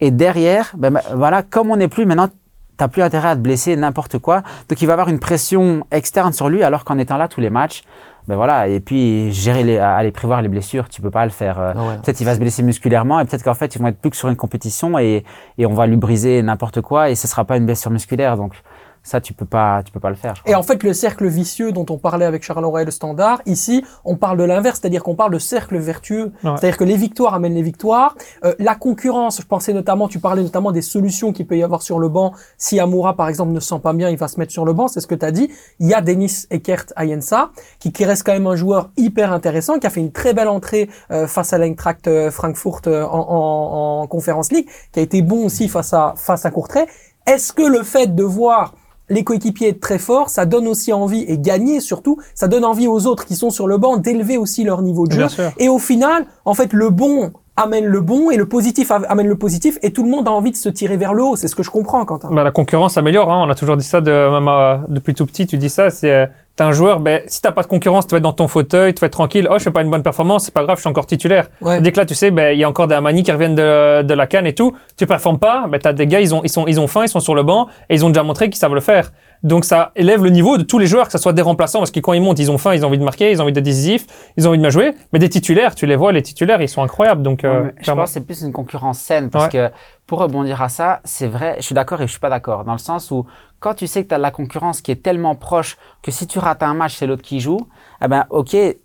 [0.00, 2.28] Et derrière, ben, ben, voilà, comme on n'est plus, maintenant,
[2.76, 4.42] t'as plus intérêt à te blesser n'importe quoi.
[4.68, 7.50] Donc, il va avoir une pression externe sur lui, alors qu'en étant là tous les
[7.50, 7.82] matchs,
[8.28, 8.68] ben voilà.
[8.68, 11.58] Et puis, gérer les, aller prévoir les blessures, tu peux pas le faire.
[11.58, 11.96] euh, Ah ouais.
[12.02, 14.16] Peut-être il va se blesser musculairement et peut-être qu'en fait, ils vont être plus que
[14.16, 15.24] sur une compétition et,
[15.58, 18.36] et on va lui briser n'importe quoi et ce sera pas une blessure musculaire.
[18.36, 18.54] Donc,
[19.02, 20.34] ça, tu peux pas, tu peux pas le faire.
[20.36, 23.42] je Et en fait, le cercle vicieux dont on parlait avec Charleroi et le Standard,
[23.46, 26.32] ici, on parle de l'inverse, c'est-à-dire qu'on parle de cercle vertueux.
[26.44, 26.50] Ouais.
[26.56, 28.16] C'est-à-dire que les victoires amènent les victoires.
[28.44, 31.82] Euh, la concurrence, je pensais notamment, tu parlais notamment des solutions qu'il peut y avoir
[31.82, 32.32] sur le banc.
[32.58, 34.72] Si Amoura, par exemple, ne se sent pas bien, il va se mettre sur le
[34.72, 35.50] banc, c'est ce que tu as dit.
[35.80, 37.50] Il y a Denis Eckert Ayensa,
[37.80, 40.48] qui, qui reste quand même un joueur hyper intéressant, qui a fait une très belle
[40.48, 45.02] entrée euh, face à l'Eintracht euh, Frankfurt euh, en, en, en Conference League, qui a
[45.02, 46.86] été bon aussi face à, face à Courtrai.
[47.26, 48.74] Est-ce que le fait de voir
[49.12, 52.88] les coéquipiers être très forts, ça donne aussi envie, et gagner surtout, ça donne envie
[52.88, 55.26] aux autres qui sont sur le banc d'élever aussi leur niveau de jeu.
[55.58, 59.36] Et au final, en fait, le bon amène le bon et le positif amène le
[59.36, 61.36] positif et tout le monde a envie de se tirer vers le haut.
[61.36, 62.30] C'est ce que je comprends, Quentin.
[62.32, 63.44] Bah, la concurrence améliore, hein.
[63.46, 66.30] on a toujours dit ça de, même, euh, depuis tout petit, tu dis ça, c'est,
[66.54, 68.92] T'as un joueur, ben, si t'as pas de concurrence, tu vas être dans ton fauteuil,
[68.92, 69.48] tu vas être tranquille.
[69.50, 71.48] Oh, je fais pas une bonne performance, c'est pas grave, je suis encore titulaire.
[71.62, 71.80] Ouais.
[71.80, 74.02] Dès que là, tu sais, ben, il y a encore des Amani qui reviennent de,
[74.02, 74.74] de la canne et tout.
[74.98, 77.08] Tu performes pas, ben, t'as des gars, ils ont, ils sont, ils ont faim, ils
[77.08, 79.12] sont sur le banc et ils ont déjà montré qu'ils savent le faire.
[79.42, 81.90] Donc, ça élève le niveau de tous les joueurs, que ce soit des remplaçants, parce
[81.90, 83.52] que quand ils montent, ils ont faim, ils ont envie de marquer, ils ont envie
[83.52, 84.94] d'être décisifs, ils ont envie de bien jouer.
[85.12, 87.22] Mais des titulaires, tu les vois, les titulaires, ils sont incroyables.
[87.22, 89.50] Donc, euh, je pense que c'est plus une concurrence saine parce Ouais.
[89.70, 89.70] que
[90.06, 92.72] pour rebondir à ça, c'est vrai, je suis d'accord et je suis pas d'accord dans
[92.72, 93.26] le sens où
[93.58, 96.26] quand tu sais que tu as de la concurrence qui est tellement proche que si
[96.26, 97.60] tu rates un match, c'est l'autre qui joue,
[98.04, 98.76] eh ben OK, tu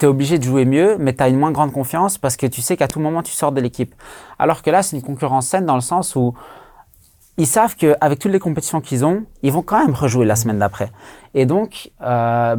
[0.00, 2.60] es obligé de jouer mieux, mais tu as une moins grande confiance parce que tu
[2.62, 3.94] sais qu'à tout moment tu sors de l'équipe.
[4.38, 6.34] Alors que là, c'est une concurrence saine dans le sens où
[7.38, 10.58] ils savent qu'avec toutes les compétitions qu'ils ont, ils vont quand même rejouer la semaine
[10.58, 10.90] d'après.
[11.34, 12.56] Et donc, euh,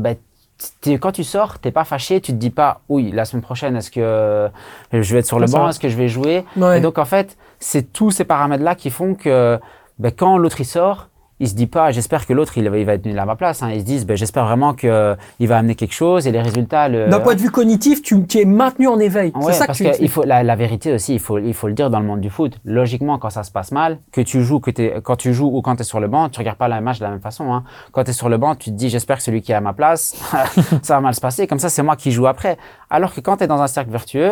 [0.82, 3.76] t'es- quand tu sors, t'es pas fâché, tu te dis pas, oui, la semaine prochaine,
[3.76, 4.50] est-ce que
[4.92, 6.46] je vais être sur le banc, est-ce que je vais jouer?
[6.56, 6.78] Ouais.
[6.78, 9.60] Et donc, en fait, c'est tous ces paramètres-là qui font que
[10.00, 11.10] ben, quand l'autre il sort,
[11.40, 13.36] il se dit pas, j'espère que l'autre il, va- il va être nul à ma
[13.36, 13.62] place.
[13.64, 13.70] Hein.
[13.74, 16.88] Ils se disent, ben, j'espère vraiment que il va amener quelque chose et les résultats.
[16.90, 17.08] Le...
[17.10, 19.32] D'un point de vue cognitif, tu, tu es maintenu en éveil.
[19.36, 20.12] Ouais, c'est ça que parce tu que il expliques.
[20.12, 22.30] faut la, la vérité aussi, il faut il faut le dire dans le monde du
[22.30, 22.58] foot.
[22.66, 25.62] Logiquement, quand ça se passe mal, que tu joues, que t'es, quand tu joues ou
[25.62, 27.54] quand tu es sur le banc, tu regardes pas la match de la même façon.
[27.54, 27.64] Hein.
[27.92, 29.62] Quand tu es sur le banc, tu te dis j'espère que celui qui est à
[29.62, 30.16] ma place,
[30.82, 31.46] ça va mal se passer.
[31.48, 32.58] Comme ça, c'est moi qui joue après.
[32.90, 34.32] Alors que quand tu es dans un cercle vertueux,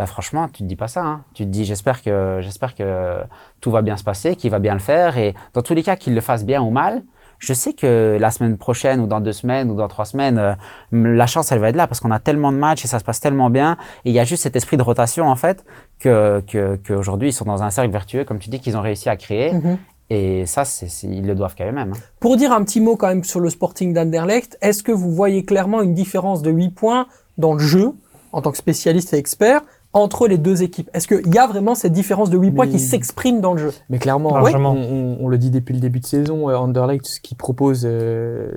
[0.00, 1.02] bah franchement, tu te dis pas ça.
[1.04, 1.24] Hein.
[1.34, 3.18] Tu te dis j'espère que j'espère que
[3.60, 5.96] tout va bien se passer, qu'il va bien le faire et dans tous les cas
[5.96, 7.02] qu'il le fasse bien ou mal.
[7.38, 10.54] Je sais que la semaine prochaine ou dans deux semaines ou dans trois semaines, euh,
[10.92, 13.04] la chance elle va être là parce qu'on a tellement de matchs et ça se
[13.04, 13.76] passe tellement bien
[14.06, 15.64] et il y a juste cet esprit de rotation en fait
[15.98, 19.10] que que qu'aujourd'hui ils sont dans un cercle vertueux comme tu dis qu'ils ont réussi
[19.10, 19.76] à créer Mhm.
[20.08, 21.78] et ça c'est c'est- ils le doivent quand même.
[21.78, 21.98] Hein.
[22.20, 25.44] Pour dire un petit mot quand même sur le Sporting d'Anderlecht, est-ce que vous voyez
[25.44, 27.06] clairement une différence de 8 points
[27.38, 27.92] dans le jeu,
[28.32, 29.62] en tant que spécialiste et expert,
[29.92, 32.72] entre les deux équipes Est-ce qu'il y a vraiment cette différence de 8 points Mais-
[32.72, 33.72] qui s'exprime dans le jeu?
[33.88, 34.72] Mais clairement, Largement.
[34.72, 37.82] on, on- on le dit depuis le début de saison, euh, Anderlecht, ce qu'il propose
[37.84, 38.50] euh,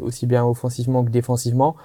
[0.00, 1.76] aussi bien offensivement que défensivement,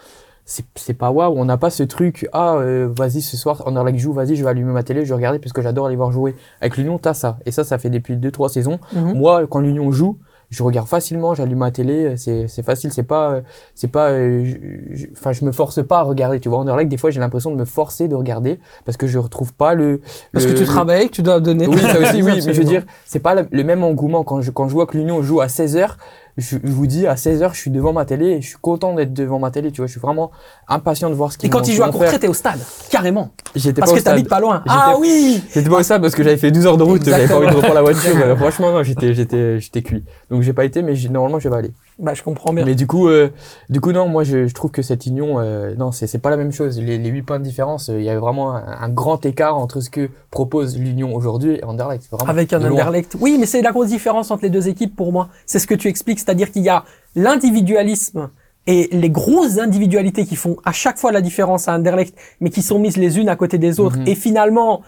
[0.46, 1.34] c'est pas waouh.
[1.38, 4.50] On n'a pas ce truc, ah, euh, vas-y, ce soir, Anderlecht joue, vas-y, je vais
[4.50, 6.36] allumer ma télé, je vais regarder parce que j'adore aller voir jouer.
[6.62, 7.38] Avec l'Union, t'as ça.
[7.46, 8.80] Et ça, ça fait depuis 2-3 saisons.
[8.94, 9.14] Mhm.
[9.18, 10.18] Moi, quand l'Union joue,
[10.50, 13.42] je regarde facilement, j'allume ma télé, c'est c'est facile, c'est pas,
[13.76, 16.40] c'est pas, euh, je- je- enfin, je me force pas à regarder.
[16.40, 19.18] Tu vois, Anderlecht, des fois, j'ai l'impression de me forcer de regarder parce que je
[19.20, 20.02] retrouve pas le.
[20.32, 21.68] Parce que tu le- travailles, que tu dois donner.
[21.68, 24.52] oui, ça aussi, oui, mais je veux dire, c'est pas le, même engouement quand je,
[24.52, 25.98] quand je vois que l'Union joue à 16h.
[26.38, 28.94] Je, je vous dis, à 16h, je suis devant ma télé et je suis content
[28.94, 29.88] d'être devant ma télé, tu vois.
[29.88, 30.32] Je suis vraiment
[30.68, 32.60] impatient de voir ce qu'ils Et quand ils jouent à Courtrai, t'es au stade,
[32.92, 33.32] carrément.
[33.56, 34.14] J'étais Parce pas que au stade.
[34.16, 34.64] t'habites pas loin.
[34.68, 37.28] Ah oui J'étais pas au stade parce que j'avais fait 12 heures de route, j'avais
[37.28, 38.16] pas envie de reprendre la voiture.
[38.16, 40.04] Euh, franchement, non, j'étais, j'étais, j'étais cuit.
[40.30, 41.72] Donc j'ai pas été, mais normalement, je vais aller.
[42.00, 42.64] Bah, je comprends bien.
[42.64, 43.30] Mais du coup, euh,
[43.70, 46.30] du coup, non, moi, je, je trouve que cette union, euh, non, c'est, c'est pas
[46.30, 46.80] la même chose.
[46.80, 49.58] Les, les 8 points de différence, euh, il y a vraiment un, un grand écart
[49.58, 52.08] entre ce que propose l'union aujourd'hui et Anderlecht.
[52.28, 52.70] Avec un loin.
[52.70, 53.16] Anderlecht.
[53.20, 55.30] Oui, mais c'est la grosse différence entre les deux équipes pour moi.
[55.48, 56.84] C'est ce que tu expliques, c'est-à-dire qu'il y a
[57.16, 58.30] l'individualisme
[58.68, 62.62] et les grosses individualités qui font à chaque fois la différence à Anderlecht, mais qui
[62.62, 63.98] sont mises les unes à côté des autres.
[63.98, 64.08] Mhm.
[64.08, 64.82] Et finalement,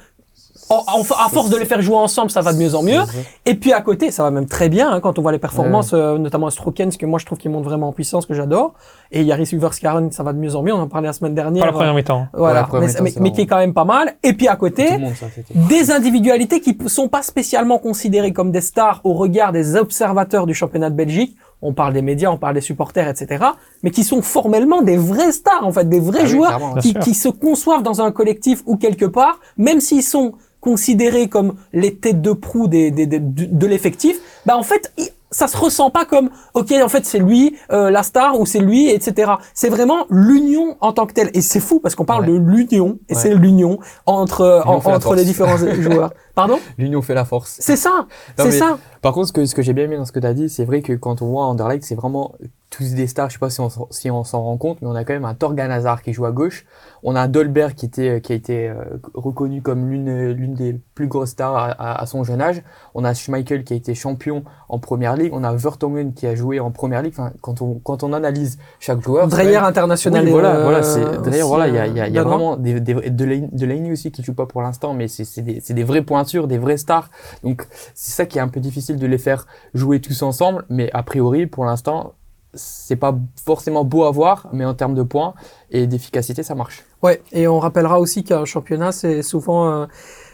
[0.70, 3.02] en- en- à force de les faire jouer ensemble, ça va de mieux en mieux.
[3.46, 5.92] Et puis à côté, ça va même très bien hein, quand on voit les performances,
[5.94, 8.74] euh, notamment à Strokens, que moi je trouve qu'il monte vraiment en puissance, que j'adore.
[9.12, 10.74] Et Yaris Ulverskaren, ça va de mieux en mieux.
[10.74, 11.64] On en parlait la semaine dernière.
[11.66, 12.28] Pas la première mi-temps.
[12.34, 12.90] Voilà, première
[13.22, 14.16] mais, qui est quand même pas mal.
[14.24, 18.52] Et puis à côté, monde, ça, des individualités qui p- sont pas spécialement considérées comme
[18.52, 21.36] des stars au regard des observateurs du championnat de Belgique.
[21.62, 23.44] On parle des médias, on parle des supporters, etc.
[23.84, 26.60] Mais qui sont formellement des vrais stars, en fait, des vrais Ah joueurs
[27.02, 31.96] qui se conçoivent dans un collectif ou quelque part, même s'ils sont considérés comme les
[31.96, 34.94] têtes de proue des, des- des- de, de l'effectif, bah en fait,
[35.32, 38.58] ça se ressent pas comme ok en fait c'est lui euh, la star ou c'est
[38.60, 39.34] lui etc.
[39.54, 42.32] C'est vraiment l'union en tant que telle et c'est fou parce qu'on parle Ouais.
[42.32, 43.20] de l'union et Ouais.
[43.22, 46.14] c'est l'union entre en- la entre les différents joueurs.
[46.34, 46.58] Pardon?
[46.80, 47.58] L'union fait la force.
[47.60, 48.08] C'est ça,
[48.38, 48.80] c'est ça.
[49.04, 50.50] Par contre, ce que, ce que j'ai bien aimé dans ce que tu as dit,
[50.50, 52.34] c'est vrai que quand on voit Anderlecht, c'est vraiment
[52.70, 53.30] tous des stars.
[53.30, 55.14] Je sais pas si on, s'en- si on s'en rend compte, mais on a quand
[55.14, 56.66] même un Torgan Hazard qui joue à gauche.
[57.02, 58.76] On a un Dolberg qui, était, qui a été euh,
[59.14, 62.62] reconnu comme l'une l'une des plus grosses stars à, à- à son jeune âge.
[62.94, 65.32] On a Schmeichel qui a été champion en première ligue.
[65.34, 67.14] On a Vertonghen qui a joué en première ligue.
[67.18, 69.28] Enfin, quand on, quand on analyse chaque joueur.
[69.28, 70.26] Dreyer même- international.
[70.26, 72.18] oui, voilà, euh, voilà, c'est aussi, voilà, il y a, il y a, il y
[72.18, 75.26] a euh, vraiment des, des, de Laini aussi qui joue pas pour l'instant, mais c'est
[75.26, 77.10] c'est des, c'est des vraies pointures, des vraies stars.
[77.44, 77.66] Donc
[77.96, 81.02] c'est ça qui est un peu difficile de les faire jouer tous ensemble, mais a
[81.04, 82.14] priori pour l'instant
[82.54, 85.34] c'est pas forcément beau à voir, mais en termes de points
[85.72, 86.84] et d'efficacité ça marche.
[87.04, 89.86] Ouais, et on rappellera aussi qu'un championnat, c'est souvent euh,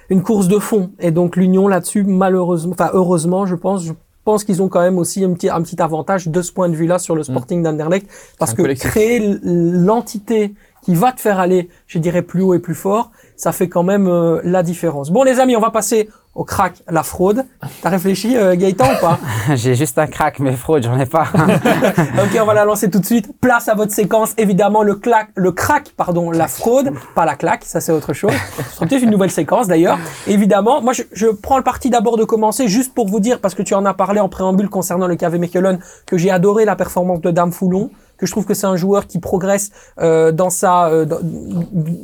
[0.10, 0.92] une course de fond.
[1.00, 3.94] Et donc l'Union là-dessus, malheureusement, enfin heureusement, je pense, je
[4.24, 6.76] pense qu'ils ont quand même aussi un petit, un petit avantage de ce point de
[6.76, 8.08] vue-là sur le Sporting d'Anderlecht,
[8.40, 8.90] parce que collectif.
[8.90, 13.52] créer l'entité qui va te faire aller, je dirais, plus haut et plus fort, ça
[13.52, 15.12] fait quand même euh, la différence.
[15.12, 17.46] Bon les amis, on va passer au crack, la fraude.
[17.82, 19.20] T'as réfléchi, euh, Gaëtan, ou pas
[19.56, 21.28] J'ai juste un crack, mais fraude, j'en ai pas.
[21.36, 23.30] Ok, on va la lancer tout de suite.
[23.40, 24.34] Place à votre séquence.
[24.38, 28.34] Évidemment, le clac, le crack, pardon, la fraude, pas la claque, ça c'est autre chose.
[28.58, 29.98] Ce sera peut-être une nouvelle séquence d'ailleurs.
[30.28, 33.56] Évidemment, moi je, je prends le parti d'abord de commencer juste pour vous dire, parce
[33.56, 36.76] que tu en as parlé en préambule concernant le KV Mechelen, que j'ai adoré la
[36.76, 37.92] performance de Dame Foulon
[38.26, 41.06] je trouve que c'est un joueur qui progresse euh, dans sa, euh,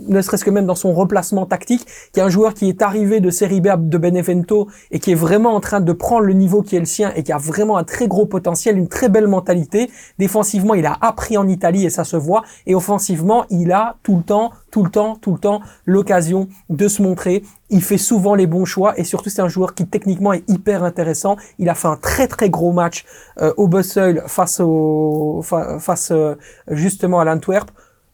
[0.07, 3.19] ne serait-ce que même dans son replacement tactique, qui est un joueur qui est arrivé
[3.19, 6.61] de Serie B de Benevento et qui est vraiment en train de prendre le niveau
[6.61, 9.28] qui est le sien et qui a vraiment un très gros potentiel, une très belle
[9.28, 9.89] mentalité.
[10.19, 12.43] Défensivement, il a appris en Italie et ça se voit.
[12.65, 16.88] Et offensivement, il a tout le temps, tout le temps, tout le temps l'occasion de
[16.88, 17.43] se montrer.
[17.69, 20.84] Il fait souvent les bons choix et surtout c'est un joueur qui techniquement est hyper
[20.84, 21.36] intéressant.
[21.59, 23.05] Il a fait un très très gros match
[23.41, 26.36] euh, au Bussel face au fa- face euh,
[26.69, 27.69] justement à l'Antwerp.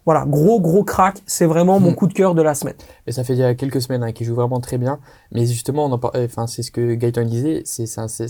[0.05, 1.95] Voilà, gros gros crack, c'est vraiment mon Mm.
[1.95, 2.75] coup de cœur de la semaine.
[3.07, 4.99] Et ça fait il y a quelques semaines hein, qu'il joue vraiment très bien.
[5.33, 7.83] Mais justement, on en par- enfin, c'est ce que Gaëtan disait, c'est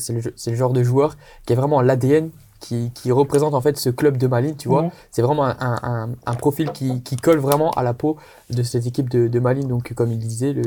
[0.09, 1.15] le, le genre de joueur
[1.45, 4.83] qui est vraiment l'ADN qui, qui représente en fait ce club de Malines, tu vois.
[4.83, 4.91] Mhm.
[5.11, 8.17] C'est vraiment un, un, un, un profil qui, qui colle vraiment à la peau
[8.49, 9.67] de cette équipe de, de Malines.
[9.67, 10.63] Donc, comme il disait, le,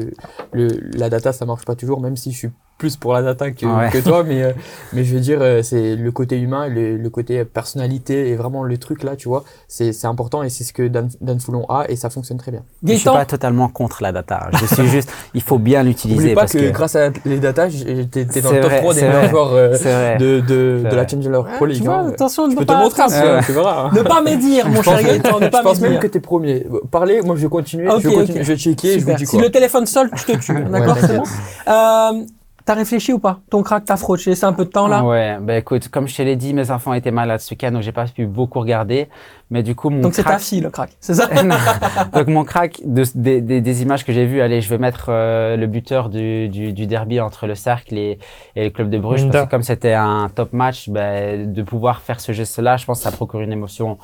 [0.53, 3.51] le, la data, ça marche pas toujours, même si je suis plus pour la data
[3.51, 3.91] que, Ouais.
[3.91, 4.25] que toi.
[4.25, 4.53] Mais, euh,
[4.95, 8.63] mais je veux dire, euh, c'est le côté humain, le, le côté personnalité et vraiment
[8.65, 9.45] le truc là, tu vois.
[9.69, 12.51] C'est c'est important et c'est ce que Dan, Dan Foulon a et ça fonctionne très
[12.53, 12.63] bien.
[12.83, 14.49] Je suis pas totalement contre la data.
[14.59, 17.69] Je suis juste, il faut bien l'utiliser pas parce que, que, grâce à les data,
[17.69, 21.07] t'es dans le top vrai, 3 des meilleurs joueurs euh, de, de, la.
[21.07, 21.85] Challenger Pro tu League.
[21.85, 22.09] vois, hein.
[22.09, 23.89] attention, Je ne peux pas te montrer, tu verras.
[23.89, 23.91] hein.
[23.95, 26.67] Ne pas médire, mon cher Gaëtan, ne je pense même que t'es premier.
[26.91, 27.89] Parlez, moi je vais continuer.
[27.91, 29.43] Ok, je, vais continuer je vais checker et je vous dis Si quoi.
[29.45, 30.55] le téléphone sonne, je te tue.
[30.71, 31.25] D'accord, Ouais, c'est bon.
[31.69, 32.25] Euh,
[32.67, 33.41] T'as réfléchi ou pas?
[33.51, 35.03] Ton crack, ta fraude, j'ai laissé un peu de temps là?
[35.03, 37.83] Ouais, bah écoute, comme je te l'ai dit, mes enfants étaient malades ce week-end, donc
[37.83, 39.09] j'ai pas pu beaucoup regarder.
[39.51, 41.27] Mais du coup, mon Donc c'est ta crack, fille le crack, c'est ça?
[42.13, 45.07] Donc mon crack de, des, des, des images que j'ai vues, allez, je vais mettre
[45.09, 48.19] euh, le buteur du, du, du derby entre le Cercle et,
[48.55, 49.33] et le club de Bruges, Minda.
[49.33, 52.99] parce que comme c'était un top match, ben, de pouvoir faire ce geste-là, je pense
[52.99, 53.99] que ça procure une émotion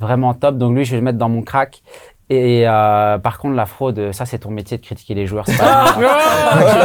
[0.00, 0.58] vraiment top.
[0.58, 1.82] Donc lui, je vais le mettre dans mon crack.
[2.34, 5.44] Et euh, par contre, la fraude, ça c'est ton métier de critiquer les joueurs.
[5.46, 6.02] c'est pas moi.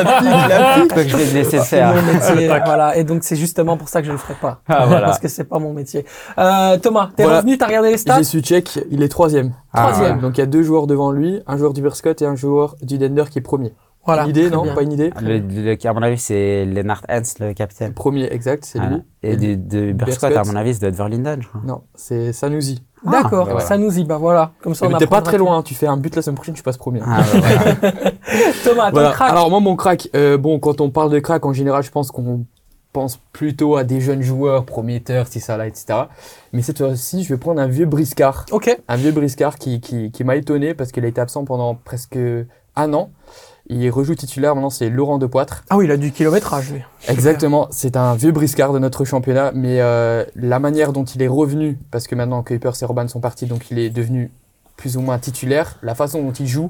[0.04, 0.90] la pique, la pique.
[0.96, 1.96] donc je vais laisser le C'est faire.
[1.96, 2.98] mon métier, voilà.
[2.98, 5.06] Et donc c'est justement pour ça que je le ferai pas, Ah, voilà.
[5.08, 6.06] parce que c'est pas mon métier.
[6.38, 7.38] Euh, Thomas, t'es Voilà.
[7.40, 8.18] revenu, t'as regardé les stats?
[8.18, 9.54] J'ai su check, il est troisième.
[9.72, 10.16] Ah, Troisième.
[10.18, 10.22] ouais.
[10.22, 12.76] Donc il y a deux joueurs devant lui, un joueur du Berscott et un joueur
[12.82, 13.74] du Dender qui est premier.
[14.06, 14.24] Voilà.
[14.24, 14.74] Une idée, non bien.
[14.74, 17.94] Pas une idée Le, le- à mon avis, c'est Lennart Hens, le capitaine.
[17.94, 18.96] Premier, exact, c'est Voilà.
[18.98, 19.04] lui.
[19.22, 21.60] Et du, de Berscott, à mon avis, c'est Verlinden, je crois.
[21.66, 22.84] Non, c'est Sanusi.
[23.04, 23.66] D'accord, bah voilà.
[23.68, 24.52] ça nous y va, voilà.
[24.62, 26.56] Comme ça, on Mais t'es pas très loin, tu fais un but la semaine prochaine,
[26.56, 27.00] tu passes premier.
[27.06, 28.12] Ah, bah, voilà.
[28.64, 29.12] Thomas, ton Voilà.
[29.12, 29.32] crack.
[29.32, 32.12] Alors moi mon crack, euh, bon quand on parle de crack en général je pense
[32.12, 32.46] qu'on
[32.94, 35.86] pense plutôt à des jeunes joueurs prometteurs, si ça là, etc.
[36.54, 38.76] Mais cette fois-ci je vais prendre un vieux briscard, Ok.
[38.88, 42.18] un vieux briscard qui, qui, qui m'a étonné parce qu'il a été absent pendant presque
[42.76, 43.12] un an.
[43.70, 45.64] Il rejoue titulaire maintenant c'est Laurent Depoitre.
[45.70, 46.82] Ah oui, il a du kilométrage, lui.
[47.08, 51.28] Exactement, c'est un vieux briscard de notre championnat, mais euh, la manière dont il est
[51.28, 54.32] revenu, parce que maintenant Kuipers et Robban sont partis, donc il est devenu
[54.78, 56.70] plus ou moins titulaire, la façon dont il joue,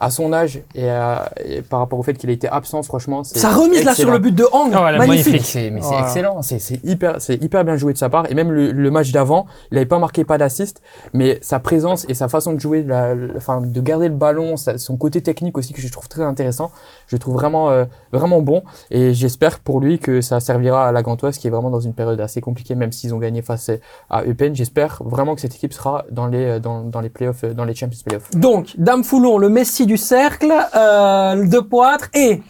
[0.00, 3.22] à son âge et, à- et par rapport au fait qu'il a été absent, franchement,
[3.22, 5.42] Sa remise là sur le but de Hang, Ah ouais, magnifique.
[5.44, 6.02] C'est, mais c'est Voilà.
[6.06, 8.30] excellent, c'est, hyper, c'est hyper bien joué de sa part.
[8.30, 10.80] Et même le, le match d'avant, il n'avait pas marqué pas d'assist,
[11.12, 14.56] mais sa présence et sa façon de jouer, la, la- enfin, de garder le ballon,
[14.56, 16.70] sa- son côté technique aussi que je trouve très intéressant,
[17.06, 18.62] je le trouve vraiment, euh, vraiment bon.
[18.90, 21.92] Et j'espère pour lui que ça servira à la Gantoise qui est vraiment dans une
[21.94, 23.70] période assez compliquée, même s'ils ont gagné face
[24.08, 24.54] à Eupen.
[24.54, 27.74] J'espère vraiment que cette équipe sera dans les, dans, dans les playoffs, euh, dans les
[27.74, 28.30] Champions Playoffs.
[28.34, 32.40] Donc, Dame Foulon, le Messi du cercle, euh, de Poitre et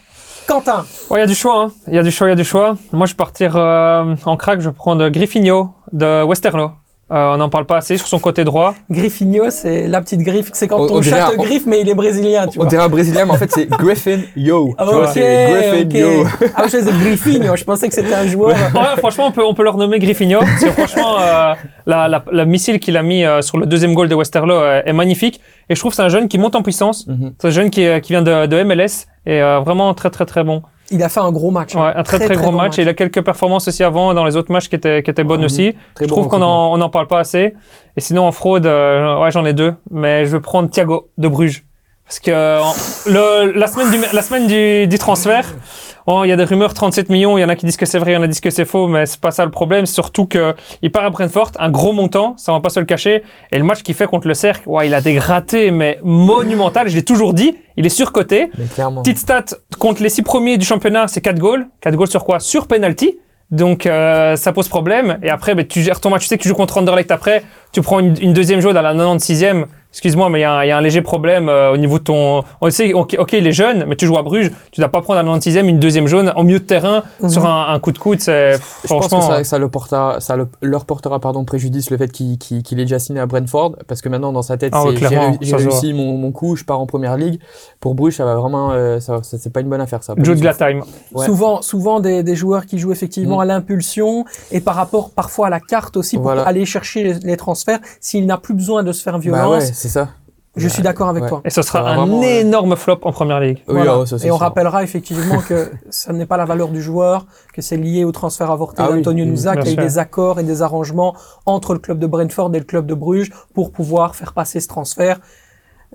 [0.47, 0.85] Quentin.
[1.09, 1.71] Ouais, il y a du choix, hein.
[1.87, 2.77] Il y a du choix, il y a du choix.
[2.91, 6.69] Moi, je partir euh, en crack, je vais prendre Griffinho de Westerlo.
[7.11, 8.73] Euh, on n'en parle pas assez sur son côté droit.
[8.89, 10.49] Griffinho, c'est la petite griffe.
[10.53, 12.69] C'est quand On- ton chat te griffe, mais il est brésilien, tu On vois.
[12.69, 14.73] dirait un brésilien, mais en fait c'est Griffin Yo.
[14.77, 15.93] Ah, Tu vois, ok, c'est Griffin ok.
[15.93, 16.25] Yo.
[16.55, 17.55] Ah, je faisais Griffinho.
[17.57, 18.55] Je pensais que c'était un joueur.
[18.55, 20.39] Ouais, franchement, on peut, on peut le renommer Griffinho.
[20.39, 21.53] Parce que franchement, euh,
[21.85, 24.81] la, la, la missile qu'il a mis euh, sur le deuxième goal de Westerlo euh,
[24.85, 25.41] est magnifique.
[25.69, 27.07] Et je trouve que c'est un jeune qui monte en puissance.
[27.07, 27.33] Mhm.
[27.39, 30.25] C'est un jeune qui, est- qui vient de, de MLS et euh, vraiment très très
[30.25, 30.61] très bon.
[30.91, 31.73] Il a fait un gros match.
[31.75, 32.77] Ouais, un très très, gros match.
[32.77, 35.23] Et il a quelques performances aussi avant dans les autres matchs qui étaient, qui étaient
[35.23, 35.45] bonnes Mhm.
[35.45, 35.73] aussi.
[35.95, 36.73] Très je bon trouve qu'on recrutement.
[36.73, 37.53] en, on en parle pas assez.
[37.97, 41.27] Et sinon en fraude, euh, ouais j'en ai deux, mais je vais prendre Thiago de
[41.27, 41.65] Bruges
[42.05, 42.73] parce que euh, en-
[43.07, 45.45] le, la semaine du la semaine du, du transfert,
[46.07, 47.85] oh, il y a des rumeurs 37 millions, il y en a qui disent que
[47.85, 49.45] c'est vrai, il y en a qui disent que c'est faux, mais c'est pas ça
[49.45, 49.85] le problème.
[49.85, 52.85] Surtout que il part à Brentford, un gros montant, ça on va pas se le
[52.85, 53.23] cacher.
[53.51, 56.89] Et le match qu'il fait contre le Cercle, ouais, il a des grattés mais monumental.
[56.89, 58.49] Je l'ai toujours dit, il est surcoté.
[59.03, 59.45] Petite stat,
[59.79, 61.67] contre les six premiers du championnat, c'est 4 goals.
[61.81, 62.39] 4 goals sur quoi?
[62.39, 63.17] Sur penalty.
[63.51, 65.19] Donc euh, ça pose problème.
[65.23, 66.21] Et après, ben, tu gères ton match.
[66.21, 67.43] Tu sais que tu joues contre Anderlecht après.
[67.73, 69.65] Tu prends une, une deuxième jaune à la 96e.
[69.91, 71.99] Excuse-moi, mais il y, a un- il y a un léger problème euh, au niveau
[71.99, 72.43] de ton.
[72.61, 75.01] On sait, ok, ok, il est jeune, mais tu joues à Bruges, tu dois pas
[75.01, 77.29] prendre à 96e une deuxième jaune au milieu de terrain Mhm.
[77.29, 78.19] sur un, un coup de coude.
[78.21, 79.21] C'est Je pense que franchement.
[79.37, 82.83] ça, ça, le portera, ça le- leur portera pardon, préjudice le fait qu'il qu'il ait
[82.83, 85.93] déjà signé à Brentford, parce que maintenant dans sa tête, Ah ouais, c'est j'ai réussi
[85.93, 87.39] mon, mon coup, je pars en première ligue.
[87.79, 90.13] Pour Bruges, ça va vraiment, euh, ça, ça- c'est pas une bonne affaire ça.
[90.17, 90.83] Joe de la time.
[91.13, 91.25] Ouais.
[91.25, 93.41] Souvent, souvent des, des joueurs qui jouent effectivement Mm.
[93.41, 96.43] à l'impulsion et par rapport parfois à la carte aussi pour Voilà.
[96.43, 97.79] aller chercher les, les transferts.
[97.99, 100.09] S'il n'a plus besoin de se faire Bah violence, ouais, c'est ça.
[100.57, 101.29] je suis d'accord avec Ouais.
[101.29, 101.41] toi.
[101.45, 103.59] Et ce sera un vraiment, euh, énorme flop en première ligue.
[103.67, 103.99] Oui, Voilà.
[103.99, 107.61] oh, ça, Et on rappellera effectivement que ça n'est pas la valeur du joueur, que
[107.61, 110.39] c'est lié au transfert avorté Ah d'Antonio oui, Nusa, qu'il y a eu des accords
[110.39, 111.15] et des arrangements
[111.45, 114.67] entre le club de Brentford et le club de Bruges pour pouvoir faire passer ce
[114.67, 115.19] transfert.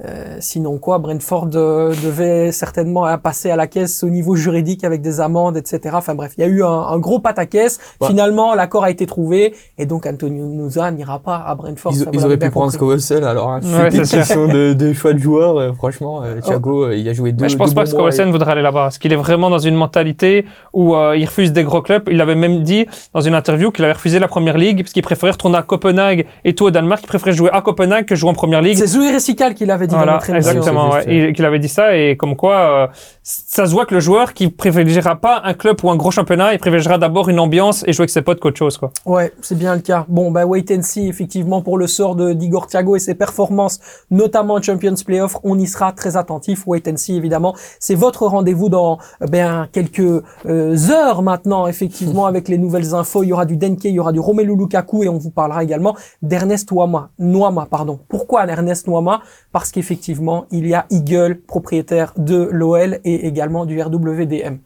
[0.04, 4.84] Euh, sinon quoi, Brentford euh, devait certainement euh, passer à la caisse au niveau juridique
[4.84, 5.80] avec des amendes, etc.
[5.94, 7.78] Enfin bref, il y a eu un, un gros pataquès.
[8.00, 8.08] Ouais.
[8.08, 11.92] Finalement, l'accord a été trouvé et donc Antonio Nusa n'ira pas à Brentford.
[11.94, 12.70] Ils, ils auraient pu prendre.
[12.72, 15.56] Scovelsel, alors hein, Ouais, question de, de choix de joueur.
[15.56, 17.44] euh, franchement, euh, Thiago, euh, il a joué deux.
[17.44, 19.48] Mais je pense deux pas que mois Skowelsen voudrait aller là-bas, parce qu'il est vraiment
[19.48, 20.44] dans une mentalité
[20.74, 22.06] où euh, il refuse des gros clubs.
[22.10, 25.02] Il avait même dit dans une interview qu'il avait refusé la première ligue parce qu'il
[25.02, 27.00] préférait retourner à Copenhague et tout au Danemark.
[27.02, 28.76] Il préférait jouer à Copenhague que jouer en première ligue.
[28.76, 30.50] C'est Zoé Ressical qui l'avait dit dans Voilà, notre émission.
[30.52, 30.90] exactement.
[30.90, 31.32] Ouais.
[31.32, 32.86] qu'il avait dit ça et comme quoi euh,
[33.22, 36.52] ça se voit que le joueur qui privilégiera pas un club ou un gros championnat,
[36.52, 38.90] il privilégiera d'abord une ambiance et jouer avec ses potes qu'autre chose quoi.
[39.04, 40.04] Ouais, c'est bien le cas.
[40.08, 43.80] Bon, bah wait and see effectivement pour le sort de d'Igor Thiago et ses performances,
[44.10, 45.36] notamment en Champions Playoff.
[45.44, 46.66] On y sera très attentif.
[46.66, 47.54] Wait and see évidemment.
[47.80, 53.22] C'est votre rendez-vous dans euh, ben quelques euh, heures maintenant effectivement avec les nouvelles infos.
[53.22, 55.62] Il y aura du Denke, il y aura du Romelu Lukaku et on vous parlera
[55.64, 57.10] également d'Ernest Noama.
[57.18, 57.98] Noama, pardon.
[58.08, 59.20] Pourquoi Ernest Noama?
[59.52, 64.56] Parce qu'effectivement il y a Eagle, propriétaire de l'OL et également du RWDM.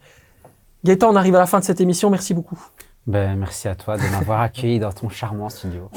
[0.85, 2.09] Gaëtan, on arrive à la fin de cette émission.
[2.09, 2.57] Merci beaucoup.
[3.07, 5.89] Ben, merci à toi de m'avoir accueilli dans ton charmant studio.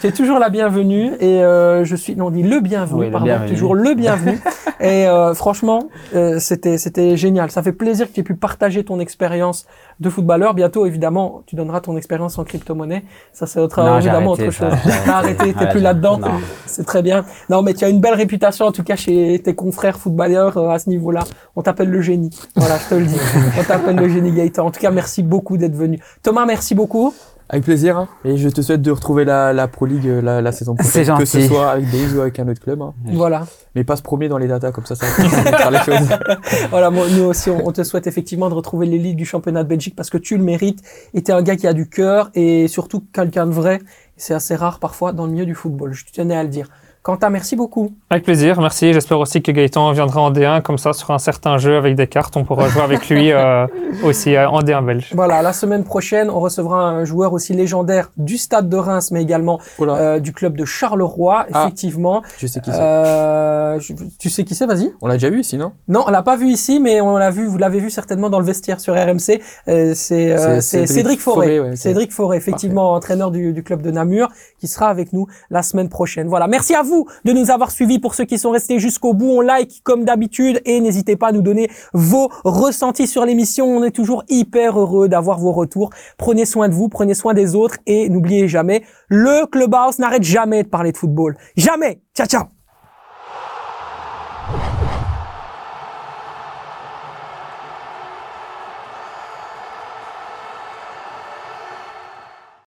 [0.00, 3.06] Tu es toujours la bienvenue et euh, je suis non on dit le bienvenu Oui,
[3.06, 3.50] le pardon bienvenu.
[3.50, 4.40] toujours le bienvenu.
[4.80, 7.50] Et euh, franchement euh, c'était c'était génial.
[7.50, 9.66] Ça fait plaisir que tu aies pu partager ton expérience
[10.00, 10.54] de footballeur.
[10.54, 13.04] Bientôt évidemment tu donneras ton expérience en crypto-monnaie.
[13.32, 14.72] Ça c'est autre Non, évidemment autre chose.
[15.04, 16.18] t'as arrêté t'es plus là-dedans.
[16.66, 17.24] c'est très bien.
[17.50, 20.78] Non mais tu as une belle réputation en tout cas chez tes confrères footballeurs à
[20.78, 21.24] ce niveau-là.
[21.54, 22.30] On t'appelle le génie.
[22.56, 23.20] Voilà je te le dis.
[23.60, 24.66] On t'appelle le génie Gaëtan.
[24.66, 27.12] En tout cas merci beaucoup d'être venu Thomas merci beaucoup
[27.48, 27.98] Avec plaisir.
[27.98, 28.08] hein.
[28.24, 31.16] Et je te souhaite de retrouver la, la Pro League euh, la, la saison prochaine.
[31.18, 32.80] Que ce soit avec Days ou avec un autre club.
[32.80, 32.94] hein.
[33.12, 35.12] voilà Mais pas se premier dans les datas, comme ça, ça va
[35.58, 36.08] faire les choses.
[36.70, 39.68] Voilà, moi, nous aussi, on, on te souhaite effectivement de retrouver l'élite du championnat de
[39.68, 40.80] Belgique parce que tu le mérites.
[41.14, 43.80] Et t'es un gars qui a du cœur et surtout quelqu'un de vrai.
[44.16, 45.92] C'est assez rare parfois dans le milieu du football.
[45.92, 46.68] Je tenais à le dire.
[47.02, 47.90] Quentin, merci beaucoup.
[48.10, 48.92] Avec plaisir, merci.
[48.92, 52.06] J'espère aussi que Gaëtan viendra en D1 comme ça sur un certain jeu avec des
[52.06, 52.36] cartes.
[52.36, 53.66] On pourra jouer avec lui euh,
[54.04, 55.10] aussi euh, en D1 belge.
[55.12, 59.20] Voilà, la semaine prochaine, on recevra un joueur aussi légendaire du Stade de Reims, mais
[59.20, 61.62] également euh, du club de Charleroi, Ah.
[61.64, 62.22] effectivement.
[62.38, 62.78] je sais qui c'est.
[62.80, 63.80] Euh,
[64.20, 64.92] tu sais qui c'est, vas-y.
[65.00, 65.72] On l'a déjà vu ici, non?
[65.88, 68.38] Non, on l'a pas vu ici, mais on l'a vu, vous l'avez vu certainement dans
[68.38, 69.40] le vestiaire sur RMC.
[69.66, 71.46] Euh, c'est euh, Cédric, Cédric Forêt.
[71.46, 71.76] Forêt, ouais, ok.
[71.78, 74.28] Cédric Forêt, effectivement, entraîneur du, du club de Namur,
[74.60, 76.28] qui sera avec nous la semaine prochaine.
[76.28, 76.46] Voilà.
[76.46, 76.84] Merci à
[77.24, 77.98] de nous avoir suivis.
[77.98, 81.32] Pour ceux qui sont restés jusqu'au bout, on like comme d'habitude et n'hésitez pas à
[81.32, 83.66] nous donner vos ressentis sur l'émission.
[83.66, 85.90] On est toujours hyper heureux d'avoir vos retours.
[86.18, 90.62] Prenez soin de vous, prenez soin des autres et n'oubliez jamais, le Clubhouse n'arrête jamais
[90.62, 91.36] de parler de football.
[91.56, 92.02] Jamais.
[92.14, 92.44] Ciao, ciao.